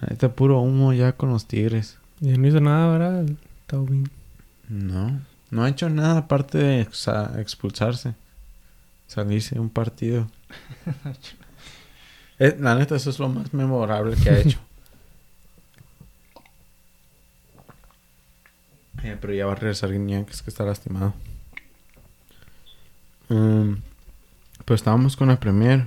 La 0.00 0.08
neta, 0.08 0.32
puro 0.32 0.58
humo 0.60 0.92
ya 0.92 1.12
con 1.12 1.30
los 1.30 1.46
tigres. 1.46 1.98
Y 2.20 2.36
no 2.36 2.48
hizo 2.48 2.60
nada, 2.60 2.90
¿verdad? 2.98 3.26
Taubín. 3.68 4.10
No, 4.68 5.20
no 5.50 5.62
ha 5.62 5.68
hecho 5.68 5.88
nada 5.88 6.18
aparte 6.18 6.58
de 6.58 6.80
expulsarse. 6.80 8.14
Salirse 9.08 9.56
de 9.56 9.60
un 9.60 9.70
partido. 9.70 10.30
Eh, 12.40 12.56
la 12.60 12.76
neta, 12.76 12.94
eso 12.94 13.10
es 13.10 13.18
lo 13.18 13.28
más 13.28 13.52
memorable 13.52 14.14
que 14.14 14.30
ha 14.30 14.38
hecho. 14.38 14.60
Eh, 19.04 19.16
pero 19.20 19.32
ya 19.32 19.46
va 19.46 19.52
a 19.52 19.54
regresar 19.54 19.92
Guiñac, 19.92 20.26
que 20.26 20.50
está 20.50 20.64
lastimado. 20.64 21.14
Mm, 23.28 23.74
pues 24.64 24.80
estábamos 24.80 25.16
con 25.16 25.28
la 25.28 25.38
Premier. 25.38 25.86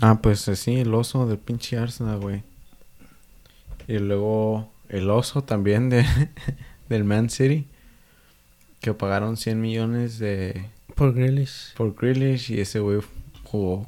Ah, 0.00 0.20
pues 0.22 0.48
eh, 0.48 0.56
sí, 0.56 0.76
el 0.80 0.94
oso 0.94 1.26
del 1.26 1.38
pinche 1.38 1.76
Arsenal, 1.76 2.18
güey. 2.18 2.42
Y 3.88 3.98
luego 3.98 4.70
el 4.88 5.10
oso 5.10 5.44
también 5.44 5.90
de, 5.90 6.06
del 6.88 7.04
Man 7.04 7.28
City. 7.28 7.66
Que 8.80 8.94
pagaron 8.94 9.36
100 9.36 9.60
millones 9.60 10.18
de, 10.18 10.70
Por 10.96 11.14
Grealish. 11.14 11.74
por 11.76 11.94
Grealish 11.94 12.50
y 12.50 12.60
ese 12.60 12.80
güey 12.80 13.00
jugó 13.44 13.86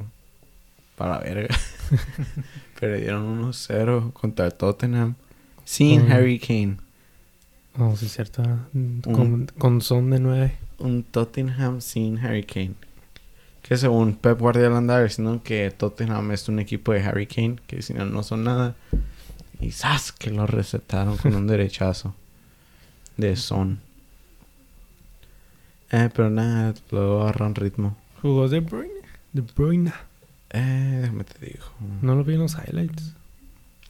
para 0.97 1.19
verga. 1.19 1.57
Perdieron 2.81 3.43
1-0 3.43 4.13
contra 4.13 4.47
el 4.47 4.55
Tottenham. 4.55 5.15
Sin 5.65 6.13
Harry 6.13 6.39
Kane. 6.39 6.77
Oh, 7.79 7.97
sí, 7.97 8.09
cierto. 8.09 8.43
Con, 9.03 9.47
con 9.59 9.81
son 9.81 10.11
de 10.11 10.21
nueve. 10.21 10.59
Un 10.79 11.03
Tottenham 11.03 11.81
sin 11.81 12.19
Harry 12.19 12.45
Kane. 12.45 12.75
Que 13.63 13.77
según 13.77 14.15
Pep 14.15 14.39
Guardiola 14.39 14.79
andaba 14.79 15.03
diciendo 15.03 15.41
que 15.43 15.71
Tottenham 15.71 16.31
es 16.33 16.49
un 16.49 16.59
equipo 16.59 16.93
de 16.93 17.01
Harry 17.01 17.27
Kane, 17.27 17.57
que 17.67 17.83
si 17.83 17.95
no, 17.95 18.05
no 18.05 18.23
son 18.23 18.45
nada. 18.45 18.77
Y 19.61 19.73
¡zas! 19.73 20.13
que 20.13 20.31
lo 20.31 20.47
recetaron 20.47 21.17
con 21.17 21.35
un 21.35 21.47
derechazo 21.49 22.15
de 23.17 23.37
Son. 23.37 23.81
Eh, 25.91 26.11
pero 26.14 26.30
nada, 26.30 26.74
luego 26.91 27.22
agarran 27.22 27.55
ritmo. 27.55 27.97
Jugó 28.20 28.49
De 28.49 28.61
Bruyne. 28.61 28.93
De 29.32 29.41
Bruyne. 29.43 29.93
Eh, 30.51 30.99
déjame 31.03 31.24
te 31.24 31.47
digo. 31.47 31.64
No 32.03 32.14
lo 32.14 32.24
vi 32.24 32.34
en 32.34 32.41
los 32.41 32.55
highlights. 32.55 33.14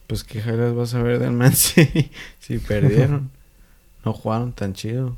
Pues 0.07 0.23
qué 0.23 0.39
highlights 0.39 0.75
vas 0.75 0.93
a 0.93 1.03
ver 1.03 1.19
del 1.19 1.31
Man 1.31 1.53
City 1.55 2.11
si 2.39 2.59
perdieron. 2.59 3.31
no 4.05 4.13
jugaron 4.13 4.53
tan 4.53 4.73
chido. 4.73 5.17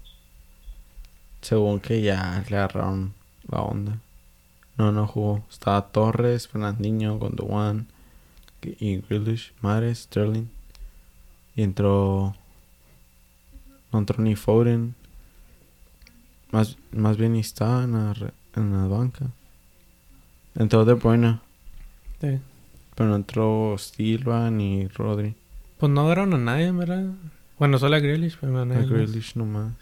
Según 1.42 1.80
que 1.80 2.02
ya 2.02 2.44
le 2.50 2.58
agarraron 2.58 3.14
la 3.50 3.62
onda. 3.62 4.00
No, 4.78 4.92
no 4.92 5.08
jugó. 5.08 5.44
Estaba 5.50 5.88
Torres, 5.92 6.48
Fernandinho, 6.48 7.18
Gondowan 7.18 7.88
y 8.64 8.98
Grealish, 8.98 9.54
Mares, 9.62 10.00
Sterling. 10.00 10.50
Y 11.56 11.64
entró... 11.64 12.36
No 13.92 14.00
entró 14.00 14.24
ni 14.24 14.36
Foden. 14.36 14.96
Más, 16.52 16.78
más 16.92 17.18
bien 17.18 17.36
estaba 17.36 17.84
en 17.84 17.94
la, 17.94 18.34
en 18.56 18.72
la 18.74 18.88
banca. 18.88 19.28
Entró 20.56 20.86
De 20.86 20.94
Bruyne. 20.94 21.40
Sí. 22.20 22.40
Pero 22.96 23.10
no 23.10 23.16
entró 23.16 23.78
Silva 23.78 24.52
ni 24.52 24.88
Rodri. 24.88 25.36
Pues 25.78 25.92
no 25.92 26.02
agarraron 26.02 26.34
a 26.34 26.38
nadie, 26.38 26.72
¿verdad? 26.72 27.14
Bueno, 27.58 27.78
solo 27.80 27.96
a 27.96 28.00
Grealish, 28.00 28.38
pero 28.40 28.58
a 28.58 28.62
A 28.64 28.66
nadie 28.66 28.82
más. 28.82 28.90
Grealish 28.90 29.36
nomás. 29.36 29.74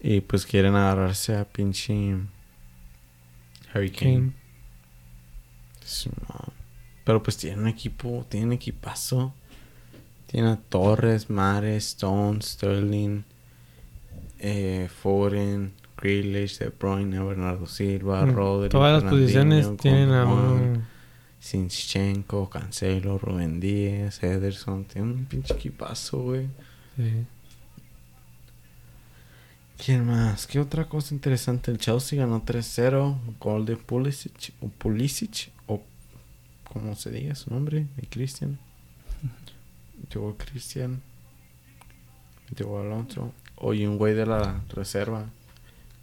Y 0.00 0.20
pues 0.20 0.46
quieren 0.46 0.74
agarrarse 0.74 1.36
a 1.36 1.44
pinche 1.44 2.16
Harry 3.72 3.90
Kane. 3.90 4.32
Pero 7.04 7.22
pues 7.22 7.36
tiene 7.36 7.62
un 7.62 7.68
equipo, 7.68 8.24
tiene 8.28 8.46
un 8.46 8.52
equipazo. 8.52 9.34
Tiene 10.26 10.50
a 10.50 10.56
Torres, 10.56 11.30
Mares, 11.30 11.88
Stone, 11.88 12.42
Sterling, 12.42 13.22
eh, 14.38 14.88
Foden, 15.02 15.72
Grealish, 15.96 16.58
De 16.58 16.68
Bruyne, 16.70 17.18
Bernardo 17.22 17.66
Silva, 17.66 18.24
Mm, 18.24 18.30
Rodri. 18.34 18.68
Todas 18.68 19.02
las 19.02 19.10
posiciones 19.12 19.76
tienen 19.78 20.10
a 20.12 20.24
un... 20.26 20.84
Sinchenko, 21.40 22.50
Cancelo, 22.50 23.16
Rubén 23.18 23.60
Díaz, 23.60 24.22
Ederson. 24.22 24.84
Tiene 24.84 25.12
un 25.12 25.24
pinche 25.24 25.54
equipazo, 25.54 26.18
güey. 26.22 26.48
Sí. 26.96 27.24
¿Quién 29.84 30.04
más? 30.04 30.46
¿Qué 30.48 30.58
otra 30.58 30.88
cosa 30.88 31.14
interesante? 31.14 31.70
El 31.70 31.78
Chelsea 31.78 32.18
ganó 32.18 32.44
3-0. 32.44 33.16
Gol 33.38 33.64
de 33.64 33.76
Pulisic. 33.76 34.52
O 34.60 34.68
Pulisic. 34.68 35.50
O 35.68 35.80
como 36.64 36.96
se 36.96 37.12
diga 37.12 37.34
su 37.36 37.50
nombre. 37.54 37.86
De 37.96 38.06
Cristian. 38.08 38.58
Llegó 40.12 40.36
Cristian. 40.36 41.00
Llegó 42.56 42.80
Alonso. 42.80 43.32
Oye, 43.60 43.88
un 43.88 43.98
güey 43.98 44.14
de 44.14 44.26
la 44.26 44.60
reserva. 44.74 45.26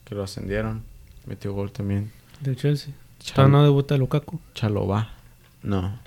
Que 0.03 0.14
lo 0.16 0.24
ascendieron. 0.24 0.84
Metió 1.26 1.53
gol 1.53 1.72
también. 1.72 2.12
De 2.41 2.56
Chelsea. 2.56 2.93
Chal- 3.20 3.49
no 3.49 3.64
debuta 3.64 3.97
Lukaku. 3.97 4.39
Chalobah. 4.53 5.10
No. 5.64 5.97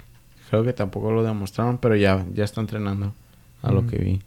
Creo 0.50 0.62
que 0.62 0.72
tampoco 0.72 1.10
lo 1.10 1.22
demostraron. 1.24 1.78
Pero 1.78 1.96
ya, 1.96 2.24
ya 2.32 2.44
está 2.44 2.60
entrenando. 2.60 3.12
A 3.62 3.72
lo 3.72 3.80
Ujú. 3.80 3.88
que 3.90 3.96
vi. 3.98 4.20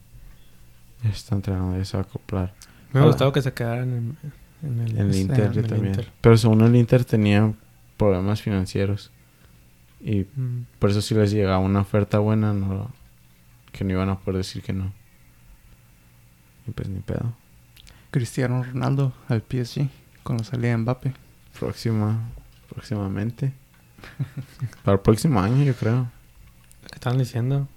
Ya 1.03 1.09
está 1.09 1.36
entrenando. 1.36 1.78
Ya 1.78 1.86
se 1.86 1.95
va 1.97 2.03
a 2.03 2.05
acoplar. 2.05 2.53
Me 2.91 2.99
ha 2.99 3.03
gustado 3.05 3.32
que 3.32 3.41
se 3.41 3.53
quedaran 3.53 3.93
en, 3.93 4.17
en 4.63 4.80
el, 4.82 4.91
En 4.91 4.97
el 4.97 5.09
este, 5.11 5.22
Inter 5.22 5.45
en 5.45 5.53
yo 5.53 5.59
el 5.61 5.67
también. 5.67 5.93
Inter. 5.93 6.11
Pero 6.19 6.38
según 6.38 6.61
el 6.61 6.76
Inter 6.76 7.05
tenía 7.05 7.53
problemas 7.95 8.41
financieros. 8.41 9.11
Y 10.01 10.26
Mm. 10.36 10.65
por 10.80 10.89
eso 10.89 11.01
si 11.01 11.15
les 11.15 11.32
llegaba 11.32 11.59
una 11.59 11.80
oferta 11.82 12.19
buena, 12.19 12.53
no, 12.53 12.91
que 13.72 13.84
no 13.86 13.91
iban 13.91 14.09
a 14.09 14.19
poder 14.19 14.39
decir 14.39 14.61
que 14.63 14.74
no. 14.74 14.91
Y 16.68 16.72
pues 16.72 16.89
ni 16.89 16.99
pedo. 16.99 17.34
Cristiano 18.12 18.64
Ronaldo 18.64 19.14
al 19.28 19.41
PSG 19.41 19.88
con 20.24 20.38
la 20.38 20.43
salida 20.43 20.70
de 20.70 20.78
Mbappe. 20.78 21.14
Próxima, 21.59 22.30
próximamente. 22.70 23.53
Para 24.84 24.95
el 24.95 25.01
próximo 25.01 25.39
año, 25.39 25.64
yo 25.64 25.74
creo. 25.76 26.12
¿Qué 26.88 26.95
estaban 26.95 27.20
diciendo? 27.20 27.68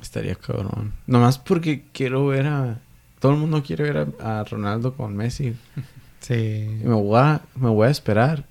Estaría 0.00 0.34
cabrón. 0.34 0.92
Nomás 1.06 1.38
porque 1.38 1.84
quiero 1.92 2.26
ver 2.26 2.46
a... 2.46 2.80
Todo 3.20 3.32
el 3.32 3.38
mundo 3.38 3.62
quiere 3.62 3.84
ver 3.84 4.14
a, 4.20 4.40
a 4.40 4.44
Ronaldo 4.44 4.94
con 4.94 5.16
Messi. 5.16 5.56
Sí. 6.20 6.78
Y 6.80 6.84
me 6.86 6.94
voy, 6.94 7.18
a, 7.20 7.42
me 7.54 7.68
voy 7.68 7.86
a 7.86 7.90
esperar. 7.90 8.46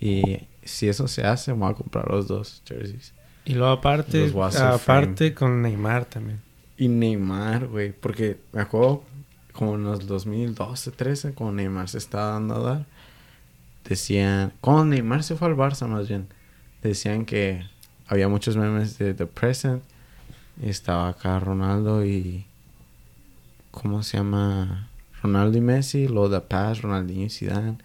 Y 0.00 0.46
si 0.62 0.88
eso 0.88 1.08
se 1.08 1.24
hace, 1.24 1.52
me 1.52 1.58
voy 1.58 1.72
a 1.72 1.74
comprar 1.74 2.08
los 2.08 2.28
dos 2.28 2.62
jerseys. 2.64 3.12
Y 3.44 3.54
luego 3.54 3.72
aparte, 3.72 4.32
aparte 4.60 5.34
con 5.34 5.60
Neymar 5.60 6.04
también. 6.04 6.40
Y 6.80 6.88
Neymar, 6.88 7.66
güey. 7.66 7.92
Porque 7.92 8.40
me 8.52 8.62
acuerdo 8.62 9.04
como 9.52 9.74
en 9.74 9.84
los 9.84 10.06
2012, 10.06 10.90
13, 10.92 11.34
cuando 11.34 11.56
Neymar 11.56 11.90
se 11.90 11.98
estaba 11.98 12.32
dando 12.32 12.54
a 12.54 12.60
dar. 12.60 12.86
Decían... 13.86 14.54
Cuando 14.62 14.86
Neymar 14.86 15.22
se 15.22 15.36
fue 15.36 15.48
al 15.48 15.56
Barça, 15.56 15.86
más 15.86 16.08
bien. 16.08 16.26
Decían 16.82 17.26
que 17.26 17.66
había 18.06 18.28
muchos 18.28 18.56
memes 18.56 18.96
de 18.96 19.12
The 19.12 19.26
Present. 19.26 19.82
Y 20.62 20.70
estaba 20.70 21.10
acá 21.10 21.38
Ronaldo 21.38 22.02
y... 22.02 22.46
¿Cómo 23.72 24.02
se 24.02 24.16
llama? 24.16 24.88
Ronaldo 25.22 25.58
y 25.58 25.60
Messi. 25.60 26.08
Luego 26.08 26.30
The 26.30 26.40
Past, 26.40 26.80
Ronaldinho 26.80 27.26
y 27.26 27.30
Zidane. 27.30 27.76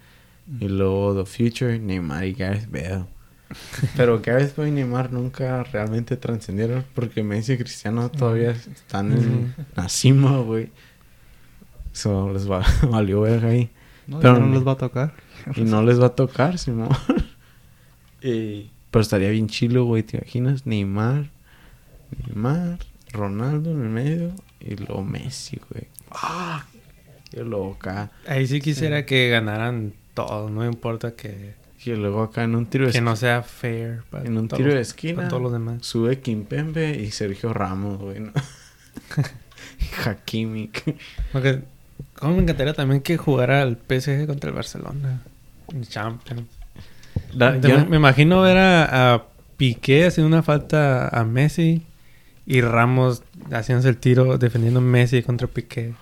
Y 0.62 0.70
luego 0.70 1.22
The 1.22 1.26
Future, 1.26 1.78
Neymar 1.80 2.24
y 2.24 2.34
Gareth 2.34 2.72
Bale. 2.72 3.08
Pero 3.96 4.22
Bale 4.22 4.52
y 4.68 4.72
Neymar 4.72 5.12
nunca 5.14 5.64
realmente 5.64 6.18
trascendieron 6.18 6.84
porque 6.94 7.24
Messi 7.24 7.54
y 7.54 7.58
Cristiano 7.58 8.10
todavía 8.10 8.52
están 8.52 9.12
en 9.12 9.56
la 9.76 9.88
cima, 9.90 10.38
güey. 10.40 10.70
Eso 11.94 12.32
les 12.34 12.50
va, 12.50 12.64
valió 12.90 13.22
verga 13.22 13.50
ahí. 13.50 13.70
No, 14.08 14.20
Pero 14.20 14.40
no 14.40 14.54
les 14.54 14.68
va 14.68 14.74
a 14.74 14.78
tocar. 14.78 15.14
Y 15.56 15.62
no 15.62 15.82
les 15.84 16.00
va 16.02 16.08
a 16.08 16.16
tocar, 16.16 16.58
Simón. 16.60 16.90
Y- 18.22 18.72
Pero 18.92 19.02
estaría 19.02 19.30
bien 19.30 19.48
chilo, 19.48 19.86
güey. 19.86 20.04
¿Te 20.04 20.18
imaginas? 20.18 20.66
Neymar, 20.66 21.30
Neymar, 22.28 22.80
Ronaldo 23.12 23.72
en 23.72 23.82
el 23.82 23.90
medio 23.90 24.32
y 24.60 24.76
luego 24.76 25.04
Messi, 25.04 25.60
güey. 25.70 25.88
¡Ah! 26.12 26.66
Qué 27.32 27.44
loca. 27.44 28.12
Ahí 28.28 28.48
sí 28.48 28.62
quisiera 28.62 29.06
que 29.06 29.30
ganaran 29.30 29.94
todos, 30.14 30.50
no 30.52 30.66
importa 30.66 31.16
que, 31.16 31.54
Y 31.86 31.96
luego 31.96 32.24
acá 32.24 32.44
en 32.44 32.56
un 32.56 32.66
tiro 32.66 32.88
de 32.88 32.92
que 32.94 33.02
no 33.02 33.16
sea 33.16 33.44
fair 33.44 34.02
para 34.10 34.26
En 34.26 34.38
un 34.38 34.48
tiro 34.48 34.74
de 34.74 34.82
esquina 34.82 35.18
para 35.18 35.28
todos 35.30 35.44
los 35.44 35.52
demás. 35.52 35.86
sube 35.86 36.20
Kimpembe 36.20 37.00
y 37.00 37.12
Sergio 37.12 37.54
Ramos, 37.54 38.00
güey. 38.00 38.20
¿no? 38.22 38.32
Hakimi. 40.06 40.72
Porque, 41.32 41.62
como 42.16 42.36
me 42.36 42.42
encantaría 42.44 42.74
también 42.74 43.02
que 43.02 43.18
jugara 43.18 43.62
el 43.62 43.78
PSG 43.78 44.26
contra 44.28 44.50
el 44.50 44.56
Barcelona. 44.56 45.22
En 45.72 45.84
Champions. 45.84 46.44
La- 47.34 47.58
yo- 47.60 47.86
Me 47.86 47.98
imagino 47.98 48.42
ver 48.42 48.58
a, 48.58 49.14
a 49.14 49.24
Piqué 49.58 50.06
haciendo 50.06 50.28
una 50.28 50.44
falta 50.44 51.08
a 51.08 51.24
Messi 51.24 51.84
y 52.46 52.62
Ramos 52.62 53.24
haciéndose 53.52 53.90
el 53.90 53.98
tiro 53.98 54.38
defendiendo 54.38 54.80
a 54.80 54.84
Messi 54.84 55.24
contra 55.24 55.48
Piqué. 55.48 55.94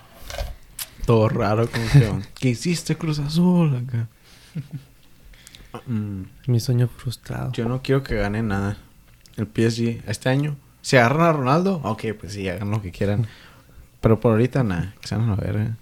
todo 1.06 1.30
raro, 1.30 1.68
como 1.70 1.86
que... 1.92 2.12
¿Qué 2.40 2.50
hiciste, 2.50 2.96
Cruz 2.96 3.20
Azul? 3.20 3.76
Acá. 3.76 4.08
Mm, 5.88 6.24
Mi 6.48 6.60
sueño 6.60 6.88
frustrado. 6.88 7.52
yo 7.52 7.68
no 7.68 7.82
quiero 7.82 8.04
que 8.04 8.16
gane 8.16 8.42
nada. 8.44 8.78
El 9.38 9.48
PSG 9.48 10.04
este 10.08 10.30
año. 10.30 10.56
Si 10.82 10.98
agarran 10.98 11.22
a 11.28 11.34
Ronaldo, 11.34 11.76
ok, 11.84 12.04
pues 12.20 12.34
sí, 12.34 12.48
hagan 12.50 12.70
lo 12.72 12.82
que 12.82 12.92
quieran. 12.92 13.26
Pero 14.02 14.20
por 14.20 14.32
ahorita, 14.34 14.64
nada. 14.64 14.94
Que 15.02 15.08
se 15.08 15.16
van 15.16 15.30
a 15.30 15.36
la 15.36 15.42
verga. 15.42 15.78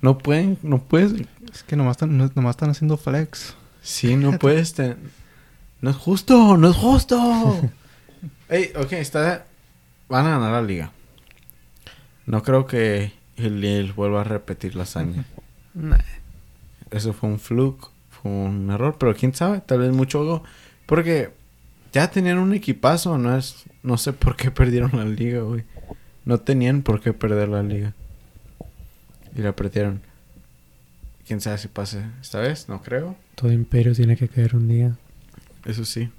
No 0.00 0.18
pueden, 0.18 0.58
no 0.62 0.78
puedes... 0.82 1.12
Es 1.52 1.62
que 1.64 1.76
nomás 1.76 1.96
están, 1.96 2.16
no- 2.16 2.30
nomás 2.34 2.52
están 2.56 2.70
haciendo 2.70 2.96
flex. 2.96 3.54
Sí, 3.82 4.16
no 4.16 4.38
puedes... 4.38 4.74
No 5.80 5.90
es 5.90 5.96
justo, 5.96 6.56
no 6.56 6.70
es 6.70 6.76
justo. 6.76 7.60
Ey, 8.48 8.72
ok, 8.76 8.92
está... 8.92 9.46
Van 10.08 10.26
a 10.26 10.30
ganar 10.38 10.52
la 10.52 10.62
liga. 10.62 10.92
No 12.26 12.42
creo 12.42 12.66
que 12.66 13.12
el 13.36 13.60
Lille 13.60 13.92
vuelva 13.92 14.20
a 14.20 14.24
repetir 14.24 14.76
la 14.76 14.84
hazaña. 14.84 15.24
Nah. 15.74 15.98
Eso 16.90 17.12
fue 17.12 17.28
un 17.30 17.38
fluke, 17.40 17.88
fue 18.22 18.30
un 18.30 18.70
error, 18.70 18.96
pero 18.98 19.14
quién 19.14 19.34
sabe, 19.34 19.60
tal 19.60 19.80
vez 19.80 19.90
mucho. 19.90 20.42
Porque 20.86 21.30
ya 21.92 22.10
tenían 22.10 22.38
un 22.38 22.54
equipazo, 22.54 23.18
no 23.18 23.36
es, 23.36 23.64
no 23.82 23.98
sé 23.98 24.12
por 24.12 24.36
qué 24.36 24.50
perdieron 24.52 24.92
la 24.94 25.04
liga, 25.04 25.40
güey. 25.40 25.64
No 26.24 26.38
tenían 26.38 26.82
por 26.82 27.00
qué 27.00 27.12
perder 27.12 27.48
la 27.48 27.62
liga. 27.62 27.94
Y 29.34 29.40
la 29.42 29.56
perdieron. 29.56 30.00
Quién 31.26 31.40
sabe 31.40 31.58
si 31.58 31.68
pase 31.68 32.04
esta 32.20 32.40
vez, 32.40 32.68
no 32.68 32.82
creo. 32.82 33.16
Todo 33.34 33.52
imperio 33.52 33.94
tiene 33.94 34.16
que 34.16 34.28
caer 34.28 34.54
un 34.54 34.68
día. 34.68 34.96
Eso 35.64 35.84
sí. 35.84 36.10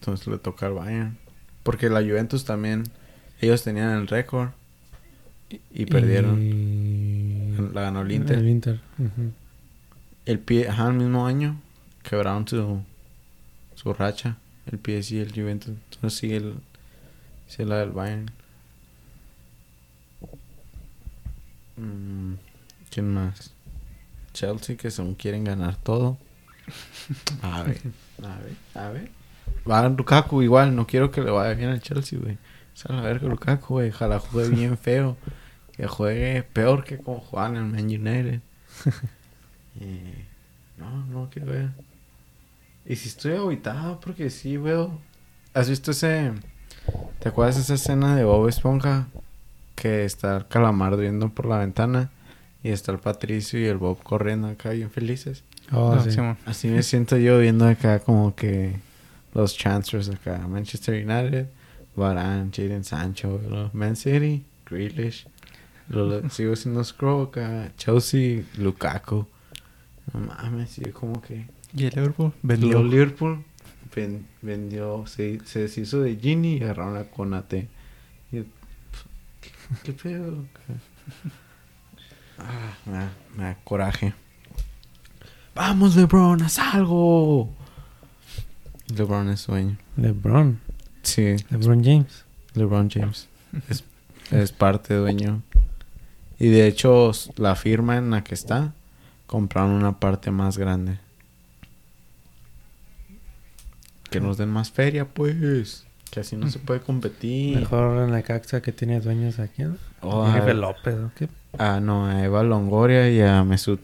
Entonces 0.00 0.26
le 0.26 0.38
toca 0.38 0.66
al 0.66 0.74
Bayern. 0.74 1.18
Porque 1.62 1.88
la 1.88 2.00
Juventus 2.00 2.44
también, 2.44 2.84
ellos 3.40 3.62
tenían 3.62 3.90
el 3.90 4.08
récord 4.08 4.50
y 5.72 5.86
perdieron. 5.86 6.42
Y... 6.42 7.72
La 7.72 7.82
ganó 7.82 8.02
el 8.02 8.12
Inter. 8.12 8.38
El 8.38 8.48
Inter. 8.48 8.80
El 10.24 10.38
pie, 10.38 10.68
ajá, 10.68 10.88
el 10.88 10.94
mismo 10.94 11.26
año 11.26 11.60
quebraron 12.02 12.46
su, 12.46 12.82
su 13.74 13.92
racha. 13.92 14.36
El 14.66 14.78
PSG 14.78 15.14
y 15.14 15.18
el 15.18 15.32
Juventus. 15.32 15.74
Entonces 15.92 16.18
sigue 16.18 16.36
el, 16.36 16.54
sigue 17.48 17.66
la 17.66 17.78
del 17.78 17.90
Bayern. 17.90 18.30
Mm, 21.76 22.34
¿Quién 22.90 23.12
más? 23.12 23.50
Chelsea 24.32 24.76
que 24.76 24.90
según 24.90 25.14
quieren 25.14 25.44
ganar 25.44 25.76
todo. 25.76 26.16
A 27.42 27.64
ver, 27.64 27.80
a 28.22 28.38
ver, 28.38 28.54
a 28.74 28.88
ver. 28.90 29.10
Va 29.68 29.88
Lukaku 29.88 30.42
igual, 30.42 30.76
no 30.76 30.86
quiero 30.86 31.10
que 31.10 31.20
le 31.20 31.30
vaya 31.32 31.54
bien 31.54 31.70
al 31.70 31.80
Chelsea, 31.82 32.18
güey. 32.18 32.34
O 32.34 32.76
sea, 32.76 32.94
la 32.94 33.02
verga 33.02 33.28
Lukaku, 33.28 33.74
güey. 33.74 33.90
Ojalá 33.90 34.20
juegue 34.20 34.54
bien 34.54 34.78
feo. 34.78 35.16
Que 35.72 35.86
juegue 35.88 36.42
peor 36.44 36.84
que 36.84 36.98
como 36.98 37.18
jugaban 37.18 37.56
en 37.56 37.64
el 37.64 37.70
Man 37.70 37.84
United. 37.84 38.40
Eh, 39.80 40.24
no, 40.78 41.06
no 41.06 41.30
quiero 41.30 41.52
ver. 41.52 41.70
Y 42.84 42.96
si 42.96 43.08
estoy 43.08 43.32
aguitado, 43.32 44.00
porque 44.00 44.30
sí, 44.30 44.56
güey. 44.56 44.88
¿Has 45.54 45.68
visto 45.68 45.90
ese... 45.90 46.32
¿Te 47.20 47.28
acuerdas 47.28 47.56
de 47.56 47.62
esa 47.62 47.74
escena 47.74 48.16
de 48.16 48.24
Bob 48.24 48.48
Esponja? 48.48 49.06
Que 49.74 50.04
está 50.04 50.36
el 50.36 50.46
calamar 50.46 50.96
viendo 50.96 51.28
por 51.28 51.46
la 51.46 51.58
ventana. 51.58 52.10
Y 52.62 52.70
está 52.70 52.92
el 52.92 52.98
Patricio 52.98 53.60
y 53.60 53.66
el 53.66 53.76
Bob 53.76 54.02
corriendo 54.02 54.48
acá 54.48 54.70
bien 54.70 54.90
felices. 54.90 55.44
Oh, 55.72 55.98
sí. 56.00 56.16
Así 56.46 56.68
me 56.68 56.82
siento 56.82 57.16
yo 57.16 57.38
viendo 57.38 57.66
acá 57.66 58.00
como 58.00 58.34
que 58.34 58.76
los 59.34 59.56
Chancellors 59.56 60.08
acá. 60.08 60.46
Manchester 60.46 60.94
United, 61.06 61.48
Varane, 61.96 62.50
Jadon 62.52 62.84
Sancho, 62.84 63.70
Man 63.72 63.96
City, 63.96 64.44
Grealish. 64.68 65.26
Lo, 65.88 66.28
sigo 66.30 66.52
haciendo 66.52 66.84
scroll 66.84 67.28
acá. 67.28 67.72
Chelsea, 67.76 68.44
Lukaku. 68.58 69.26
No 70.12 70.20
mames, 70.20 70.76
yo 70.76 70.92
como 70.92 71.20
que... 71.22 71.46
Y 71.74 71.84
el 71.84 71.94
Liverpool 71.94 72.32
Vendió 72.42 72.78
vendió. 72.80 72.82
Liverpool, 72.90 73.44
ven- 73.96 74.26
vendió, 74.42 75.06
se, 75.06 75.40
se 75.46 75.60
deshizo 75.60 76.00
de 76.00 76.16
Gini 76.16 76.56
y 76.58 76.62
agarraron 76.62 76.96
a 76.98 77.04
Conate. 77.04 77.68
Y 78.30 78.36
yo, 78.36 78.42
¿qué, 79.40 79.50
qué 79.84 79.92
pedo? 79.92 80.44
Ah, 82.38 82.74
me 82.86 82.92
da, 82.92 83.12
me 83.36 83.44
da 83.44 83.56
coraje. 83.62 84.14
Vamos, 85.54 85.94
LeBron, 85.96 86.42
haz 86.42 86.58
algo. 86.58 87.50
LeBron 88.96 89.28
es 89.28 89.40
sueño. 89.40 89.76
LeBron. 89.96 90.58
Sí, 91.02 91.36
LeBron 91.50 91.84
James. 91.84 92.24
LeBron 92.54 92.90
James. 92.90 93.28
Es, 93.68 93.84
es 94.30 94.50
parte 94.52 94.94
dueño. 94.94 95.42
Y 96.38 96.48
de 96.48 96.66
hecho, 96.66 97.12
la 97.36 97.54
firma 97.54 97.96
en 97.98 98.10
la 98.10 98.24
que 98.24 98.34
está, 98.34 98.72
compraron 99.32 99.70
una 99.70 99.98
parte 99.98 100.30
más 100.30 100.58
grande. 100.58 100.98
Que 104.10 104.20
nos 104.20 104.36
den 104.36 104.50
más 104.50 104.70
feria, 104.70 105.06
pues. 105.06 105.86
Que 106.10 106.20
así 106.20 106.36
no 106.36 106.50
se 106.50 106.58
puede 106.58 106.80
competir. 106.80 107.56
Mejor 107.60 108.02
en 108.04 108.12
la 108.12 108.20
caxa 108.20 108.60
que 108.60 108.72
tiene 108.72 109.00
dueños 109.00 109.38
aquí. 109.38 109.62
¿no? 109.62 109.76
Oh, 110.02 110.22
a, 110.26 110.52
López. 110.52 110.96
¿o 110.96 111.10
qué? 111.16 111.30
a- 111.56 111.80
no, 111.80 112.06
a 112.06 112.22
Eva 112.22 112.42
Longoria 112.42 113.08
y 113.08 113.22
a 113.22 113.42
Mesut. 113.42 113.80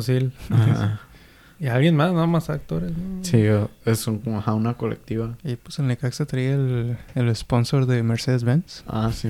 Sí. 0.00 0.30
Ajá. 0.50 1.00
Y 1.60 1.66
alguien 1.66 1.96
más, 1.96 2.12
no 2.12 2.24
más 2.28 2.50
actores. 2.50 2.92
¿no? 2.96 3.24
sí, 3.24 3.42
es 3.84 4.06
un- 4.06 4.22
una 4.46 4.74
colectiva. 4.74 5.36
Y 5.42 5.56
pues 5.56 5.80
el 5.80 5.88
Necaxa 5.88 6.24
traía 6.24 6.54
el, 6.54 6.96
el 7.16 7.34
sponsor 7.34 7.86
de 7.86 8.04
Mercedes-Benz. 8.04 8.84
Ah, 8.86 9.10
sí. 9.12 9.28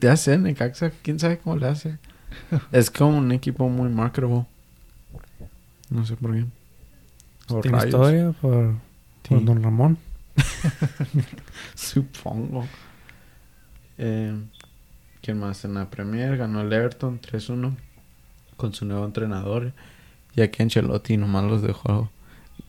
Ya 0.00 0.16
sé, 0.16 0.38
Necaxa, 0.38 0.90
quién 1.02 1.18
sabe 1.18 1.36
cómo 1.36 1.56
le 1.58 1.66
hace. 1.66 1.98
Es 2.72 2.90
como 2.90 3.18
un 3.18 3.32
equipo 3.32 3.68
muy 3.68 3.88
marketable. 3.88 4.44
No 5.90 6.06
sé 6.06 6.16
por 6.16 6.32
qué. 6.34 6.44
Por 7.46 7.62
Tiene 7.62 7.78
rayos. 7.78 7.94
historia 7.94 8.32
por, 8.40 8.74
Sí. 9.28 9.34
Don 9.44 9.62
Ramón. 9.62 9.98
Supongo. 11.74 12.66
Eh, 13.98 14.34
¿Quién 15.20 15.38
más? 15.38 15.64
En 15.64 15.74
la 15.74 15.88
Premier 15.88 16.36
ganó 16.36 16.62
el 16.62 16.72
Everton 16.72 17.20
3-1 17.20 17.76
con 18.56 18.74
su 18.74 18.84
nuevo 18.84 19.04
entrenador. 19.04 19.72
Y 20.34 20.40
aquí 20.40 20.62
Ancelotti 20.62 21.16
nomás 21.16 21.44
los 21.44 21.62
dejó. 21.62 22.10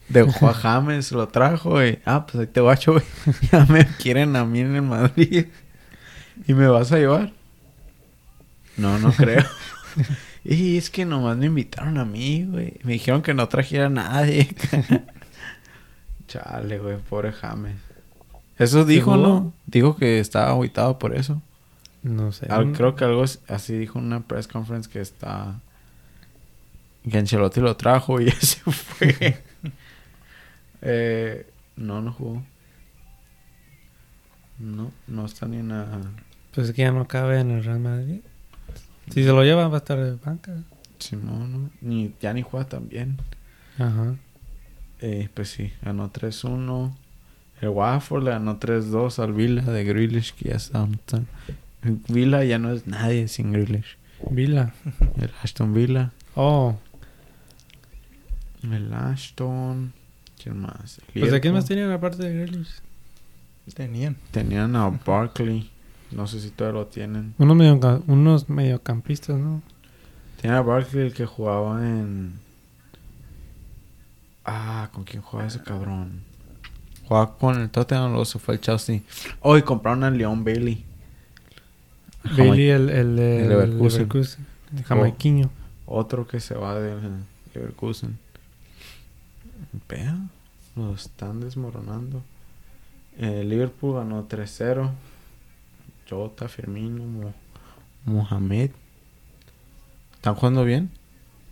Dejó 0.09 0.49
a 0.49 0.53
James, 0.53 1.11
lo 1.11 1.27
trajo 1.29 1.83
y... 1.83 1.99
Ah, 2.05 2.25
pues 2.25 2.41
ahí 2.41 2.47
te 2.47 2.61
guacho, 2.61 2.93
güey. 2.93 3.03
Ya 3.51 3.65
me 3.65 3.85
quieren 3.97 4.35
a 4.35 4.45
mí 4.45 4.59
en 4.59 4.75
el 4.75 4.81
Madrid. 4.83 5.47
¿Y 6.47 6.53
me 6.53 6.67
vas 6.67 6.91
a 6.91 6.97
llevar? 6.97 7.31
No, 8.77 8.97
no 8.99 9.11
creo. 9.11 9.43
y 10.43 10.77
es 10.77 10.89
que 10.89 11.05
nomás 11.05 11.37
me 11.37 11.45
invitaron 11.47 11.97
a 11.97 12.05
mí, 12.05 12.45
güey. 12.45 12.79
Me 12.83 12.93
dijeron 12.93 13.21
que 13.21 13.33
no 13.33 13.47
trajera 13.47 13.85
a 13.87 13.89
nadie. 13.89 14.47
Chale, 16.27 16.79
güey, 16.79 16.97
pobre 16.97 17.31
James. 17.31 17.75
Eso 18.57 18.85
dijo. 18.85 19.17
¿no? 19.17 19.53
Dijo 19.67 19.95
que 19.95 20.19
estaba 20.19 20.51
aguitado 20.51 20.97
por 20.99 21.15
eso. 21.15 21.41
No 22.01 22.31
sé. 22.31 22.47
Al- 22.49 22.73
creo 22.73 22.95
que 22.95 23.05
algo 23.05 23.23
así 23.47 23.77
dijo 23.77 23.99
en 23.99 24.05
una 24.05 24.21
press 24.21 24.47
conference 24.47 24.89
que 24.89 25.01
está... 25.01 25.59
Que 27.09 27.17
Ancelotti 27.17 27.59
lo 27.59 27.75
trajo 27.75 28.21
y 28.21 28.27
ese 28.29 28.59
fue. 28.71 29.41
eh, 30.81 31.45
no, 31.75 32.01
no 32.01 32.13
jugó. 32.13 32.43
No, 34.59 34.91
no 35.07 35.25
está 35.25 35.47
ni 35.47 35.57
en 35.57 35.69
la... 35.69 35.87
Pues 36.53 36.69
es 36.69 36.75
que 36.75 36.83
ya 36.83 36.91
no 36.91 37.07
cabe 37.07 37.39
en 37.39 37.51
el 37.51 37.63
Real 37.63 37.79
Madrid. 37.79 38.19
Si 39.13 39.23
se 39.23 39.29
lo 39.29 39.43
llevan 39.43 39.69
va 39.69 39.75
a 39.75 39.77
estar 39.77 39.99
de 39.99 40.15
banca. 40.15 40.55
Simón, 40.97 41.53
no, 41.53 41.69
ni, 41.81 42.15
ya 42.19 42.33
ni 42.33 42.41
juega 42.41 42.67
tan 42.67 42.89
bien. 42.89 43.17
Ajá. 43.77 44.15
Eh, 45.01 45.29
pues 45.33 45.49
sí, 45.49 45.71
ganó 45.83 46.11
3-1. 46.11 46.95
El 47.61 47.69
Watford 47.69 48.23
le 48.23 48.31
ganó 48.31 48.59
3-2 48.59 49.19
al 49.21 49.33
Villa 49.33 49.61
de 49.61 49.83
Grealish, 49.83 50.33
que 50.33 50.49
ya 50.49 50.55
está... 50.55 50.87
Villa 52.07 52.43
ya 52.43 52.57
no 52.57 52.71
es 52.71 52.87
nadie 52.87 53.27
sin 53.27 53.51
Grealish. 53.51 53.97
Vila. 54.31 54.73
El 55.17 55.29
Aston 55.43 55.75
Villa. 55.75 56.11
Oh. 56.33 56.75
El 58.63 58.91
Ashton. 58.93 59.93
¿Quién 60.41 60.59
más? 60.59 60.99
El 61.13 61.21
Pues 61.21 61.31
¿de 61.31 61.39
quién 61.39 61.53
más 61.53 61.65
tenían 61.65 61.91
aparte 61.91 62.23
de 62.23 62.33
Grealish? 62.33 62.81
Tenían. 63.75 64.17
Tenían 64.31 64.75
a 64.75 64.89
Barkley. 64.89 65.69
No 66.15 66.27
sé 66.27 66.39
si 66.39 66.49
todavía 66.49 66.81
lo 66.81 66.87
tienen. 66.87 67.33
Unos, 67.37 67.57
medio, 67.57 68.03
unos 68.07 68.49
mediocampistas, 68.49 69.37
¿no? 69.37 69.61
Tenían 70.39 70.57
a 70.57 70.61
Barkley 70.61 71.07
el 71.07 71.13
que 71.13 71.25
jugaba 71.25 71.79
en. 71.83 72.33
Ah, 74.45 74.89
¿con 74.91 75.03
quién 75.03 75.21
jugaba 75.21 75.47
ese 75.47 75.61
cabrón? 75.61 76.21
Jugaba 77.07 77.35
con 77.37 77.59
el 77.59 77.69
Tottenham, 77.69 78.09
luego 78.09 78.25
se 78.25 78.39
fue 78.39 78.55
el 78.55 78.61
Chelsea. 78.61 79.01
Hoy 79.41 79.61
compraron 79.61 80.03
a 80.03 80.11
Leon 80.11 80.43
Bailey. 80.43 80.85
Bailey, 82.37 82.69
el, 82.69 82.89
el, 82.89 83.15
de 83.15 83.41
el 83.41 83.49
Leverkusen. 83.49 84.01
Leverkusen. 84.01 84.45
El 84.75 84.83
jamaiquiño. 84.83 85.49
Otro 85.85 86.27
que 86.27 86.39
se 86.39 86.55
va 86.55 86.79
del 86.79 86.99
Leverkusen. 87.53 88.17
Vea, 89.89 90.17
lo 90.75 90.93
están 90.93 91.41
desmoronando. 91.41 92.21
Eh, 93.17 93.43
Liverpool 93.43 93.95
ganó 93.95 94.27
3-0. 94.27 94.91
Jota, 96.09 96.47
Firmino, 96.47 97.03
Mo- 97.05 97.33
Mohamed. 98.05 98.71
¿Están 100.15 100.35
jugando 100.35 100.63
bien? 100.63 100.89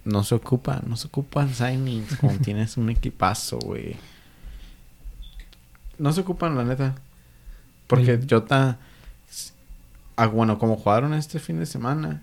No 0.05 0.23
se 0.23 0.35
ocupan, 0.35 0.81
no 0.87 0.95
se 0.97 1.07
ocupan 1.07 1.53
signings 1.53 2.15
cuando 2.19 2.41
tienes 2.43 2.77
un 2.77 2.89
equipazo, 2.89 3.59
güey. 3.59 3.95
No 5.97 6.11
se 6.13 6.21
ocupan, 6.21 6.55
la 6.55 6.63
neta. 6.63 6.95
Porque. 7.87 8.19
Jota... 8.29 8.77
Ah, 10.15 10.27
bueno, 10.27 10.57
como 10.59 10.75
jugaron 10.75 11.13
este 11.13 11.39
fin 11.39 11.57
de 11.59 11.65
semana, 11.65 12.21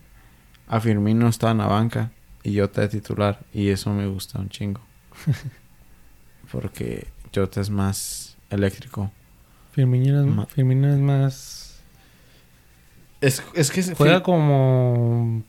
a 0.68 0.79
Firmino 0.81 1.29
estaba 1.29 1.53
en 1.53 1.59
la 1.59 1.66
banca 1.66 2.11
y 2.45 2.59
Jota 2.59 2.83
de 2.83 2.89
titular. 2.89 3.41
Y 3.53 3.68
eso 3.68 3.93
me 3.93 4.07
gusta 4.07 4.39
un 4.39 4.49
chingo. 4.49 4.81
Porque 6.53 7.09
Jota 7.35 7.61
es 7.61 7.70
más 7.70 8.37
eléctrico. 8.51 9.11
Firmino 9.72 10.20
es, 10.20 10.26
Ma- 10.26 10.47
Firmino 10.47 10.93
es 10.93 10.99
más... 10.99 11.68
Es, 13.21 13.43
es 13.55 13.71
que 13.71 13.83
Juega 13.95 14.23
como 14.23 15.43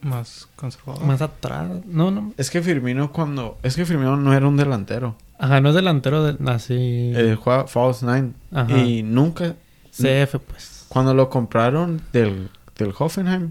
Más 0.00 0.48
conservador. 0.56 1.04
más 1.04 1.20
atrás. 1.22 1.68
No, 1.86 2.10
no. 2.10 2.32
Es 2.36 2.50
que 2.50 2.62
Firmino 2.62 3.12
cuando... 3.12 3.58
Es 3.62 3.74
que 3.76 3.84
Firmino 3.84 4.16
no 4.16 4.32
era 4.32 4.46
un 4.46 4.56
delantero. 4.56 5.16
Ajá, 5.38 5.60
no 5.60 5.70
es 5.70 5.74
delantero 5.74 6.22
de, 6.24 6.50
así. 6.50 7.12
Eh, 7.14 7.36
juega 7.38 7.66
false 7.66 8.06
nine. 8.06 8.32
Ajá. 8.52 8.78
Y 8.78 9.02
nunca... 9.02 9.54
CF, 9.90 10.36
pues. 10.46 10.86
Cuando 10.88 11.14
lo 11.14 11.28
compraron 11.30 12.00
del, 12.12 12.50
del 12.78 12.92
Hoffenheim, 12.96 13.50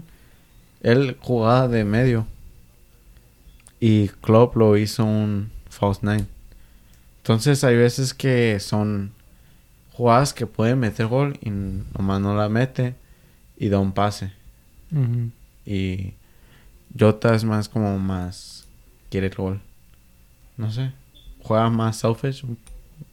él 0.80 1.16
jugaba 1.20 1.68
de 1.68 1.84
medio. 1.84 2.26
Y 3.80 4.08
Klopp 4.08 4.56
lo 4.56 4.76
hizo 4.76 5.04
un 5.04 5.50
false 5.68 6.00
nine. 6.02 6.26
Entonces 7.18 7.62
hay 7.64 7.76
veces 7.76 8.14
que 8.14 8.58
son 8.60 9.12
jugadas 9.92 10.32
que 10.32 10.46
pueden 10.46 10.78
meter 10.78 11.06
gol 11.08 11.38
y 11.42 11.50
nomás 11.50 12.20
no 12.20 12.36
la 12.36 12.48
mete 12.48 12.94
y 13.56 13.68
da 13.68 13.78
un 13.78 13.92
pase. 13.92 14.32
Y 15.64 16.14
Jota 16.98 17.34
es 17.34 17.44
más 17.44 17.68
como 17.68 17.98
más 17.98 18.66
quiere 19.10 19.26
el 19.28 19.34
gol. 19.34 19.60
No 20.56 20.70
sé. 20.70 20.92
Juega 21.42 21.68
más 21.70 21.96
selfish. 21.98 22.44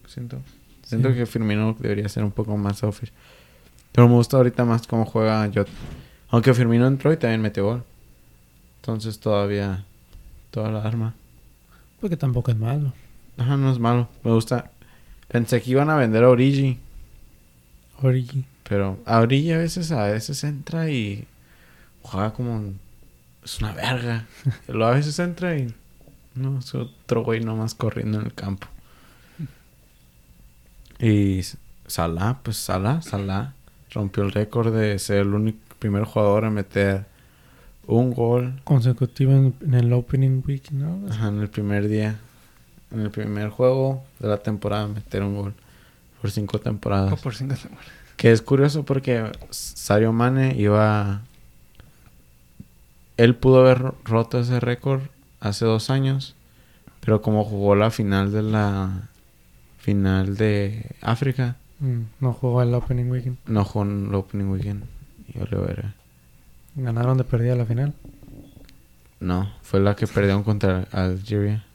Siento. 0.08 0.42
Siento 0.84 1.10
Sí. 1.10 1.16
que 1.16 1.26
Firmino 1.26 1.76
debería 1.80 2.08
ser 2.10 2.24
un 2.24 2.32
poco 2.32 2.56
más 2.58 2.78
selfish. 2.80 3.12
Pero 3.92 4.08
me 4.08 4.16
gusta 4.16 4.38
ahorita 4.38 4.66
más 4.66 4.88
cómo 4.88 5.06
juega 5.06 5.50
Jota. 5.54 5.72
Aunque 6.30 6.54
Firmino 6.54 6.88
entró 6.88 7.12
y 7.14 7.18
también 7.18 7.42
metió 7.42 7.66
gol. 7.66 7.84
Entonces 8.82 9.20
todavía... 9.20 9.86
Toda 10.52 10.70
la 10.72 10.84
arma. 10.84 11.16
Porque 12.00 12.16
tampoco 12.18 12.52
es 12.52 12.58
malo. 12.58 12.94
Ajá, 13.38 13.58
no 13.58 13.72
es 13.72 13.80
malo. 13.80 14.08
Me 14.24 14.32
gusta. 14.32 14.70
Pensé 15.28 15.62
que 15.62 15.72
iban 15.72 15.90
a 15.90 15.96
vender 15.96 16.24
a 16.24 16.30
Origi. 16.30 16.78
Origi. 18.04 18.46
Pero 18.68 19.00
a 19.06 19.20
Origi 19.20 19.52
a 19.52 19.58
veces, 19.58 19.92
a 19.92 20.06
veces 20.06 20.44
entra 20.44 20.90
y 20.90 21.28
juega 22.02 22.34
como... 22.34 22.56
un- 22.56 22.80
Es 23.44 23.60
una 23.60 23.74
verga. 23.74 24.26
Luego 24.68 24.86
a 24.86 24.96
veces 24.96 25.18
entra 25.20 25.56
y... 25.58 25.74
No, 26.36 26.60
es 26.60 26.74
otro 26.74 27.24
güey 27.24 27.42
nomás 27.42 27.76
corriendo 27.76 28.20
en 28.20 28.26
el 28.26 28.34
campo. 28.34 28.68
Y 31.00 31.42
Salah, 31.88 32.40
pues 32.44 32.58
Salah, 32.58 33.02
Salah 33.02 33.54
rompió 33.92 34.24
el 34.24 34.32
récord 34.32 34.74
de 34.74 34.98
ser 35.00 35.18
el 35.20 35.34
único 35.34 35.60
primer 35.80 36.06
jugador 36.06 36.46
en 36.46 36.54
meter 36.54 37.06
un 37.86 38.12
gol 38.14 38.62
Consecutivo 38.64 39.34
en, 39.34 39.54
en 39.62 39.74
el 39.74 39.92
opening 39.94 40.42
week, 40.48 40.72
¿no? 40.72 41.02
Ajá, 41.12 41.28
en 41.28 41.42
el 41.42 41.50
primer 41.50 41.88
día. 41.90 42.18
En 42.92 43.02
el 43.02 43.12
primer 43.12 43.50
juego 43.50 44.04
de 44.20 44.28
la 44.30 44.38
temporada 44.38 44.88
meter 44.88 45.22
un 45.24 45.36
gol. 45.36 45.54
Por 46.22 46.32
cinco 46.32 46.60
temporadas. 46.60 47.12
O 47.14 47.18
por 47.18 47.36
cinco 47.36 47.56
semanas. 47.56 47.86
Que 48.24 48.32
es 48.32 48.42
curioso 48.42 48.86
porque 48.86 49.30
Sario 49.50 50.14
Mane 50.14 50.56
iba... 50.56 51.24
Él 53.18 53.36
pudo 53.36 53.60
haber 53.60 53.80
ro- 53.80 53.98
roto 54.06 54.40
ese 54.40 54.62
récord 54.62 55.02
hace 55.42 55.66
dos 55.66 55.90
años. 55.90 56.34
Pero 57.02 57.22
como 57.22 57.44
jugó 57.44 57.76
la 57.76 57.92
final 57.92 58.32
de 58.32 58.42
la... 58.42 59.10
Final 59.80 60.38
de 60.38 60.96
África. 61.02 61.58
Mm, 61.82 62.04
no 62.22 62.32
jugó 62.32 62.62
el 62.62 62.74
opening 62.74 63.12
weekend. 63.12 63.38
No 63.46 63.66
jugó 63.66 63.84
el 63.84 64.16
opening 64.16 64.46
weekend. 64.46 64.86
Y 65.28 65.40
vale 65.40 65.58
verga. 65.58 65.94
Ganaron 66.76 67.18
de 67.18 67.26
perdida 67.26 67.58
la 67.58 67.66
final. 67.66 67.94
No, 69.20 69.52
fue 69.64 69.82
la 69.82 69.98
que 69.98 70.08
perdieron 70.08 70.44
contra 70.44 70.88
Algeria. 70.94 71.66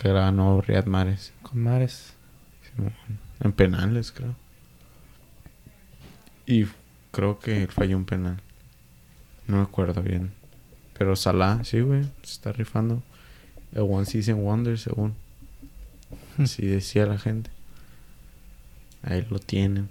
Que 0.00 0.10
ganó 0.10 0.62
Riyad 0.62 0.86
Mahrez. 0.86 1.34
Con 1.42 1.62
Mares. 1.62 2.14
En 3.40 3.52
penales, 3.52 4.10
creo. 4.10 4.34
Y 6.46 6.66
creo 7.10 7.38
que 7.38 7.66
falló 7.68 7.96
un 7.96 8.04
penal. 8.04 8.40
No 9.46 9.56
me 9.58 9.62
acuerdo 9.62 10.02
bien. 10.02 10.32
Pero 10.98 11.16
Salah, 11.16 11.64
sí, 11.64 11.80
güey, 11.80 12.04
se 12.22 12.32
está 12.32 12.52
rifando. 12.52 13.02
El 13.72 13.82
One 13.82 14.04
Season 14.06 14.42
Wonder, 14.42 14.78
según. 14.78 15.14
Así 16.38 16.64
decía 16.66 17.06
la 17.06 17.18
gente. 17.18 17.50
Ahí 19.02 19.26
lo 19.28 19.38
tienen. 19.38 19.88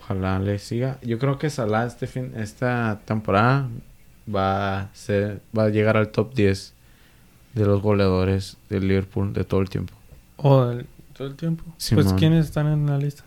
Ojalá 0.00 0.38
le 0.38 0.58
siga. 0.58 0.98
Yo 1.02 1.18
creo 1.18 1.38
que 1.38 1.48
Salah 1.50 1.86
este 1.86 2.06
fin, 2.06 2.32
esta 2.36 3.00
temporada 3.04 3.68
va 4.32 4.80
a 4.80 4.94
ser, 4.94 5.40
va 5.56 5.64
a 5.64 5.68
llegar 5.70 5.96
al 5.96 6.10
top 6.10 6.34
10 6.34 6.72
de 7.54 7.64
los 7.64 7.80
goleadores 7.80 8.56
del 8.68 8.88
Liverpool 8.88 9.32
de 9.32 9.44
todo 9.44 9.60
el 9.60 9.70
tiempo. 9.70 9.94
O 10.36 10.70
el- 10.70 10.86
todo 11.14 11.28
el 11.28 11.36
tiempo. 11.36 11.64
Pues. 11.94 12.12
¿quiénes 12.14 12.46
están 12.46 12.66
en 12.66 12.86
la 12.86 12.98
lista? 12.98 13.24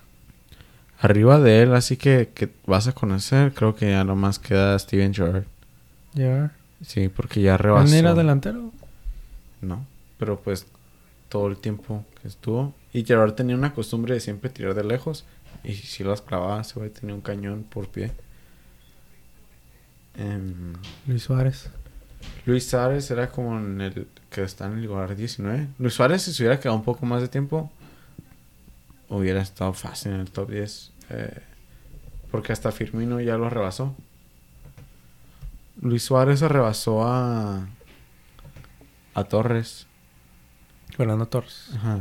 Arriba 1.00 1.40
de 1.40 1.62
él, 1.62 1.76
así 1.76 1.96
que, 1.98 2.32
que 2.34 2.50
vas 2.66 2.88
a 2.88 2.94
conocer, 2.94 3.54
creo 3.54 3.76
que 3.76 3.92
ya 3.92 4.04
nomás 4.04 4.40
queda 4.40 4.78
Steven 4.80 5.14
Gerrard. 5.14 5.46
Llegar. 6.14 6.52
Sí, 6.86 7.10
porque 7.10 7.42
ya 7.42 7.58
rebasó. 7.58 7.94
¿Él 7.94 8.00
era 8.00 8.14
delantero? 8.14 8.72
No, 9.62 9.86
pero 10.18 10.40
pues 10.40 10.66
todo 11.30 11.48
el 11.48 11.58
tiempo 11.58 12.06
que 12.22 12.28
estuvo. 12.28 12.74
Y 12.94 13.04
Gerrard 13.06 13.34
tenía 13.34 13.56
una 13.56 13.74
costumbre 13.74 14.14
de 14.14 14.20
siempre 14.20 14.50
tirar 14.50 14.74
de 14.74 14.84
lejos. 14.84 15.26
Y 15.64 15.74
si 15.74 16.04
las 16.04 16.22
clavaba, 16.22 16.62
ese 16.62 16.80
güey 16.80 16.90
tenía 16.90 17.16
un 17.16 17.22
cañón 17.22 17.64
por 17.64 17.88
pie. 17.88 18.12
Em, 20.16 20.74
Luis 21.06 21.24
Suárez. 21.24 21.70
Luis 22.46 22.68
Suárez 22.68 23.10
era 23.12 23.30
como 23.30 23.58
en 23.58 23.82
el 23.82 24.08
que 24.30 24.44
está 24.44 24.66
en 24.66 24.74
el 24.74 24.86
lugar 24.86 25.16
19. 25.16 25.68
Luis 25.80 25.94
Suárez, 25.94 26.24
si 26.24 26.34
se 26.34 26.44
hubiera 26.44 26.60
quedado 26.60 26.78
un 26.78 26.84
poco 26.84 27.06
más 27.06 27.22
de 27.22 27.28
tiempo, 27.28 27.72
hubiera 29.10 29.42
estado 29.42 29.74
fácil 29.74 30.14
en 30.14 30.20
el 30.22 30.32
top 30.32 30.50
10. 30.50 30.92
eh, 31.10 31.42
porque 32.32 32.52
hasta 32.52 32.72
Firmino 32.72 33.22
ya 33.22 33.38
lo 33.38 33.50
rebasó. 33.50 33.96
Luis 35.82 36.04
Suárez 36.04 36.40
se 36.40 36.48
rebasó 36.48 37.08
a, 37.08 37.68
a 39.14 39.24
Torres. 39.26 39.88
Fernando 40.96 41.28
Torres. 41.28 41.70
Ajá. 41.76 42.00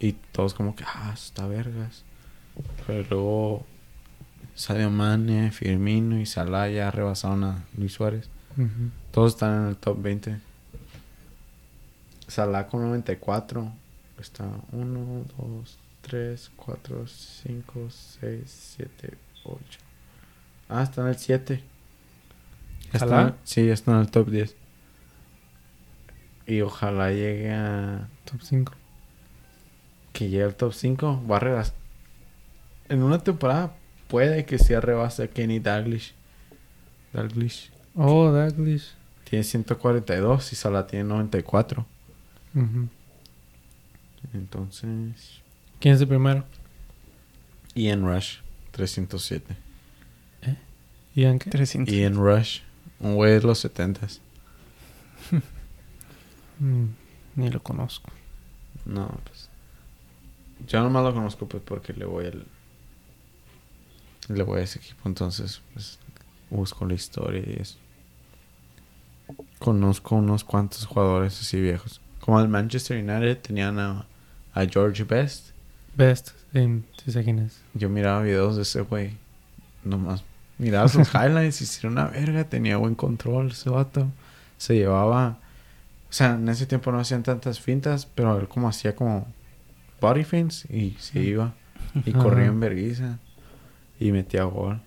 Y 0.00 0.12
todos 0.12 0.54
como 0.54 0.74
que, 0.76 0.84
ah, 0.84 1.12
está 1.12 1.46
vergas. 1.46 2.04
Pero 2.86 3.06
luego 3.10 3.66
Sadio 4.54 4.90
Mane, 4.90 5.50
Firmino 5.52 6.18
y 6.18 6.26
Salah 6.26 6.68
ya 6.68 6.90
rebasaron 6.90 7.44
a 7.44 7.64
Luis 7.76 7.92
Suárez. 7.92 8.30
Todos 9.12 9.34
están 9.34 9.62
en 9.62 9.68
el 9.68 9.76
top 9.76 10.00
20. 10.00 10.40
Salah 12.26 12.66
con 12.66 12.82
94. 12.82 13.72
Está 14.20 14.44
1, 14.72 15.24
2, 15.38 15.78
3, 16.08 16.50
4, 16.56 17.06
5, 17.06 17.90
6, 18.20 18.76
7, 18.76 19.18
8. 19.44 19.58
Ah, 20.68 20.82
está 20.82 21.02
en 21.02 21.08
el 21.08 21.16
7. 21.16 21.62
Está, 22.92 23.36
sí, 23.44 23.68
está 23.68 23.92
en 23.92 23.98
el 23.98 24.10
top 24.10 24.30
10. 24.30 24.56
Y 26.46 26.62
ojalá 26.62 27.10
llegue 27.10 27.52
a... 27.52 28.08
Top 28.24 28.40
5. 28.42 28.72
Que 30.14 30.30
llegue 30.30 30.44
al 30.44 30.54
top 30.54 30.72
5. 30.72 31.26
Va 31.30 31.36
a 31.36 31.40
rebasar. 31.40 31.74
En 32.88 33.02
una 33.02 33.18
temporada 33.18 33.74
puede 34.08 34.46
que 34.46 34.58
sea 34.58 34.80
rebase 34.80 35.24
a 35.24 35.28
Kenny 35.28 35.60
Dalglish. 35.60 36.14
Dalglish. 37.12 37.70
Oh, 37.94 38.32
Daglish. 38.32 38.94
Tiene 39.24 39.44
142 39.44 40.52
y 40.54 40.56
Salah 40.56 40.86
tiene 40.86 41.04
94. 41.04 41.84
Ujú. 42.54 42.88
Entonces... 44.32 45.37
¿Quién 45.80 45.94
es 45.94 46.00
el 46.00 46.08
primero? 46.08 46.44
Ian 47.74 48.04
Rush, 48.04 48.38
307. 48.72 49.56
¿Ian 51.14 51.38
qué? 51.38 51.50
300. 51.50 51.94
Ian 51.94 52.14
Rush, 52.14 52.60
un 53.00 53.14
güey 53.14 53.32
de 53.34 53.42
los 53.42 53.64
70s. 53.64 54.20
Mm, 56.60 56.86
ni 57.36 57.50
lo 57.50 57.62
conozco. 57.62 58.10
No, 58.84 59.16
pues... 59.22 59.48
Yo 60.66 60.82
nomás 60.82 61.04
lo 61.04 61.14
conozco 61.14 61.46
pues 61.46 61.62
porque 61.62 61.92
le 61.92 62.04
voy 62.04 62.26
al... 62.26 62.44
Le 64.26 64.42
voy 64.42 64.58
a 64.58 64.64
ese 64.64 64.80
equipo, 64.80 65.08
entonces 65.08 65.62
pues 65.72 66.00
busco 66.50 66.84
la 66.84 66.94
historia 66.94 67.44
y 67.46 67.60
eso. 67.60 67.78
Conozco 69.60 70.16
unos 70.16 70.42
cuantos 70.42 70.84
jugadores 70.84 71.40
así 71.40 71.60
viejos. 71.60 72.00
Como 72.18 72.40
el 72.40 72.48
Manchester 72.48 72.96
United 72.96 73.38
tenían 73.38 73.78
a, 73.78 74.06
a 74.52 74.66
George 74.66 75.04
Best. 75.04 75.50
Best. 75.96 76.30
Sí, 76.52 76.84
sí 77.04 77.12
sé 77.12 77.24
quién 77.24 77.40
es. 77.40 77.60
Yo 77.74 77.88
miraba 77.88 78.22
videos 78.22 78.56
de 78.56 78.62
ese 78.62 78.80
güey. 78.82 79.12
Nomás 79.84 80.24
miraba 80.58 80.88
sus 80.88 81.08
highlights 81.14 81.60
y 81.62 81.78
era 81.80 81.88
una 81.90 82.06
verga, 82.06 82.44
tenía 82.44 82.76
buen 82.76 82.94
control 82.94 83.50
ese 83.52 83.70
vato. 83.70 84.08
Se 84.56 84.74
llevaba. 84.74 85.38
O 86.10 86.12
sea, 86.12 86.34
en 86.34 86.48
ese 86.48 86.66
tiempo 86.66 86.90
no 86.90 86.98
hacían 87.00 87.22
tantas 87.22 87.60
fintas, 87.60 88.06
pero 88.06 88.38
él 88.38 88.48
como 88.48 88.68
hacía 88.68 88.94
como 88.96 89.26
body 90.00 90.24
fints 90.24 90.64
y 90.70 90.96
se 90.98 91.20
iba. 91.20 91.54
Y 92.04 92.10
Ajá. 92.10 92.18
corría 92.18 92.46
en 92.46 92.60
vergüenza. 92.60 93.18
Y 94.00 94.12
metía 94.12 94.44
gol. 94.44 94.80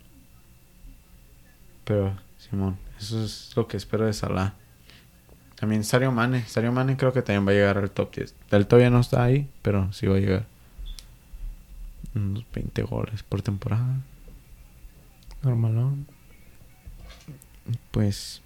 Pero, 1.83 2.15
Simón, 2.37 2.77
eso 2.97 3.23
es 3.23 3.51
lo 3.55 3.67
que 3.67 3.77
espero 3.77 4.05
de 4.05 4.13
Salah. 4.13 4.53
También 5.55 5.83
Sario 5.83 6.11
Mane. 6.11 6.43
Sario 6.47 6.71
Mane 6.71 6.97
creo 6.97 7.13
que 7.13 7.21
también 7.21 7.45
va 7.45 7.51
a 7.51 7.53
llegar 7.53 7.77
al 7.77 7.91
top 7.91 8.15
10. 8.15 8.35
Él 8.51 8.67
todavía 8.67 8.89
no 8.89 8.99
está 8.99 9.23
ahí, 9.23 9.49
pero 9.61 9.91
sí 9.93 10.07
va 10.07 10.15
a 10.15 10.19
llegar. 10.19 10.45
Unos 12.15 12.43
20 12.53 12.83
goles 12.83 13.23
por 13.23 13.41
temporada. 13.41 13.99
Normalón. 15.43 16.07
Pues. 17.91 18.41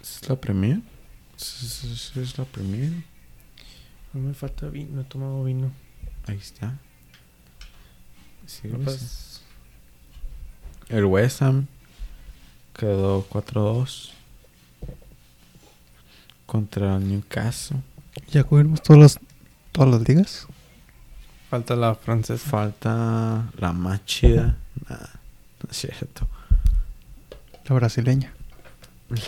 ¿Es 0.00 0.28
la 0.28 0.36
Premier? 0.36 0.80
¿Es, 1.36 1.84
es- 1.84 2.16
es 2.16 2.38
la 2.38 2.44
Premier? 2.44 2.92
No 4.12 4.20
me 4.20 4.34
falta 4.34 4.68
vino. 4.68 4.90
No 4.96 5.00
he 5.02 5.04
tomado 5.04 5.44
vino. 5.44 5.70
Ahí 6.26 6.36
está. 6.36 6.78
Sí, 8.46 8.68
pues, 8.68 9.40
El 10.88 11.04
West 11.04 11.40
Ham 11.42 11.66
quedó 12.76 13.24
4-2 13.28 14.10
contra 16.46 16.96
el 16.96 17.08
Newcastle. 17.08 17.78
¿Ya 18.32 18.42
cubrimos 18.42 18.82
todas 18.82 19.00
las, 19.00 19.20
todas 19.72 19.90
las 19.90 20.08
ligas? 20.08 20.46
Falta 21.50 21.74
la 21.74 21.94
francesa. 21.94 22.48
Falta 22.48 23.50
la 23.58 23.72
más 23.72 24.04
chida. 24.06 24.56
Nah, 24.88 24.96
no 24.96 25.70
es 25.70 25.76
cierto. 25.76 26.26
La 27.68 27.74
brasileña. 27.74 28.32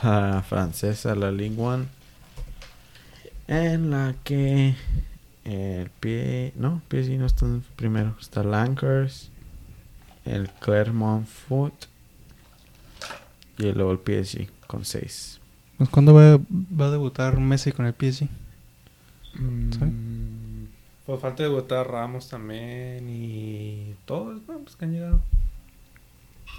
la 0.02 0.44
francesa, 0.48 1.14
la 1.14 1.32
Ligue 1.32 1.56
1, 1.60 1.86
en 3.48 3.90
la 3.90 4.14
que 4.22 4.76
el 5.44 5.90
pie, 5.90 6.52
no, 6.56 6.80
PSG 6.88 7.18
no 7.18 7.26
está 7.26 7.46
en 7.46 7.64
primero, 7.74 8.14
está 8.20 8.44
Lancers, 8.44 9.30
el 10.24 10.48
Clermont 10.50 11.26
Foot 11.26 11.74
y 13.58 13.72
luego 13.72 13.90
el 13.90 13.98
PSG 13.98 14.48
con 14.68 14.84
6. 14.84 15.40
Pues, 15.78 15.90
¿Cuándo 15.90 16.14
va, 16.14 16.38
va 16.38 16.86
a 16.86 16.90
debutar 16.90 17.38
Messi 17.40 17.72
con 17.72 17.86
el 17.86 17.94
PSG? 17.94 18.28
Mm, 19.34 19.70
Pues 21.06 21.20
falta 21.20 21.42
debutar 21.42 21.90
Ramos 21.90 22.28
también 22.28 23.08
y 23.10 23.94
todos, 24.04 24.40
¿no? 24.46 24.58
Pues 24.58 24.76
que 24.76 24.84
han 24.84 24.92
llegado. 24.92 25.20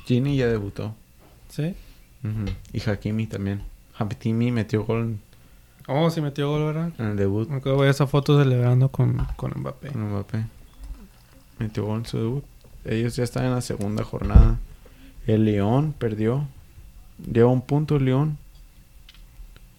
Gini 0.06 0.36
ya 0.36 0.48
debutó. 0.48 0.96
Sí. 1.50 1.76
Y 2.74 2.90
Hakimi 2.90 3.28
también. 3.28 3.62
Hakimi 3.98 4.52
metió 4.52 4.84
gol 4.86 5.18
Oh, 5.88 6.10
sí 6.10 6.22
metió 6.22 6.50
gol, 6.50 6.64
¿verdad? 6.74 6.92
en 6.98 7.08
el 7.08 7.18
debut 7.18 7.50
Me 7.50 7.58
acuerdo 7.58 7.82
de 7.84 7.90
esa 7.90 8.08
foto 8.08 8.42
celebrando 8.42 8.88
con, 8.90 9.18
con 9.36 9.52
Mbappé. 9.56 9.90
con 9.90 10.10
Mbappé. 10.10 10.46
Metió 11.60 11.86
gol 11.86 12.00
en 12.00 12.06
su 12.06 12.18
debut. 12.18 12.44
Ellos 12.86 13.16
ya 13.16 13.24
están 13.24 13.46
en 13.46 13.52
la 13.52 13.62
segunda 13.62 14.04
jornada. 14.04 14.58
El 15.28 15.46
León 15.46 15.94
perdió. 15.98 16.48
Lleva 17.32 17.50
un 17.50 17.62
punto 17.62 17.98
el 17.98 18.06
León. 18.06 18.38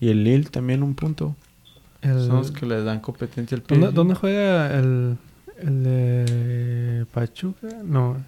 Y 0.00 0.10
el 0.10 0.24
Lille 0.24 0.48
también 0.50 0.82
un 0.82 0.94
punto. 0.94 1.34
El- 2.04 2.26
Son 2.26 2.36
los 2.36 2.50
que 2.52 2.66
le 2.66 2.82
dan 2.84 3.00
competencia 3.00 3.56
al 3.56 3.64
¿Dónde, 3.66 3.86
PSG. 3.88 3.94
dónde 3.94 4.14
juega 4.14 4.78
el, 4.78 5.16
el 5.58 5.82
de 5.84 7.06
Pachuca? 7.12 7.68
No, 7.84 8.22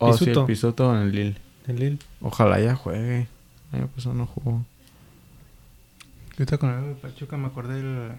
Oh, 0.00 0.16
sí, 0.16 0.30
el 0.30 0.44
Pisuto 0.44 0.94
en 0.94 1.02
el 1.02 1.12
Lille. 1.12 1.36
el 1.66 1.76
Lille. 1.76 1.98
Ojalá 2.20 2.60
ya 2.60 2.74
juegue. 2.76 3.26
El 3.72 3.78
año 3.80 3.88
pasado 3.88 4.14
no 4.14 4.26
jugó. 4.26 4.64
Ahorita 6.32 6.56
con 6.58 6.70
el 6.70 6.94
Pachuca 6.96 7.36
me 7.36 7.48
acordé 7.48 7.82
del... 7.82 8.12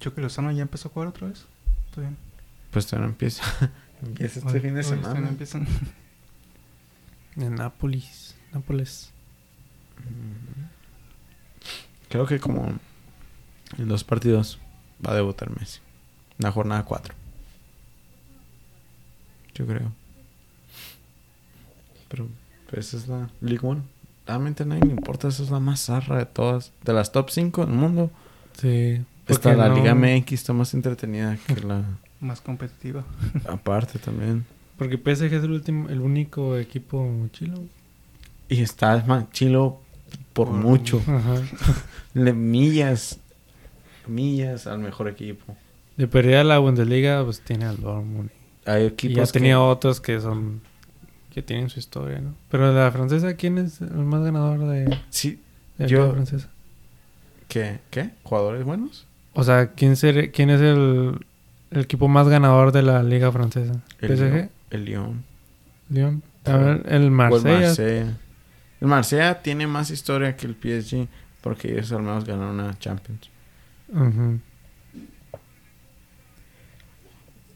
Chucky 0.00 0.22
Lozano 0.22 0.50
ya 0.52 0.62
empezó 0.62 0.88
a 0.88 0.92
jugar 0.92 1.08
otra 1.08 1.28
vez. 1.28 1.44
Está 1.90 2.00
bien. 2.00 2.16
Pues 2.70 2.86
todavía 2.86 3.06
no 3.08 3.12
empieza. 3.12 3.42
empieza 4.02 4.38
este 4.40 4.52
Hoy- 4.52 4.60
fin 4.60 4.74
de 4.74 4.82
semana. 4.82 5.28
empiezan. 5.28 5.66
En 7.36 7.54
Nápoles. 7.56 8.34
Nápoles. 8.54 9.10
Creo 12.08 12.26
que 12.26 12.40
como 12.40 12.72
en 13.78 13.88
dos 13.88 14.04
partidos 14.04 14.58
va 15.06 15.12
a 15.12 15.16
debutar 15.16 15.50
Messi. 15.58 15.80
La 16.38 16.52
jornada 16.52 16.84
4. 16.84 17.14
Yo 19.54 19.66
creo. 19.66 19.92
Pero 22.08 22.26
pues, 22.70 22.88
esa 22.88 22.96
es 22.96 23.08
la 23.08 23.30
League 23.40 23.66
One. 23.66 23.82
Realmente 24.26 24.62
a 24.62 24.66
nadie 24.66 24.82
le 24.84 24.92
importa. 24.92 25.28
Esa 25.28 25.42
es 25.42 25.50
la 25.50 25.60
más 25.60 25.84
zarra 25.86 26.18
de 26.18 26.26
todas. 26.26 26.72
De 26.84 26.92
las 26.92 27.12
top 27.12 27.30
5 27.30 27.66
del 27.66 27.74
mundo. 27.74 28.10
Sí. 28.60 29.00
Está 29.26 29.54
la 29.54 29.68
no- 29.68 29.76
Liga 29.76 29.94
MX. 29.94 30.32
Está 30.32 30.52
más 30.52 30.74
entretenida 30.74 31.36
que 31.46 31.56
la... 31.60 31.82
Más 32.20 32.42
competitiva. 32.42 33.02
Aparte 33.48 33.98
también. 33.98 34.44
Porque 34.76 34.98
PSG 34.98 35.24
es 35.32 35.44
el 35.44 35.52
último, 35.52 35.88
el 35.88 36.00
único 36.02 36.58
equipo 36.58 37.28
chilo. 37.32 37.62
Y 38.50 38.60
está 38.60 39.02
más 39.06 39.30
chilo 39.30 39.80
por, 40.34 40.48
Por 40.48 40.56
mucho. 40.56 41.02
Ajá. 41.06 41.36
Le 42.14 42.34
millas. 42.34 43.19
Millas 44.06 44.66
al 44.66 44.78
mejor 44.78 45.08
equipo. 45.08 45.56
De 45.96 46.06
perdida 46.08 46.42
la 46.44 46.58
Bundesliga, 46.58 47.24
pues 47.24 47.40
tiene 47.40 47.66
al 47.66 47.80
Dortmund. 47.80 48.30
Hay 48.66 48.84
Y 48.84 48.86
equipos 48.86 49.16
ya 49.28 49.32
que- 49.32 49.38
tenía 49.38 49.60
otros 49.60 50.00
que 50.00 50.20
son... 50.20 50.60
Que 51.32 51.42
tienen 51.42 51.68
su 51.70 51.78
historia, 51.78 52.18
¿no? 52.20 52.34
Pero 52.50 52.72
la 52.72 52.90
francesa, 52.90 53.34
¿quién 53.34 53.58
es 53.58 53.80
el 53.80 53.90
más 53.94 54.22
ganador 54.24 54.66
de, 54.68 54.98
Sí, 55.10 55.40
de 55.78 55.86
Yo- 55.86 56.06
la 56.08 56.12
francesa? 56.12 56.48
¿Qué? 57.48 57.78
¿Qué? 57.90 58.10
¿Jugadores 58.24 58.64
buenos? 58.64 59.06
O 59.34 59.44
sea, 59.44 59.68
¿quién, 59.72 59.96
ser- 59.96 60.32
quién 60.32 60.50
es 60.50 60.60
el, 60.60 61.14
el 61.70 61.80
equipo 61.80 62.08
más 62.08 62.28
ganador 62.28 62.72
de 62.72 62.82
la 62.82 63.02
liga 63.02 63.30
francesa? 63.30 63.80
El 64.00 64.08
¿PSG? 64.16 64.20
Lyon. 64.32 64.50
El 64.70 64.84
Lyon. 64.84 65.24
Lyon. 65.88 66.22
A 66.46 66.56
ver, 66.56 66.82
el 66.88 67.10
Marsella. 67.10 67.60
Marsella. 67.60 68.18
El 68.80 68.88
Marsella 68.88 69.42
tiene 69.42 69.66
más 69.66 69.90
historia 69.90 70.36
que 70.36 70.46
el 70.46 70.54
PSG 70.54 71.06
porque 71.42 71.72
ellos 71.72 71.92
al 71.92 72.02
menos 72.02 72.24
ganaron 72.24 72.58
una 72.58 72.76
Champions. 72.78 73.30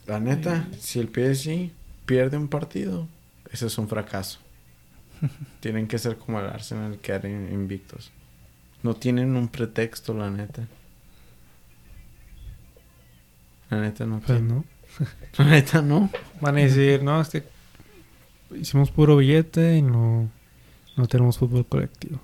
La 0.07 0.20
neta, 0.20 0.68
si 0.78 1.01
el 1.01 1.09
PSG 1.09 1.70
pierde 2.07 2.37
un 2.37 2.49
partido, 2.49 3.09
ese 3.51 3.66
es 3.66 3.78
un 3.78 3.89
fracaso. 3.89 4.41
Tienen 5.61 5.87
que 5.87 5.99
ser 5.99 6.16
como 6.16 6.41
el 6.41 6.47
Arsenal 6.47 6.99
que 6.99 7.12
eran 7.12 7.53
invictos. 7.53 8.11
No 8.82 8.95
tienen 8.95 9.35
un 9.35 9.49
pretexto, 9.49 10.12
la 10.12 10.30
neta. 10.30 10.68
La 13.70 13.80
neta 13.80 14.05
no. 14.05 14.20
Pues 14.20 14.43
no. 14.43 14.64
La 15.39 15.45
neta 15.47 15.80
no. 15.80 16.11
Van 16.41 16.59
a 16.59 16.61
decir, 16.61 17.03
no, 17.03 17.18
es 17.20 17.30
que 17.30 17.43
hicimos 18.55 18.91
puro 18.91 19.16
billete 19.16 19.78
y 19.78 19.82
no, 19.82 20.30
no 20.97 21.07
tenemos 21.09 21.39
fútbol 21.39 21.66
colectivo. 21.66 22.20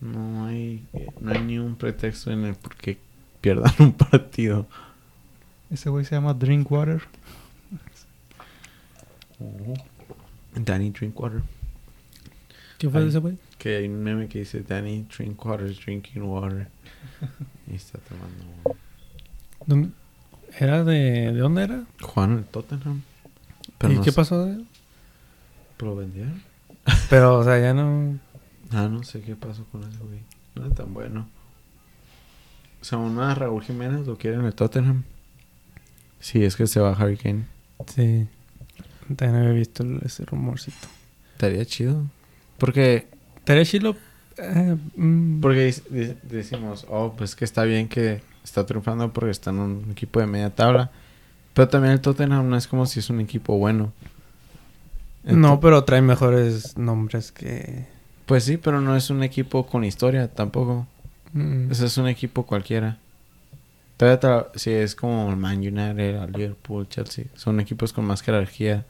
No 0.00 0.44
hay, 0.46 0.86
no 1.18 1.32
hay 1.32 1.42
ni 1.42 1.58
un 1.58 1.76
pretexto 1.76 2.30
en 2.30 2.44
el 2.44 2.56
por 2.56 2.76
qué 2.76 2.98
pierdan 3.42 3.74
un 3.80 3.92
partido. 3.92 4.66
Ese 5.70 5.90
güey 5.90 6.06
se 6.06 6.14
llama 6.14 6.32
Drinkwater. 6.32 7.02
Danny 10.54 10.90
Drinkwater. 10.90 11.42
¿Qué 12.78 12.88
fue 12.88 13.02
Ay. 13.02 13.08
ese 13.08 13.18
güey? 13.18 13.36
Que 13.58 13.76
hay 13.76 13.88
un 13.88 14.02
meme 14.02 14.28
que 14.28 14.40
dice 14.40 14.62
Danny 14.62 15.06
Drinkwater 15.14 15.66
is 15.66 15.78
drinking 15.84 16.22
water. 16.22 16.68
y 17.66 17.74
está 17.74 17.98
tomando. 17.98 18.78
¿Dónde- 19.66 19.90
¿Era 20.58 20.84
de... 20.84 21.32
¿De 21.32 21.38
dónde 21.38 21.62
era? 21.62 21.84
Juan 22.02 22.38
el 22.38 22.44
Tottenham. 22.44 23.02
¿Y 23.82 23.94
no 23.94 24.02
qué 24.02 24.10
sé, 24.10 24.16
pasó 24.16 24.44
de 24.44 24.52
él? 24.52 24.66
¿Lo 25.78 25.96
vendieron? 25.96 26.42
Pero, 27.10 27.38
o 27.38 27.44
sea, 27.44 27.58
ya 27.58 27.74
no... 27.74 28.18
Ah, 28.70 28.88
no 28.88 29.02
sé 29.02 29.20
qué 29.22 29.34
pasó 29.34 29.64
con 29.72 29.82
ese 29.82 29.98
güey. 29.98 30.20
No 30.54 30.66
es 30.66 30.74
tan 30.74 30.92
bueno. 30.94 31.28
O 32.82 32.84
sea, 32.84 32.98
más 32.98 33.38
Raúl 33.38 33.62
Jiménez 33.62 34.08
lo 34.08 34.18
quiere 34.18 34.36
en 34.36 34.44
el 34.44 34.54
Tottenham. 34.54 35.04
Sí, 36.18 36.44
es 36.44 36.56
que 36.56 36.66
se 36.66 36.80
va 36.80 36.92
Harry 36.92 37.16
Kane. 37.16 37.44
Sí. 37.86 38.26
También 39.14 39.40
había 39.40 39.52
visto 39.52 39.84
ese 40.04 40.24
rumorcito. 40.24 40.88
Estaría 41.32 41.64
chido. 41.64 42.02
Porque 42.58 43.06
Tere 43.44 43.64
Chilo... 43.64 43.96
eh, 44.36 44.76
mm, 44.96 45.40
Porque 45.40 45.72
decimos, 46.24 46.84
oh, 46.88 47.14
pues 47.16 47.36
que 47.36 47.44
está 47.44 47.62
bien 47.62 47.88
que 47.88 48.20
está 48.42 48.66
triunfando 48.66 49.12
porque 49.12 49.30
está 49.30 49.50
en 49.50 49.60
un 49.60 49.90
equipo 49.92 50.18
de 50.18 50.26
media 50.26 50.50
tabla. 50.50 50.90
Pero 51.54 51.68
también 51.68 51.92
el 51.92 52.00
Tottenham 52.00 52.48
no 52.48 52.56
es 52.56 52.66
como 52.66 52.86
si 52.86 52.98
es 52.98 53.10
un 53.10 53.20
equipo 53.20 53.58
bueno. 53.58 53.92
no, 55.22 55.60
pero 55.60 55.84
trae 55.84 56.02
mejores 56.02 56.76
nombres 56.76 57.30
que... 57.30 57.86
Pues 58.26 58.42
sí, 58.42 58.56
pero 58.56 58.80
no 58.80 58.96
es 58.96 59.08
un 59.10 59.22
equipo 59.22 59.66
con 59.66 59.84
historia 59.84 60.26
tampoco. 60.26 60.88
Mm, 61.32 61.70
Ese 61.70 61.86
es 61.86 61.96
un 61.98 62.08
equipo 62.08 62.44
cualquiera. 62.44 62.98
Todavía 63.96 64.48
sí, 64.54 64.70
es 64.70 64.94
como 64.94 65.30
el 65.30 65.36
Man 65.36 65.58
United, 65.58 66.22
el 66.24 66.32
Liverpool, 66.32 66.88
Chelsea. 66.88 67.26
Son 67.34 67.60
equipos 67.60 67.92
con 67.92 68.04
más 68.04 68.22
jerarquía. 68.22 68.84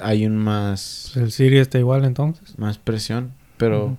Hay 0.00 0.26
un 0.26 0.36
más, 0.36 1.10
pues 1.14 1.24
el 1.24 1.32
City 1.32 1.56
está 1.56 1.78
igual 1.78 2.04
entonces. 2.04 2.58
más 2.58 2.78
presión. 2.78 3.32
Pero, 3.56 3.96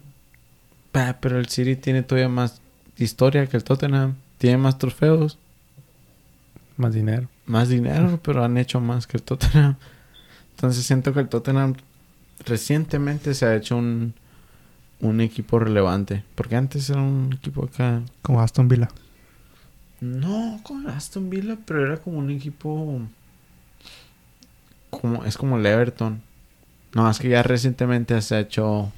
pero 1.20 1.40
el 1.40 1.48
City 1.50 1.76
tiene 1.76 2.04
todavía 2.04 2.30
más 2.30 2.62
historia 2.98 3.46
que 3.48 3.58
el 3.58 3.64
Tottenham. 3.64 4.16
Tiene 4.38 4.58
más 4.58 4.78
trofeos. 4.78 5.38
Más 6.78 6.94
dinero. 6.94 7.28
más 7.48 7.70
dinero, 7.70 8.20
pero 8.24 8.46
han 8.46 8.58
hecho 8.58 8.80
más 8.80 9.08
que 9.08 9.18
el 9.18 9.24
Tottenham. 9.24 9.76
Entonces 10.52 10.86
siento 10.86 11.14
que 11.14 11.20
el 11.20 11.28
Tottenham 11.28 11.76
recientemente 12.46 13.34
se 13.34 13.46
ha 13.46 13.56
hecho 13.56 13.78
un, 13.78 14.14
un 15.02 15.22
equipo 15.22 15.60
relevante. 15.60 16.24
Porque 16.36 16.56
antes 16.56 16.90
era 16.90 17.02
un 17.02 17.34
equipo 17.34 17.66
acá. 17.66 18.02
Como 18.22 18.42
Aston 18.42 18.68
Villa. 18.68 18.90
No, 20.00 20.60
con 20.64 20.88
Aston 20.88 21.30
Villa, 21.30 21.58
pero 21.66 21.86
era 21.86 21.98
como 21.98 22.20
un 22.20 22.30
equipo. 22.30 23.02
Como, 24.90 25.26
es 25.26 25.38
como 25.38 25.58
el 25.58 25.66
Everton. 25.66 26.22
No, 26.94 27.10
es 27.10 27.20
que 27.20 27.30
ya 27.30 27.44
recientemente 27.44 28.20
se 28.22 28.36
ha 28.36 28.40
hecho 28.40 28.92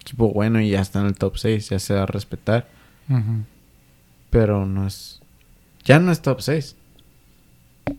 equipo 0.00 0.32
bueno 0.32 0.60
y 0.60 0.70
ya 0.70 0.80
está 0.80 1.00
en 1.00 1.06
el 1.06 1.14
top 1.14 1.36
6, 1.36 1.70
ya 1.70 1.78
se 1.78 1.94
va 1.94 2.02
a 2.02 2.06
respetar. 2.06 2.68
Pero 4.30 4.66
no 4.66 4.86
es. 4.86 5.20
Ya 5.84 5.98
no 5.98 6.10
es 6.10 6.22
top 6.22 6.40
6. 6.40 6.76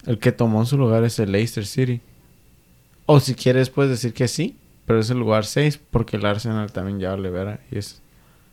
El 0.06 0.20
que 0.20 0.32
tomó 0.32 0.66
su 0.66 0.78
lugar 0.78 1.04
es 1.04 1.20
el 1.20 1.32
Leicester 1.32 1.66
City. 1.66 2.02
O 3.06 3.20
si 3.20 3.36
quieres, 3.36 3.70
puedes 3.70 3.92
decir 3.92 4.14
que 4.14 4.28
sí. 4.28 4.58
Pero 4.86 5.00
es 5.00 5.10
el 5.10 5.18
lugar 5.20 5.46
6 5.46 5.80
porque 5.90 6.18
el 6.18 6.26
Arsenal 6.26 6.72
también 6.72 7.00
ya 7.00 7.16
le 7.18 7.30
verá. 7.30 7.60
Y 7.72 7.78
es, 7.78 8.02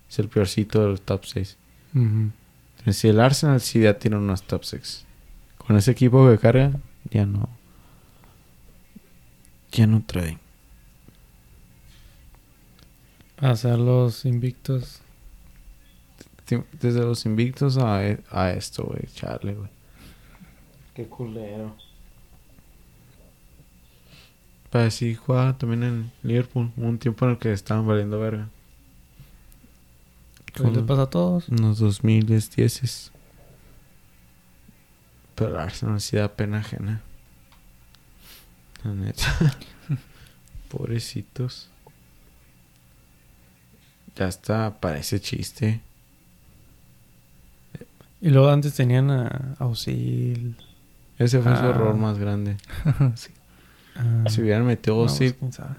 es 0.08 0.18
el 0.18 0.28
peorcito 0.28 0.86
del 0.86 1.00
top 1.00 1.24
6. 1.26 1.56
Ujú. 1.94 2.30
Entonces, 2.78 2.96
si 2.96 3.08
el 3.08 3.20
Arsenal 3.20 3.60
sí 3.60 3.80
ya 3.80 3.98
tiene 3.98 4.16
unos 4.16 4.42
top 4.44 4.64
6. 4.64 5.04
Con 5.58 5.76
ese 5.76 5.90
equipo 5.92 6.28
que 6.30 6.38
carga, 6.38 6.72
ya 7.10 7.26
no. 7.26 7.48
Ya 9.72 9.86
no 9.86 10.02
trae. 10.06 10.38
Hacer 13.38 13.78
los 13.78 14.24
invictos. 14.24 15.00
Desde 16.80 17.00
los 17.00 17.24
invictos 17.24 17.78
a, 17.78 18.06
e- 18.06 18.20
a 18.30 18.50
esto, 18.50 18.84
güey. 18.84 19.06
Charle, 19.14 19.54
güey. 19.54 19.70
Qué 20.94 21.06
culero. 21.06 21.74
Pero 24.72 24.90
sí 24.90 25.14
jugaba 25.14 25.56
también 25.58 25.82
en 25.84 26.12
Liverpool. 26.24 26.72
Un 26.76 26.98
tiempo 26.98 27.24
en 27.26 27.32
el 27.32 27.38
que 27.38 27.52
estaban 27.52 27.86
valiendo 27.86 28.18
verga. 28.18 28.48
¿Qué 30.54 30.64
les 30.64 30.82
pasa 30.82 31.02
a 31.02 31.10
todos? 31.10 31.48
Unos 31.50 31.78
2010. 31.78 33.12
Pero 35.34 35.58
Arsenal 35.60 36.00
sí 36.00 36.16
da 36.16 36.28
pena 36.34 36.58
ajena. 36.58 37.02
La 38.82 38.92
neta. 38.94 39.56
Pobrecitos. 40.70 41.68
Ya 44.16 44.28
está, 44.28 44.78
parece 44.80 45.20
chiste. 45.20 45.80
Y 48.20 48.30
luego 48.30 48.48
antes 48.50 48.74
tenían 48.74 49.10
a 49.10 49.54
Auxil. 49.58 50.56
Ese 51.18 51.40
fue 51.40 51.56
su 51.56 51.62
Ah. 51.64 51.68
error 51.70 51.94
más 51.94 52.18
grande. 52.18 52.56
Sí. 53.16 53.30
A- 53.94 54.28
Si 54.30 54.40
hubieran 54.40 54.66
metido 54.66 54.96
no, 55.06 55.06
pues, 55.06 55.34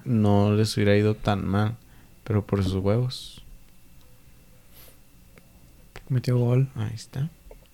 no 0.06 0.54
les 0.54 0.76
hubiera 0.78 0.96
ido 0.96 1.16
tan 1.16 1.46
mal. 1.48 1.76
Pero 2.24 2.46
por 2.46 2.64
sus 2.64 2.76
huevos. 2.76 3.44
Metió 6.10 6.38
gol 6.38 6.70
Ahí 6.76 6.92
está. 6.94 7.30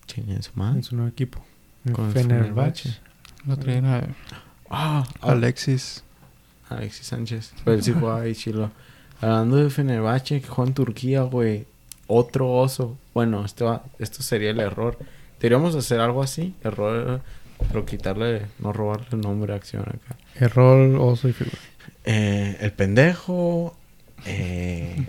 Chingue 0.06 0.42
su 0.42 0.50
en 0.52 0.58
madre. 0.58 0.82
su 0.82 0.96
nuevo 0.96 1.08
equipo. 1.10 1.44
En 1.84 1.92
Con 1.92 2.12
Fenerbahce. 2.12 2.96
Lo 3.46 3.56
traían 3.56 3.86
a 3.86 4.08
Ah, 4.70 5.06
Alexis. 5.20 6.04
Alexis 6.68 7.06
Sánchez. 7.06 7.52
Pero 7.64 7.76
él 7.76 7.82
sí 7.82 7.92
jugaba 7.92 8.20
ahí, 8.22 8.34
chilo. 8.34 8.70
Hablando 9.20 9.56
de 9.56 9.70
Fenerbahce, 9.70 10.40
que 10.40 10.46
juega 10.46 10.68
en 10.68 10.74
Turquía, 10.74 11.22
güey. 11.22 11.66
Otro 12.06 12.50
oso. 12.52 12.96
Bueno, 13.14 13.44
va- 13.62 13.84
esto 13.98 14.22
sería 14.22 14.50
el 14.50 14.60
error. 14.60 14.98
Deberíamos 15.40 15.74
hacer 15.74 16.00
algo 16.00 16.22
así. 16.22 16.54
Error, 16.62 17.20
pero 17.68 17.84
quitarle, 17.86 18.46
no 18.58 18.72
robarle 18.72 19.06
el 19.12 19.20
nombre 19.20 19.52
a 19.52 19.56
acción 19.56 19.82
acá. 19.82 20.16
Error, 20.36 20.96
oso 21.00 21.28
y 21.28 21.32
figura. 21.32 21.56
Eh, 22.04 22.56
el 22.60 22.72
pendejo, 22.72 23.76
eh, 24.26 25.06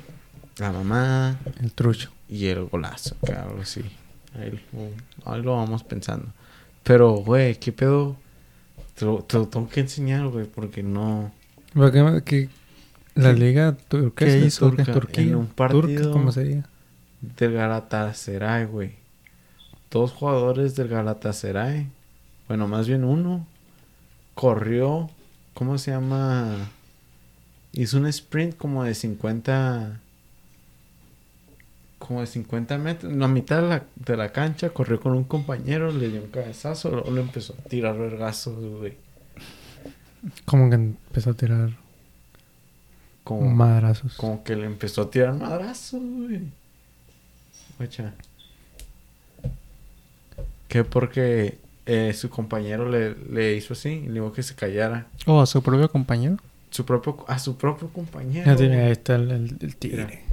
la 0.57 0.71
mamá 0.71 1.37
El 1.61 1.71
trucho. 1.73 2.11
y 2.29 2.47
el 2.47 2.65
golazo, 2.65 3.15
algo 3.27 3.61
así. 3.61 3.81
Ahí, 4.39 4.51
lo- 4.51 5.31
ahí 5.31 5.41
lo 5.41 5.55
vamos 5.57 5.83
pensando. 5.83 6.27
Pero, 6.83 7.11
güey, 7.13 7.55
¿qué 7.59 7.71
pedo? 7.71 8.15
Te 8.95 9.05
lo, 9.05 9.19
te 9.23 9.37
lo 9.37 9.47
tengo 9.47 9.67
que 9.69 9.81
enseñar, 9.81 10.27
güey, 10.27 10.45
porque 10.45 10.83
no... 10.83 11.31
¿Por 11.73 11.91
qué- 11.91 12.21
qué- 12.25 12.49
la 13.15 13.33
Sí. 13.33 13.39
liga 13.39 13.75
turquesa, 13.87 14.37
¿Qué 14.39 14.45
hizo? 14.45 14.67
turca, 14.69 14.83
En 14.83 14.93
Turquía, 14.93 15.37
un 15.37 15.47
partido- 15.47 15.81
turca, 15.81 16.11
¿cómo 16.11 16.31
sería? 16.31 16.65
Del 17.21 17.53
Galatasaray, 17.53 18.65
güey. 18.65 18.91
Dos 19.91 20.11
jugadores 20.11 20.75
del 20.75 20.87
Galatasaray. 20.87 21.87
Bueno, 22.51 22.67
más 22.67 22.85
bien 22.85 23.05
uno. 23.05 23.47
Corrió. 24.35 25.09
¿Cómo 25.53 25.77
se 25.77 25.91
llama? 25.91 26.53
Hizo 27.71 27.95
un 27.95 28.07
sprint 28.07 28.57
como 28.57 28.83
de 28.83 28.93
50. 28.93 30.01
Como 31.97 32.19
de 32.19 32.27
50 32.27 32.77
metros. 32.77 33.13
En 33.13 33.19
la 33.19 33.29
mitad 33.29 33.61
de 33.61 33.69
la, 33.69 33.83
de 33.95 34.17
la 34.17 34.33
cancha. 34.33 34.71
Corrió 34.71 34.99
con 34.99 35.13
un 35.13 35.23
compañero. 35.23 35.93
Le 35.93 36.09
dio 36.09 36.21
un 36.23 36.29
cabezazo. 36.29 36.89
Luego 36.91 37.11
le 37.11 37.21
empezó 37.21 37.53
a 37.53 37.69
tirar 37.69 37.97
vergazos, 37.97 38.61
güey. 38.79 38.95
Como 40.43 40.69
que 40.69 40.75
empezó 40.75 41.29
a 41.29 41.33
tirar 41.35 41.69
Como, 43.23 43.49
madrazos. 43.49 44.15
como 44.17 44.43
que 44.43 44.57
le 44.57 44.65
empezó 44.65 45.03
a 45.03 45.09
tirar 45.09 45.35
madrazos, 45.35 46.01
güey. 46.01 46.41
Guacha. 47.77 48.13
Que 50.67 50.83
porque 50.83 51.60
eh, 51.85 52.13
su 52.13 52.29
compañero 52.29 52.89
le, 52.89 53.15
le 53.15 53.55
hizo 53.55 53.73
así 53.73 53.89
y 53.89 54.07
le 54.07 54.13
dijo 54.15 54.31
que 54.33 54.43
se 54.43 54.55
callara. 54.55 55.07
Oh, 55.25 55.41
a 55.41 55.45
su 55.45 55.61
propio 55.61 55.89
compañero. 55.89 56.37
Su 56.69 56.85
propio, 56.85 57.25
a 57.27 57.37
su 57.39 57.57
propio 57.57 57.89
compañero. 57.89 58.45
Ya 58.45 58.55
tiene, 58.55 58.81
ahí 58.81 58.91
está 58.91 59.15
el, 59.15 59.31
el, 59.31 59.57
el 59.59 59.75
tigre. 59.75 60.23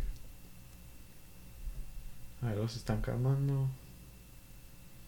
A 2.43 2.47
ver, 2.47 2.57
los 2.59 2.77
están 2.77 3.01
calmando. 3.01 3.69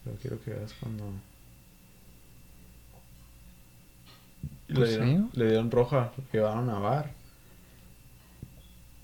Pero 0.03 0.17
quiero 0.21 0.41
que 0.43 0.51
veas 0.51 0.73
cuando. 0.79 1.05
Pues 4.73 4.79
le, 4.91 4.95
sí. 4.97 5.03
dieron, 5.05 5.29
le 5.33 5.45
dieron 5.47 5.71
roja, 5.71 6.11
lo 6.17 6.23
llevaron 6.31 6.69
a 6.69 6.79
bar. 6.79 7.11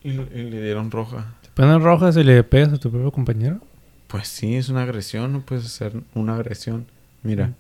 Y, 0.03 0.11
le- 0.11 0.29
y 0.39 0.49
le 0.49 0.61
dieron 0.61 0.91
roja. 0.91 1.33
¿Te 1.41 1.49
ponen 1.49 1.81
rojas 1.81 2.15
y 2.17 2.23
le 2.23 2.43
pegas 2.43 2.73
a 2.73 2.77
tu 2.77 2.89
propio 2.89 3.11
compañero? 3.11 3.59
Pues 4.07 4.27
sí, 4.27 4.55
es 4.55 4.69
una 4.69 4.83
agresión, 4.83 5.33
no 5.33 5.41
puedes 5.41 5.65
hacer 5.65 5.93
una 6.13 6.35
agresión. 6.35 6.87
Mira, 7.27 7.53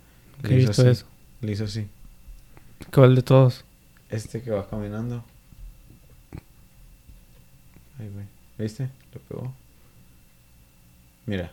¿Qué 0.43 0.47
le 0.47 0.61
hizo 0.61 0.71
así. 0.71 0.87
eso? 0.87 1.05
Le 1.41 1.51
hizo 1.51 1.65
así. 1.65 1.89
¿Cuál 2.93 3.15
de 3.15 3.21
todos? 3.21 3.65
Este 4.09 4.41
que 4.41 4.49
va 4.49 4.65
caminando. 4.69 5.25
Ay, 7.99 8.07
güey. 8.07 8.25
¿Viste? 8.57 8.89
Lo 9.13 9.19
pegó. 9.19 9.53
Mira, 11.25 11.51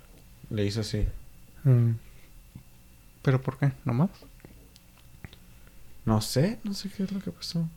le 0.49 0.65
hizo 0.65 0.83
así. 0.83 1.09
Mm. 1.65 1.95
¿Pero 3.23 3.43
por 3.43 3.59
qué? 3.59 3.73
¿Nomás? 3.85 4.11
No 6.05 6.21
sé, 6.21 6.61
no 6.63 6.73
sé 6.73 6.91
qué 6.91 7.03
es 7.03 7.11
lo 7.11 7.19
que 7.19 7.33
pasó. 7.33 7.69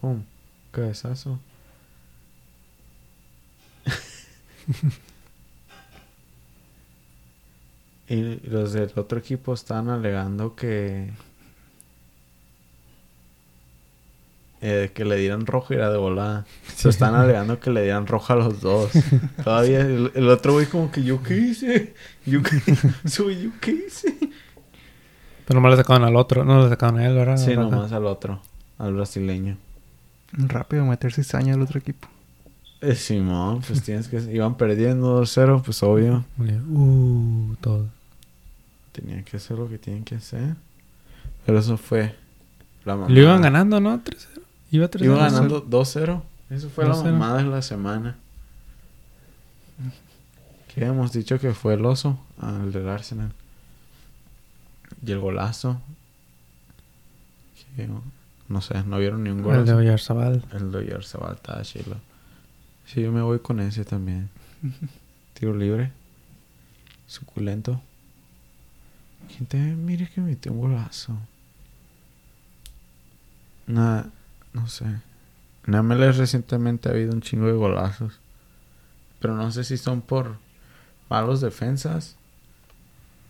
Pum, 0.00 0.22
cabezazo. 0.70 1.40
y 8.08 8.40
los 8.48 8.72
del 8.72 8.90
otro 8.96 9.18
equipo 9.18 9.54
estaban 9.54 9.88
alegando 9.88 10.54
que. 10.54 11.10
eh, 14.60 14.90
que 14.92 15.04
le 15.04 15.16
dieran 15.16 15.46
rojo 15.46 15.72
y 15.72 15.76
era 15.76 15.90
de 15.90 15.98
volada. 15.98 16.46
Se 16.74 16.88
están 16.88 17.14
alegando 17.14 17.60
que 17.60 17.70
le 17.70 17.82
dieran 17.82 18.06
roja 18.06 18.34
a 18.34 18.36
los 18.36 18.60
dos. 18.60 18.90
Todavía 19.44 19.80
el, 19.80 20.10
el 20.14 20.28
otro 20.28 20.54
güey 20.54 20.66
como 20.66 20.90
que 20.90 21.02
yo 21.02 21.22
qué 21.22 21.36
hice. 21.36 21.94
Yo 22.26 22.42
qué, 22.42 22.60
soy 23.08 23.42
yo 23.42 23.50
qué 23.60 23.86
hice. 23.86 24.16
Pero 25.46 25.60
nomás 25.60 25.72
le 25.72 25.76
sacaban 25.78 26.04
al 26.04 26.16
otro. 26.16 26.44
No 26.44 26.62
le 26.62 26.68
sacaban 26.68 26.98
a 26.98 27.06
él, 27.06 27.14
¿verdad? 27.14 27.36
Sí, 27.36 27.54
nomás 27.54 27.92
al 27.92 28.06
otro, 28.06 28.40
al 28.78 28.94
brasileño. 28.94 29.56
Rápido 30.32 30.84
meter 30.84 31.12
cizaña 31.12 31.54
al 31.54 31.62
otro 31.62 31.78
equipo. 31.78 32.08
Eh, 32.80 32.94
Simón, 32.94 33.60
pues 33.66 33.82
tienes 33.82 34.06
que... 34.06 34.18
Iban 34.18 34.56
perdiendo 34.56 35.20
2-0, 35.22 35.62
pues 35.64 35.82
obvio. 35.82 36.24
Uh, 36.70 37.56
todo. 37.60 37.88
Tenían 38.98 39.22
que 39.22 39.36
hacer 39.36 39.56
lo 39.56 39.68
que 39.68 39.78
tienen 39.78 40.02
que 40.02 40.16
hacer. 40.16 40.56
Pero 41.46 41.60
eso 41.60 41.76
fue 41.76 42.16
la 42.84 42.96
mamada. 42.96 43.14
Lo 43.14 43.20
iban 43.20 43.42
ganando, 43.42 43.78
¿no? 43.78 44.02
3-0. 44.02 44.40
Iba 44.72 44.90
3-0. 44.90 45.04
Iban 45.04 45.18
ganando 45.18 45.64
2-0. 45.64 46.20
Eso 46.50 46.68
fue 46.68 46.84
la 46.84 46.94
2-0. 46.94 47.04
mamada 47.04 47.38
de 47.38 47.44
la 47.44 47.62
semana. 47.62 48.16
Que 50.74 50.84
hemos 50.84 51.12
dicho 51.12 51.38
que 51.38 51.52
fue 51.54 51.74
el 51.74 51.86
oso 51.86 52.18
al 52.40 52.72
del 52.72 52.88
Arsenal. 52.88 53.30
Y 55.06 55.12
el 55.12 55.20
golazo. 55.20 55.80
Que, 57.76 57.88
no 58.48 58.60
sé, 58.62 58.82
no 58.82 58.98
vieron 58.98 59.22
ni 59.22 59.30
un 59.30 59.38
El 59.38 59.44
de 59.44 59.50
golazo. 59.50 59.76
Oyarzabal. 59.76 60.44
El 60.52 60.72
de 60.72 60.78
Oyarzabal 60.78 61.36
estaba 61.36 61.62
chilo. 61.62 61.94
Sí, 62.84 63.00
yo 63.00 63.12
me 63.12 63.22
voy 63.22 63.38
con 63.38 63.60
ese 63.60 63.84
también. 63.84 64.28
Tiro 65.34 65.54
libre. 65.54 65.92
Suculento. 67.06 67.80
Gente, 69.28 69.56
mire 69.58 70.08
que 70.08 70.20
metió 70.20 70.52
un 70.52 70.60
golazo. 70.60 71.16
Nada, 73.66 74.08
no 74.52 74.66
sé. 74.68 74.84
En 75.66 75.74
MLS 75.74 76.16
recientemente 76.16 76.88
ha 76.88 76.92
habido 76.92 77.12
un 77.12 77.20
chingo 77.20 77.46
de 77.46 77.52
golazos. 77.52 78.18
Pero 79.20 79.34
no 79.34 79.50
sé 79.52 79.64
si 79.64 79.76
son 79.76 80.00
por 80.00 80.36
malos 81.10 81.40
defensas 81.40 82.16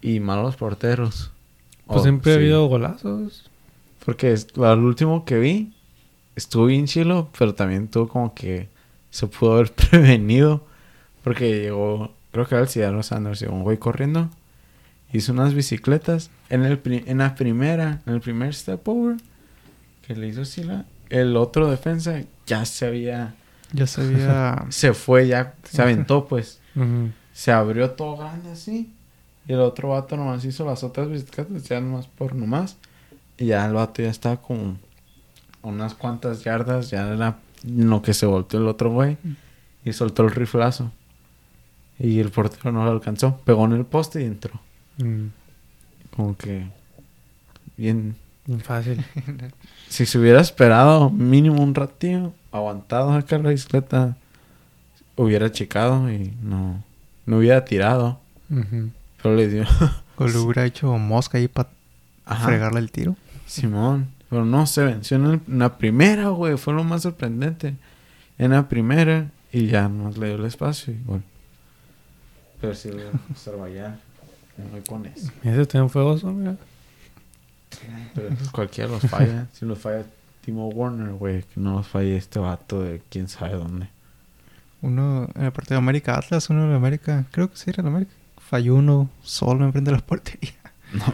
y 0.01 0.21
malos 0.21 0.57
porteros. 0.57 1.31
Pues 1.87 2.03
siempre 2.03 2.33
ha 2.33 2.37
habido 2.37 2.67
golazos. 2.67 3.51
Porque 4.05 4.33
es- 4.33 4.47
al 4.59 4.79
último 4.81 5.25
que 5.25 5.39
vi 5.39 5.73
estuvo 6.37 6.67
bien 6.67 6.87
chilo, 6.87 7.29
pero 7.37 7.55
también 7.55 7.89
tuvo 7.89 8.09
como 8.09 8.35
que 8.35 8.69
se 9.11 9.27
pudo 9.27 9.55
haber 9.55 9.73
prevenido. 9.91 10.65
Porque 11.25 11.61
llegó, 11.63 12.13
creo 12.31 12.47
que 12.47 12.55
era 12.55 12.63
el 12.63 12.69
Ciudadano 12.69 13.03
Sanders, 13.03 13.41
llegó 13.41 13.55
un 13.55 13.65
güey 13.65 13.77
corriendo, 13.79 14.31
hizo 15.13 15.33
unas 15.33 15.55
bicicletas. 15.55 16.31
En, 16.51 16.65
el, 16.65 16.81
en 16.85 17.19
la 17.19 17.35
primera, 17.35 18.01
en 18.07 18.15
el 18.15 18.21
primer 18.21 18.55
step 18.55 18.87
over, 18.89 19.17
que 20.07 20.15
le 20.17 20.29
hizo 20.29 20.45
Sila, 20.45 20.87
el 21.11 21.37
otro 21.37 21.71
defensa 21.71 22.23
ya 22.47 22.65
se 22.65 22.87
había, 22.87 23.35
Ya 23.73 23.87
se 23.87 24.03
había... 24.03 24.67
se 24.71 24.95
fue, 24.95 25.29
ya 25.29 25.55
se 25.65 25.83
aventó 25.83 26.27
pues. 26.27 26.61
Se 27.33 27.53
abrió 27.53 27.91
todo 27.91 28.17
grande 28.17 28.53
así. 28.53 28.93
Y 29.47 29.53
el 29.53 29.61
otro 29.61 29.91
vato 29.91 30.17
nomás 30.17 30.45
hizo 30.45 30.65
las 30.67 30.85
otras 30.85 31.09
bicicletas, 31.09 31.65
ya 31.65 31.81
nomás 31.81 32.07
por 32.07 32.35
nomás. 32.35 32.77
Y 33.39 33.47
ya 33.47 33.65
el 33.67 33.73
vato 33.73 34.03
ya 34.03 34.11
estaba 34.11 34.37
como 34.37 34.77
unas 35.63 35.95
cuantas 35.95 36.45
yardas, 36.45 36.91
ya 36.91 37.09
era 37.13 37.39
lo 37.65 38.03
que 38.03 38.15
se 38.15 38.27
volteó 38.27 38.61
el 38.61 38.69
otro 38.69 38.91
güey 38.91 39.17
y 39.85 39.93
soltó 39.93 40.25
el 40.25 40.31
riflazo. 40.31 40.93
Y 41.99 42.21
el 42.21 42.31
portero 42.31 42.71
no 42.73 42.85
lo 42.85 42.91
alcanzó. 42.91 43.39
Pegó 43.45 43.65
en 43.65 43.73
el 43.73 43.85
poste 43.85 44.23
y 44.23 44.27
entró. 44.27 44.61
Mm, 44.99 45.27
Como 46.15 46.37
que 46.37 46.67
bien. 47.77 48.17
bien 48.47 48.61
fácil. 48.61 49.05
Si 49.89 50.05
se 50.05 50.19
hubiera 50.19 50.41
esperado 50.43 51.09
mínimo 51.09 51.63
un 51.63 51.75
ratillo, 51.75 52.35
aguantado 52.53 53.13
acá 53.13 53.39
la 53.39 53.49
bicicleta, 53.49 54.19
hubiera 55.17 55.51
checado 55.51 56.13
y 56.13 56.31
no, 56.43 56.85
no 57.25 57.39
hubiera 57.39 57.65
tirado. 57.65 58.21
Pero 59.23 59.35
le 59.35 59.49
dio. 59.49 59.65
O 60.21 60.27
le 60.27 60.37
hubiera 60.39 60.67
hecho 60.67 60.93
mosca 60.99 61.39
ahí 61.39 61.47
para 61.49 61.69
fregarle 62.45 62.81
el 62.81 62.91
tiro. 62.91 63.17
Simón. 63.47 64.09
Pero 64.29 64.45
no, 64.45 64.67
se 64.67 64.85
venció 64.85 65.17
en, 65.17 65.25
el- 65.27 65.41
en 65.49 65.59
la 65.61 65.79
primera, 65.79 66.29
güey. 66.31 66.57
Fue 66.59 66.75
lo 66.75 66.83
más 66.85 67.03
sorprendente. 67.03 67.75
En 68.37 68.51
la 68.51 68.69
primera 68.69 69.31
y 69.53 69.69
ya 69.69 69.89
nos 69.89 70.19
le 70.19 70.27
dio 70.27 70.37
el 70.37 70.45
espacio 70.45 70.93
y 70.93 70.97
bueno. 71.07 71.23
Pero 72.61 72.75
si 72.75 72.91
le 72.91 73.05
Azerbaiyán. 73.33 74.01
Ese 75.45 75.67
también 75.67 75.91
fue 75.91 76.03
oso, 76.03 76.33
mira. 76.33 76.57
Pero 78.15 78.29
esos 78.29 78.51
cualquiera 78.51 78.91
los 78.91 79.03
falla. 79.03 79.47
si 79.53 79.65
los 79.65 79.79
falla 79.79 80.05
Timo 80.45 80.69
Warner, 80.69 81.13
güey. 81.13 81.43
Que 81.43 81.61
no 81.61 81.75
los 81.75 81.87
falle 81.87 82.17
este 82.17 82.39
vato 82.39 82.83
de 82.83 83.01
quién 83.09 83.29
sabe 83.29 83.55
dónde. 83.55 83.89
Uno 84.81 85.29
en 85.35 85.45
el 85.45 85.53
partido 85.53 85.75
de 85.77 85.83
América 85.85 86.17
Atlas, 86.17 86.51
uno 86.51 86.69
de 86.69 86.75
América, 86.75 87.25
creo 87.31 87.51
que 87.51 87.57
sí 87.57 87.71
era 87.71 87.83
el 87.83 87.89
América. 87.89 88.13
Falló 88.39 88.77
uno 88.77 89.11
solo 89.23 89.65
enfrente 89.65 89.91
de 89.91 89.97
la 89.97 90.03
portería. 90.05 90.53
No. 90.95 91.05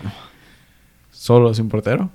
Solo 1.10 1.52
sin 1.52 1.68
portero. 1.68 2.08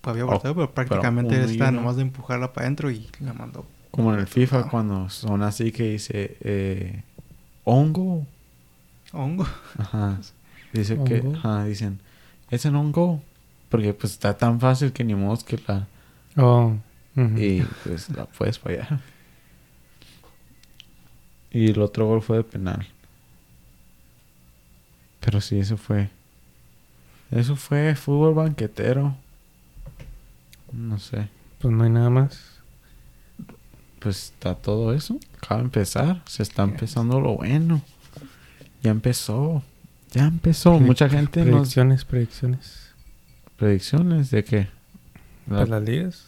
Pues 0.00 0.12
había 0.12 0.24
Oh, 0.24 0.28
portero, 0.30 0.54
pero 0.54 0.74
prácticamente 0.74 1.44
uno. 1.44 1.70
nomás 1.70 1.94
de 1.96 2.02
empujarla 2.02 2.52
para 2.52 2.66
adentro 2.66 2.90
y 2.90 3.08
la 3.20 3.32
mandó. 3.34 3.64
Como 3.92 4.12
en 4.12 4.18
el 4.20 4.26
FIFA 4.26 4.68
cuando 4.68 5.08
son 5.10 5.42
así 5.42 5.70
que 5.70 5.90
dice 5.92 6.36
eh, 6.40 7.02
hongo. 7.62 8.26
Hongo. 9.16 9.46
Ajá. 9.78 10.18
Dice 10.72 10.98
que, 11.04 11.22
ajá, 11.34 11.64
dicen, 11.64 12.00
es 12.50 12.66
en 12.66 12.76
hongo. 12.76 13.22
Porque 13.68 13.92
pues 13.94 14.12
está 14.12 14.36
tan 14.36 14.60
fácil 14.60 14.92
que 14.92 15.04
ni 15.04 15.14
modo 15.14 15.42
que 15.44 15.58
la... 15.66 15.86
Oh. 16.36 16.74
Y 17.16 17.62
pues 17.82 18.10
la 18.10 18.26
puedes 18.26 18.58
fallar. 18.58 19.00
Y 21.50 21.70
el 21.70 21.80
otro 21.80 22.06
gol 22.06 22.22
fue 22.22 22.38
de 22.38 22.44
penal. 22.44 22.86
Pero 25.20 25.40
sí, 25.40 25.58
eso 25.58 25.76
fue... 25.76 26.10
Eso 27.30 27.56
fue 27.56 27.94
fútbol 27.96 28.34
banquetero. 28.34 29.16
No 30.72 30.98
sé. 30.98 31.28
Pues 31.58 31.74
no 31.74 31.84
hay 31.84 31.90
nada 31.90 32.10
más. 32.10 32.60
Pues 33.98 34.26
está 34.26 34.54
todo 34.54 34.92
eso. 34.92 35.18
Acaba 35.38 35.60
de 35.60 35.64
empezar. 35.64 36.22
Se 36.26 36.42
está 36.42 36.62
empezando 36.62 37.20
lo 37.20 37.34
bueno. 37.34 37.82
Ya 38.86 38.92
empezó. 38.92 39.64
Ya 40.12 40.26
empezó. 40.28 40.78
Mucha 40.78 41.08
gente 41.08 41.40
nos... 41.44 41.50
Predicciones, 41.62 42.04
predicciones. 42.04 42.90
Predicciones 43.56 44.30
de 44.30 44.44
qué? 44.44 44.68
La- 45.48 45.56
Para 45.64 45.66
las 45.66 45.82
ligas. 45.82 46.24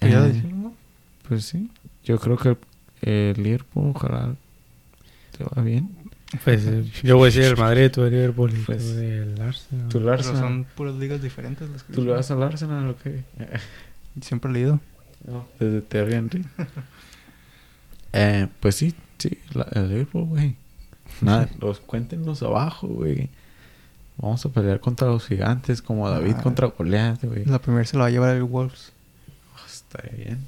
Pues 0.00 0.12
ya 0.12 0.26
Eh. 0.26 0.42
Pues 1.26 1.46
sí. 1.46 1.70
Yo 2.04 2.18
creo 2.18 2.36
que 2.36 2.58
el 3.00 3.42
Liverpool, 3.42 3.92
ojalá 3.94 4.34
te 5.38 5.44
va 5.44 5.62
bien. 5.62 5.88
Pues 6.44 6.66
eh, 6.66 6.84
yo 7.02 7.16
voy 7.16 7.22
a 7.22 7.32
decir 7.32 7.44
el 7.44 7.56
Madrid, 7.56 7.90
tú 7.90 8.02
el 8.02 8.10
Liverpool 8.10 8.52
y 8.54 8.60
Pues, 8.60 8.84
tú 8.84 8.98
el 9.00 9.40
Arsenal. 9.40 9.88
Tú 9.88 9.96
el 9.96 10.04
Pero 10.04 10.12
Arsenal. 10.12 10.40
son 10.42 10.64
puras 10.74 10.94
ligas 10.96 11.22
diferentes 11.22 11.70
las 11.70 11.84
que 11.84 11.94
¿Tú 11.94 12.02
le 12.04 12.10
vas 12.12 12.30
al 12.30 12.42
Arsenal 12.42 12.86
o 12.90 12.96
qué? 12.98 13.22
Siempre 14.20 14.50
he 14.50 14.54
leído. 14.54 14.78
No, 15.26 15.48
desde 15.58 15.80
Terry 15.80 16.12
Henry. 16.16 16.44
eh, 18.12 18.46
pues 18.60 18.74
sí, 18.74 18.94
sí, 19.16 19.38
la- 19.54 19.68
el 19.72 19.88
Liverpool, 19.88 20.24
güey. 20.26 20.56
Nada, 21.20 21.48
los 21.60 21.80
cuéntenos 21.80 22.42
abajo, 22.42 22.86
güey. 22.88 23.28
Vamos 24.16 24.44
a 24.46 24.48
pelear 24.48 24.78
contra 24.80 25.08
los 25.08 25.26
gigantes 25.26 25.82
como 25.82 26.08
David 26.08 26.36
Ah. 26.38 26.42
contra 26.42 26.68
Goliath, 26.68 27.24
güey. 27.24 27.44
La 27.46 27.58
primera 27.60 27.84
se 27.84 27.96
la 27.96 28.02
va 28.02 28.06
a 28.08 28.10
llevar 28.10 28.36
el 28.36 28.44
Wolves. 28.44 28.92
Está 29.66 30.02
bien. 30.16 30.38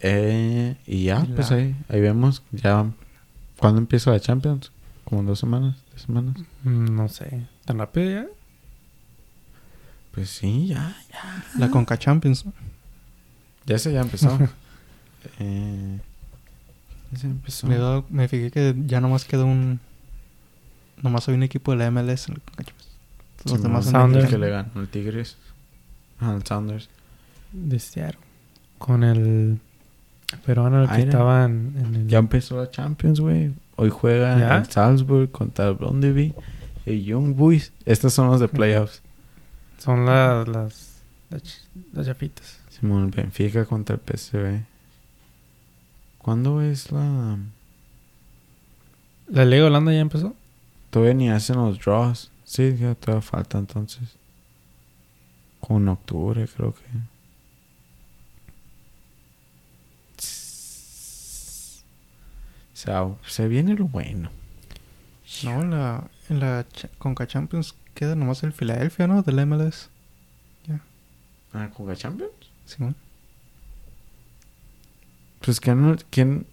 Eh, 0.00 0.76
y 0.86 1.04
ya, 1.04 1.26
pues 1.34 1.50
ahí, 1.50 1.76
ahí 1.88 2.00
vemos 2.00 2.42
ya 2.52 2.86
cuándo 3.58 3.78
empieza 3.80 4.10
la 4.10 4.20
Champions. 4.20 4.70
Como 5.04 5.20
en 5.22 5.26
dos 5.26 5.40
semanas, 5.40 5.76
tres 5.90 6.02
semanas. 6.02 6.36
Mm, 6.62 6.94
No 6.96 7.08
sé. 7.08 7.46
¿Tan 7.64 7.78
rápido 7.78 8.10
ya? 8.10 8.26
Pues 10.12 10.30
sí, 10.30 10.68
ya, 10.68 10.96
ya. 11.12 11.44
La 11.58 11.68
Conca 11.70 11.98
Champions. 11.98 12.44
Ya 13.66 13.78
se 13.78 13.92
ya 13.92 14.00
empezó. 14.00 14.38
eh, 15.40 15.98
se 17.16 17.26
empezó. 17.26 17.66
Me, 17.66 17.76
he 17.76 17.78
dado- 17.78 18.04
me 18.10 18.28
fijé 18.28 18.50
que 18.50 18.74
ya 18.86 19.00
nomás 19.00 19.24
quedó 19.24 19.46
un. 19.46 19.80
Nomás 21.02 21.28
hay 21.28 21.34
un 21.34 21.42
equipo 21.42 21.72
de 21.72 21.78
la 21.78 21.86
MLS. 21.90 22.28
Los 22.28 23.56
Sí, 23.56 23.56
demás 23.62 23.86
Sounders. 23.86 24.24
el 24.26 24.30
que 24.30 24.38
le 24.38 24.50
ganó 24.50 24.80
el 24.80 24.88
Tigres. 24.88 25.36
Ajá, 26.18 26.34
el 26.36 26.44
Sounders. 26.44 26.88
De 27.52 27.78
Seattle. 27.78 28.18
Con 28.78 29.02
el 29.02 29.58
peruano 30.44 30.82
el 30.82 30.88
que 30.88 30.94
Ah, 30.94 30.98
era. 31.00 31.04
estaba 31.10 31.44
en, 31.46 31.74
en 31.78 31.94
el... 31.94 32.06
Ya 32.08 32.18
empezó 32.18 32.58
la 32.58 32.70
Champions, 32.70 33.18
güey. 33.20 33.52
Hoy 33.76 33.88
juega 33.90 34.38
¿Ya? 34.38 34.58
el 34.58 34.66
Salzburg 34.66 35.30
contra 35.30 35.68
el 35.68 35.74
Brondby. 35.74 36.34
El 36.86 37.02
Young 37.04 37.34
Boys. 37.34 37.72
Estos 37.86 38.12
son 38.12 38.28
los 38.28 38.40
de 38.40 38.48
playoffs. 38.48 39.00
Son 39.78 40.04
la- 40.04 40.44
las, 40.46 41.00
las, 41.30 41.66
las 41.94 42.06
chapitas. 42.06 42.58
Simón, 42.68 43.04
el 43.04 43.10
Benfica 43.10 43.64
contra 43.64 43.96
el 43.96 44.00
PSV. 44.02 44.62
¿Cuándo 46.22 46.60
es 46.62 46.90
la...? 46.92 47.38
¿La 49.28 49.44
Liga 49.44 49.66
Holanda 49.66 49.92
ya 49.92 50.00
empezó? 50.00 50.34
Todavía 50.90 51.14
ni 51.14 51.30
hacen 51.30 51.56
los 51.56 51.78
draws. 51.78 52.30
Sí, 52.44 52.76
ya 52.76 52.94
todavía 52.94 53.22
falta 53.22 53.58
entonces. 53.58 54.16
Como 55.60 55.78
en 55.78 55.88
octubre, 55.88 56.48
creo 56.48 56.74
que. 56.74 56.80
O 62.72 62.76
sea, 62.76 63.08
se 63.26 63.48
viene 63.48 63.74
lo 63.74 63.86
bueno. 63.86 64.30
No, 65.44 65.62
en 65.62 65.70
la, 65.70 66.10
en 66.28 66.40
la 66.40 66.66
cha- 66.72 66.88
Conca 66.98 67.26
Champions 67.26 67.74
queda 67.94 68.14
nomás 68.14 68.42
el 68.42 68.52
Philadelphia, 68.52 69.06
¿no? 69.06 69.22
Del 69.22 69.46
MLS. 69.46 69.88
Ah, 71.52 71.68
¿con 71.76 71.88
la 71.88 71.96
Champions? 71.96 72.30
Simón. 72.64 72.94
Pues 75.44 75.60
que 75.60 75.74
no, 75.74 75.96
¿quién? 76.10 76.46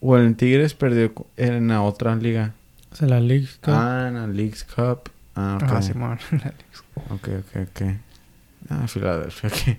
O 0.00 0.16
el 0.16 0.36
Tigres 0.36 0.74
perdió 0.74 1.12
en 1.36 1.68
la 1.68 1.82
otra 1.82 2.14
liga. 2.16 2.54
O 2.92 2.96
sea, 2.96 3.08
la 3.08 3.20
League 3.20 3.48
Cup. 3.62 3.74
Ah, 3.74 4.06
en 4.08 4.14
la 4.14 4.26
Leagues 4.26 4.64
Cup. 4.64 5.10
Ah, 5.34 5.58
ok. 5.62 5.68
Ah, 5.70 5.82
Simón. 5.82 6.18
Ok, 7.10 7.28
ok, 7.28 7.68
ok. 7.68 7.82
Ah, 8.70 8.88
Filadelfia, 8.88 9.50
que 9.50 9.78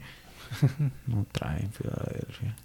no 1.07 1.25
traen 1.33 1.69
Filadelfia. 1.71 2.55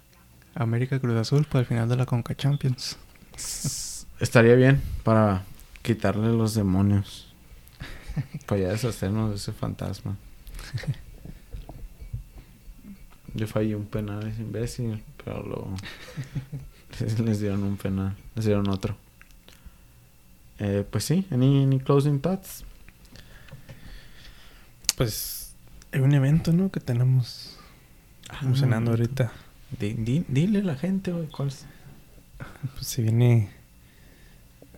América 0.55 0.97
Cruz 0.99 1.17
Azul 1.17 1.43
para 1.45 1.59
el 1.61 1.65
final 1.65 1.89
de 1.89 1.97
la 1.97 2.05
Conca 2.05 2.35
Champions. 2.35 2.97
Estaría 4.19 4.55
bien 4.55 4.81
para 5.03 5.43
quitarle 5.81 6.29
los 6.29 6.53
demonios. 6.55 7.33
para 8.45 8.61
ya 8.61 8.67
deshacernos 8.69 9.31
de 9.31 9.35
ese 9.35 9.51
fantasma. 9.51 10.15
Yo 13.35 13.47
fallé 13.47 13.75
un 13.75 13.85
penal, 13.85 14.25
ese 14.27 14.41
imbécil, 14.41 15.03
pero 15.23 15.43
luego 15.43 15.75
les, 17.25 17.39
dieron 17.39 17.63
un 17.63 17.77
penal, 17.77 18.15
les 18.35 18.45
dieron 18.45 18.67
otro. 18.69 18.95
Eh, 20.59 20.85
pues 20.89 21.03
sí, 21.03 21.25
any, 21.31 21.63
any 21.63 21.79
closing 21.79 22.19
thoughts? 22.21 22.63
Pues 24.97 25.53
hay 25.91 25.99
un 26.01 26.13
evento, 26.13 26.53
¿no? 26.53 26.71
Que 26.71 26.79
tenemos 26.79 27.57
funcionando 28.41 28.91
ahorita. 28.91 29.31
Di- 29.79 29.93
di- 29.93 30.25
dile 30.27 30.59
a 30.59 30.63
la 30.63 30.75
gente, 30.75 31.11
güey, 31.11 31.27
cuál 31.27 31.49
es. 31.49 31.65
Pues 32.75 32.87
se 32.87 33.01
viene... 33.01 33.49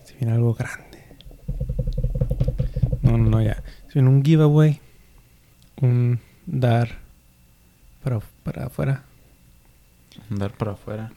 Se 0.03 0.15
viene 0.15 0.33
algo 0.33 0.53
grande. 0.55 1.03
No, 3.03 3.17
no, 3.17 3.29
no, 3.29 3.41
ya. 3.41 3.61
Se 3.87 3.93
viene 3.95 4.09
un 4.09 4.23
giveaway. 4.23 4.79
Un 5.81 6.19
dar 6.47 6.99
para, 8.09 8.21
para 8.43 8.65
afuera. 8.67 9.03
Andar 10.31 10.51
para 10.53 10.71
afuera. 10.71 11.11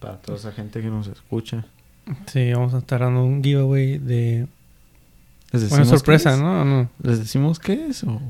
Para 0.00 0.16
toda 0.20 0.38
esa 0.38 0.52
gente 0.52 0.80
que 0.80 0.88
nos 0.88 1.06
escucha. 1.06 1.64
Sí, 2.26 2.52
vamos 2.52 2.74
a 2.74 2.78
estar 2.78 3.00
dando 3.00 3.24
un 3.24 3.42
giveaway 3.42 3.98
de... 3.98 4.46
Les 5.52 5.62
Una 5.62 5.70
decimos 5.70 5.88
sorpresa. 5.88 6.36
¿no? 6.36 6.62
¿O 6.62 6.64
no? 6.64 6.90
¿Les 7.02 7.18
decimos 7.18 7.58
qué 7.58 7.86
es 7.88 8.02
o, 8.04 8.20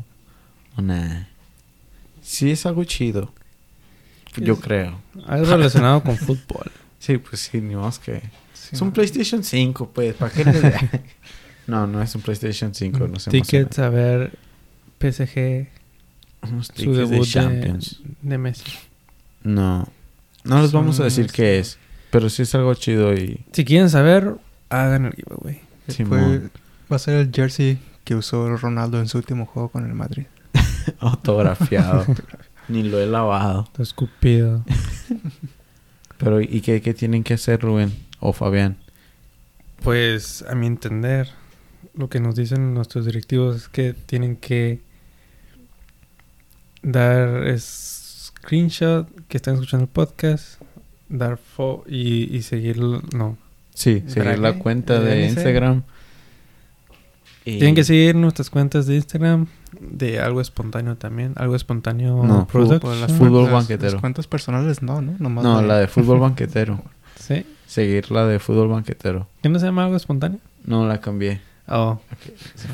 o 0.77 0.83
nada? 0.83 1.29
Sí 2.23 2.51
es 2.51 2.67
algo 2.67 2.85
chido. 2.85 3.33
Yo 4.37 4.55
Es- 4.55 4.61
creo. 4.61 4.99
Algo 5.27 5.47
relacionado 5.47 6.03
con 6.03 6.17
fútbol. 6.17 6.71
Sí, 7.01 7.19
pues 7.19 7.39
sí, 7.43 7.61
ni 7.61 7.75
más 7.77 7.99
que... 7.99 8.23
Sí, 8.55 8.71
Es 8.73 8.81
un. 8.81 8.91
PlayStation 8.91 9.45
5, 9.45 9.91
pues. 9.93 10.15
¿Para 10.15 10.33
qué 10.33 10.43
les 10.43 10.63
No, 11.67 11.87
no 11.87 12.01
es 12.01 12.15
un 12.15 12.23
PlayStation 12.23 12.75
5. 12.75 13.09
No 13.09 13.19
sé 13.19 13.31
Tickets 13.31 13.79
a 13.79 13.91
ver 13.91 14.39
PSG 15.01 15.67
Unos 16.51 16.71
Su 16.75 16.93
de 16.93 16.99
debut 16.99 17.25
de, 17.25 17.31
Champions. 17.31 18.01
de 18.23 18.39
Messi. 18.39 18.73
No. 19.43 19.89
No 20.45 20.61
les 20.63 20.73
vamos 20.73 21.01
a 21.01 21.05
decir 21.05 21.31
qué 21.31 21.59
es. 21.59 21.79
Pero 22.11 22.29
sí 22.29 22.43
es 22.43 22.55
algo 22.55 22.75
chido 22.75 23.15
y... 23.15 23.45
Si 23.53 23.65
quieren 23.65 23.91
saber, 23.91 24.37
hagan 24.69 25.07
el 25.07 25.13
giveaway. 25.15 25.61
Fue, 26.07 26.51
va 26.91 26.97
a 26.97 26.99
ser 26.99 27.17
el 27.17 27.31
jersey 27.33 27.79
que 28.05 28.15
usó 28.15 28.57
Ronaldo 28.57 29.01
en 29.01 29.09
su 29.09 29.19
último 29.19 29.47
juego 29.47 29.69
con 29.69 29.87
el 29.87 29.95
Madrid. 29.95 30.27
Autografiado. 31.01 32.07
Ni 32.69 32.83
lo 32.83 33.01
he 33.01 33.07
lavado. 33.07 33.65
Está 33.65 33.83
escupido. 33.83 34.65
Pero 36.19 36.41
¿y 36.41 36.61
qué, 36.61 36.81
qué 36.81 36.95
tienen 36.95 37.25
que 37.25 37.35
hacer 37.35 37.61
Rubén 37.61 37.93
o 38.21 38.33
Fabián? 38.33 38.77
Pues, 39.83 40.45
a 40.49 40.55
mi 40.55 40.67
entender, 40.67 41.29
lo 41.95 42.09
que 42.09 42.21
nos 42.21 42.37
dicen 42.37 42.73
nuestros 42.73 43.05
directivos 43.05 43.57
es 43.57 43.69
que 43.69 43.93
tienen 43.93 44.37
que 44.37 44.81
dar 46.85 47.59
screenshot 47.59 49.09
que 49.29 49.37
están 49.39 49.55
escuchando 49.55 49.85
el 49.85 49.91
podcast, 49.91 50.61
dar 51.09 51.37
fo 51.39 51.83
y, 51.89 52.35
y 52.37 52.43
seguir, 52.43 52.79
no. 52.81 53.37
Sí, 53.75 54.05
seguir 54.07 54.39
la 54.39 54.53
cuenta 54.55 55.01
de 55.01 55.17
DNC. 55.17 55.29
Instagram. 55.31 55.83
Y- 57.45 57.59
Tienen 57.59 57.75
que 57.75 57.85
seguir 57.85 58.15
nuestras 58.15 58.49
cuentas 58.49 58.87
de 58.87 58.95
Instagram, 58.97 59.47
de 59.81 60.21
algo 60.21 60.41
espontáneo 60.41 60.97
también, 60.97 61.33
algo 61.37 61.57
espontáneo 61.57 62.23
No, 62.25 62.47
Fútbol 62.47 62.81
cuentas- 62.81 63.51
banquetero. 63.53 63.93
Las 63.93 64.01
cuentas 64.01 64.27
personales 64.27 64.81
no, 64.83 65.03
¿no? 65.03 65.15
Nomás 65.19 65.45
No, 65.45 65.61
la 65.61 65.79
de 65.79 65.89
fútbol 65.89 66.21
banquetero. 66.21 66.83
¿Sí? 67.19 67.45
Seguir 67.67 68.11
la 68.13 68.27
de 68.27 68.39
fútbol 68.39 68.69
banquetero. 68.69 69.27
¿Qué 69.43 69.49
no 69.49 69.59
se 69.59 69.67
llama 69.67 69.85
algo 69.85 69.97
espontáneo? 69.97 70.39
No 70.65 70.87
la 70.87 71.01
cambié. 71.01 71.41
Oh, 71.67 71.99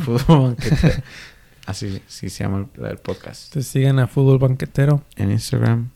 Fútbol 0.05 0.43
banquetero. 0.57 1.03
Así 1.66 2.01
sí 2.09 2.31
se 2.31 2.45
llama 2.45 2.66
el, 2.82 2.99
podcast. 2.99 3.47
entonces 3.49 3.70
sigan 3.70 3.99
a 3.99 4.07
Fútbol 4.07 4.39
Banquetero 4.39 5.05
En 5.16 5.31
Instagram. 5.31 5.91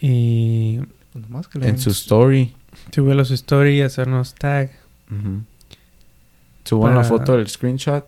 y 0.00 0.78
Pues 1.12 1.28
nomás 1.28 1.48
que 1.48 1.58
le 1.58 1.68
En 1.68 1.78
su 1.78 1.90
story. 1.90 2.54
subirlo 2.92 3.22
a 3.22 3.24
su 3.24 3.34
story, 3.34 3.82
hacernos 3.82 4.34
tag. 4.34 4.70
Ujú. 5.10 5.42
Suban 6.64 6.94
la 6.94 7.04
foto 7.04 7.36
del 7.36 7.48
screenshot 7.48 8.04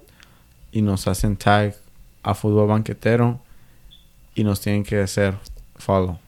y 0.71 0.83
nos 0.83 1.07
hacen 1.09 1.37
tag 1.37 1.75
a 2.23 2.35
Fútbol 2.35 2.69
Banquetero 2.69 3.41
y 4.35 4.45
nos 4.45 4.61
tienen 4.61 4.85
que 4.85 5.01
hacer 5.01 5.35
follow. 5.77 6.19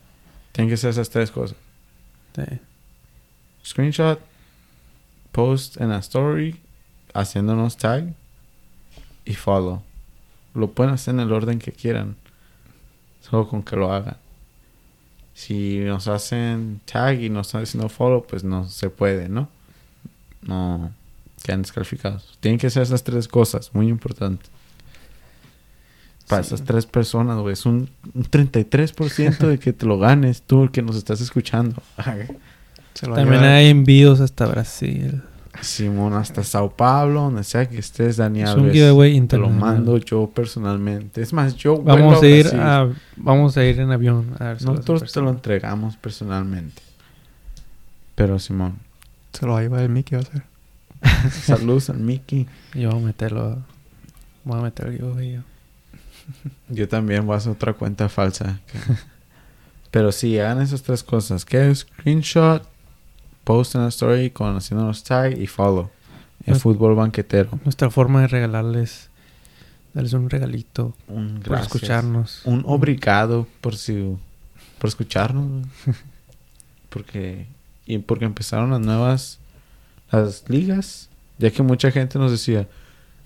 Tienen 0.53 0.69
que 0.69 0.75
hacer 0.75 0.91
esas 0.91 1.09
tres 1.11 1.31
cosas. 1.31 1.57
Sí. 2.35 2.43
Screenshot, 3.65 4.19
post 5.31 5.81
en 5.81 5.91
la 5.91 5.99
story, 5.99 6.59
haciéndonos 7.15 7.77
tag 7.77 8.13
y 9.25 9.35
follow. 9.35 9.83
Lo 10.55 10.71
pueden 10.71 10.93
hacer 10.95 11.15
en 11.15 11.21
el 11.21 11.33
orden 11.33 11.59
que 11.59 11.73
quieran. 11.73 12.17
Solo 13.21 13.49
con 13.49 13.63
que 13.63 13.77
lo 13.77 13.93
hagan. 13.93 14.17
Si 15.35 15.79
nos 15.81 16.09
hacen 16.09 16.81
tag 16.85 17.21
y 17.21 17.31
nos 17.31 17.47
están 17.49 17.63
haciendo 17.63 17.89
follow, 17.89 18.27
pues 18.27 18.45
no 18.45 18.69
se 18.69 18.91
puede, 18.91 19.29
¿no? 19.29 19.49
No 20.43 20.91
quedan 21.43 21.63
descalificados. 21.63 22.37
Tienen 22.41 22.59
que 22.59 22.67
hacer 22.67 22.83
esas 22.83 23.03
tres 23.03 23.29
cosas, 23.29 23.71
muy 23.75 23.89
importante. 23.89 24.45
Para 26.29 26.43
Sí. 26.43 26.55
esas 26.55 26.67
tres 26.67 26.87
personas, 26.87 27.39
güey, 27.39 27.55
es 27.55 27.65
un, 27.67 27.89
un 28.15 28.25
33% 28.25 29.47
de 29.49 29.59
que 29.59 29.73
te 29.73 29.87
lo 29.87 29.99
ganes 29.99 30.43
tú, 30.43 30.65
el 30.65 30.71
que 30.71 30.83
nos 30.83 30.97
estás 30.97 31.21
escuchando. 31.21 31.83
se 32.95 33.07
lo 33.07 33.15
También 33.15 33.43
hay 33.43 33.69
envíos 33.69 34.21
hasta 34.21 34.47
Brasil. 34.47 35.23
Simón, 35.61 36.15
hasta 36.15 36.43
Sao 36.43 36.71
Paulo, 36.71 37.23
donde 37.23 37.45
sea 37.45 37.69
que 37.69 37.79
estés, 37.79 38.17
Dani 38.17 38.43
Es 38.43 38.55
un 38.55 38.71
giveaway 38.71 39.21
te 39.23 39.37
lo 39.39 39.51
mando 39.51 39.99
yo 39.99 40.29
personalmente. 40.29 41.21
Es 41.21 41.33
más, 41.33 41.55
yo 41.57 41.81
Vamos 41.83 42.23
a 42.23 42.27
ir 42.27 42.47
a, 42.55 42.89
vamos 43.17 43.57
a 43.57 43.65
ir 43.65 43.79
en 43.79 43.91
avión 43.93 44.35
a 44.39 44.45
ver 44.45 44.59
si 44.61 44.65
Nosotros 44.65 45.13
te 45.13 45.21
lo 45.21 45.31
entregamos 45.31 45.97
personalmente. 45.97 46.83
Pero 48.15 48.39
Simón, 48.39 48.79
Se 49.33 49.47
lo 49.47 49.53
va 49.53 49.61
a 49.61 49.63
llevar 49.63 49.83
el 49.83 49.89
Mickey, 49.89 50.19
va 50.19 50.23
a 50.23 50.27
ser. 50.27 50.43
saludos 51.31 51.91
al 51.91 51.99
Mickey. 51.99 52.47
Yo 52.75 52.91
voy 52.91 53.03
a 53.03 53.07
meterlo. 53.07 53.59
Voy 54.45 54.59
a 54.59 54.63
meter 54.63 54.87
el 54.87 54.97
giveaway 54.97 55.33
yo. 55.35 55.41
Yo 56.69 56.89
también 56.89 57.27
voy 57.27 57.35
a 57.35 57.39
hacer 57.39 57.53
otra 57.53 57.73
cuenta 57.75 58.09
falsa. 58.09 58.61
Pero 59.91 60.11
sí, 60.11 60.39
hagan 60.39 60.63
esas 60.63 60.83
tres 60.83 61.03
cosas. 61.03 61.45
Que 61.45 61.71
es 61.71 61.81
screenshot, 61.81 62.67
post 63.45 63.75
en 63.75 63.83
la 63.83 63.89
story 63.89 64.31
con 64.31 64.57
haciéndonos 64.57 65.05
tag 65.05 65.39
y 65.39 65.47
follow. 65.47 65.91
En 66.41 66.53
Pues- 66.55 66.63
fútbol 66.63 66.95
banquetero. 66.95 67.59
Nuestra 67.65 67.91
forma 67.91 68.21
de 68.23 68.29
regalarles, 68.29 69.11
darles 69.95 70.13
un 70.13 70.29
regalito 70.29 70.95
Un 71.09 71.41
por 71.41 71.51
gracias. 71.51 71.75
escucharnos. 71.75 72.43
Un 72.45 72.63
obrigado 72.67 73.47
por 73.61 73.77
su 73.77 74.19
por 74.79 74.89
escucharnos. 74.89 75.67
porque 76.89 77.47
y 77.87 77.99
porque 77.99 78.25
empezaron 78.25 78.71
las 78.71 78.81
nuevas 78.81 79.39
las 80.11 80.49
ligas, 80.49 81.09
ya 81.39 81.51
que 81.51 81.63
mucha 81.63 81.91
gente 81.91 82.19
nos 82.19 82.31
decía, 82.31 82.69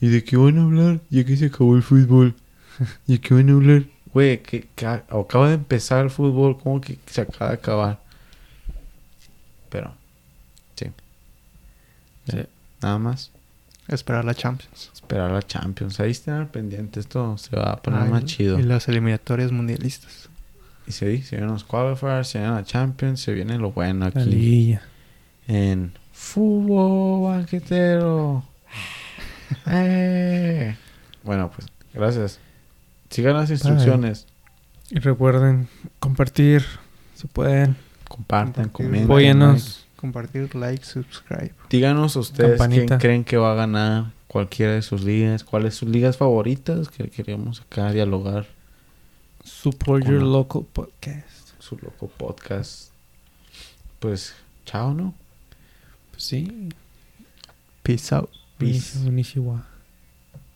¿y 0.00 0.08
de 0.08 0.22
qué 0.22 0.36
van 0.36 0.58
a 0.58 0.62
hablar? 0.62 1.00
Ya 1.10 1.24
que 1.24 1.36
se 1.36 1.46
acabó 1.46 1.74
el 1.76 1.82
fútbol. 1.82 2.34
¿Y 3.06 3.14
de 3.14 3.20
qué 3.20 3.34
van 3.34 3.50
a 3.50 3.52
hablar? 3.54 3.82
Güey, 4.12 4.42
que, 4.42 4.68
acaba 5.08 5.48
de 5.48 5.54
empezar 5.54 6.04
el 6.04 6.10
fútbol, 6.10 6.58
¿cómo 6.62 6.80
que 6.80 6.98
se 7.06 7.22
acaba 7.22 7.50
de 7.50 7.56
acabar? 7.56 8.00
Pero 9.68 9.92
sí. 10.76 10.86
Sí. 12.28 12.38
Nada 12.82 12.98
más. 12.98 13.30
Esperar 13.88 14.24
la 14.24 14.34
Champions. 14.34 14.90
Esperar 14.92 15.30
la 15.30 15.42
Champions. 15.42 16.00
Ahí 16.00 16.10
estén 16.10 16.34
al 16.34 16.48
pendiente. 16.48 16.98
Esto 17.00 17.38
se 17.38 17.54
va 17.56 17.72
a 17.72 17.76
poner 17.76 18.08
más 18.10 18.24
chido. 18.24 18.58
Y 18.58 18.62
las 18.62 18.88
eliminatorias 18.88 19.52
mundialistas. 19.52 20.28
Y 20.88 20.92
se, 20.92 21.22
se 21.22 21.36
vienen 21.36 21.52
los 21.52 21.64
qualifiers, 21.64 22.28
se 22.28 22.38
viene 22.38 22.54
la 22.54 22.64
Champions, 22.64 23.20
se 23.20 23.32
viene 23.32 23.58
lo 23.58 23.72
bueno 23.72 24.08
La 24.12 24.20
aquí 24.20 24.28
liguilla. 24.30 24.82
en 25.48 25.92
fútbol 26.12 27.32
banquetero. 27.32 28.44
Eh. 29.68 30.76
Bueno, 31.22 31.52
pues 31.54 31.68
gracias. 31.94 32.40
Sigan 33.10 33.34
las 33.34 33.48
instrucciones. 33.50 34.26
Y 34.90 34.98
recuerden 34.98 35.68
compartir 36.00 36.64
si 37.14 37.28
pueden. 37.28 37.76
Compartan, 38.08 38.68
comenten. 38.70 39.04
Apóyennos. 39.04 39.85
Compartir, 40.06 40.54
like, 40.54 40.84
subscribe. 40.84 41.52
Díganos 41.68 42.14
ustedes 42.16 42.58
Campanita. 42.58 42.86
quién 42.86 42.98
creen 43.00 43.24
que 43.24 43.36
va 43.36 43.52
a 43.52 43.54
ganar 43.54 44.12
cualquiera 44.28 44.72
de 44.74 44.82
sus 44.82 45.02
ligas, 45.02 45.42
cuáles 45.44 45.74
sus 45.74 45.88
ligas 45.88 46.16
favoritas 46.16 46.88
que 46.88 47.08
queríamos 47.10 47.60
acá 47.60 47.90
dialogar 47.92 48.46
Support 49.44 50.04
your 50.06 50.22
local 50.22 50.64
podcast. 50.72 51.50
su 51.58 51.76
loco 51.76 52.08
podcast. 52.08 52.90
Pues 53.98 54.34
chao, 54.64 54.94
¿no? 54.94 55.14
Pues 56.12 56.22
sí. 56.22 56.68
Peace 57.82 58.14
out. 58.14 58.30
Peace. 58.58 58.98
Konnichiwa. 59.02 59.66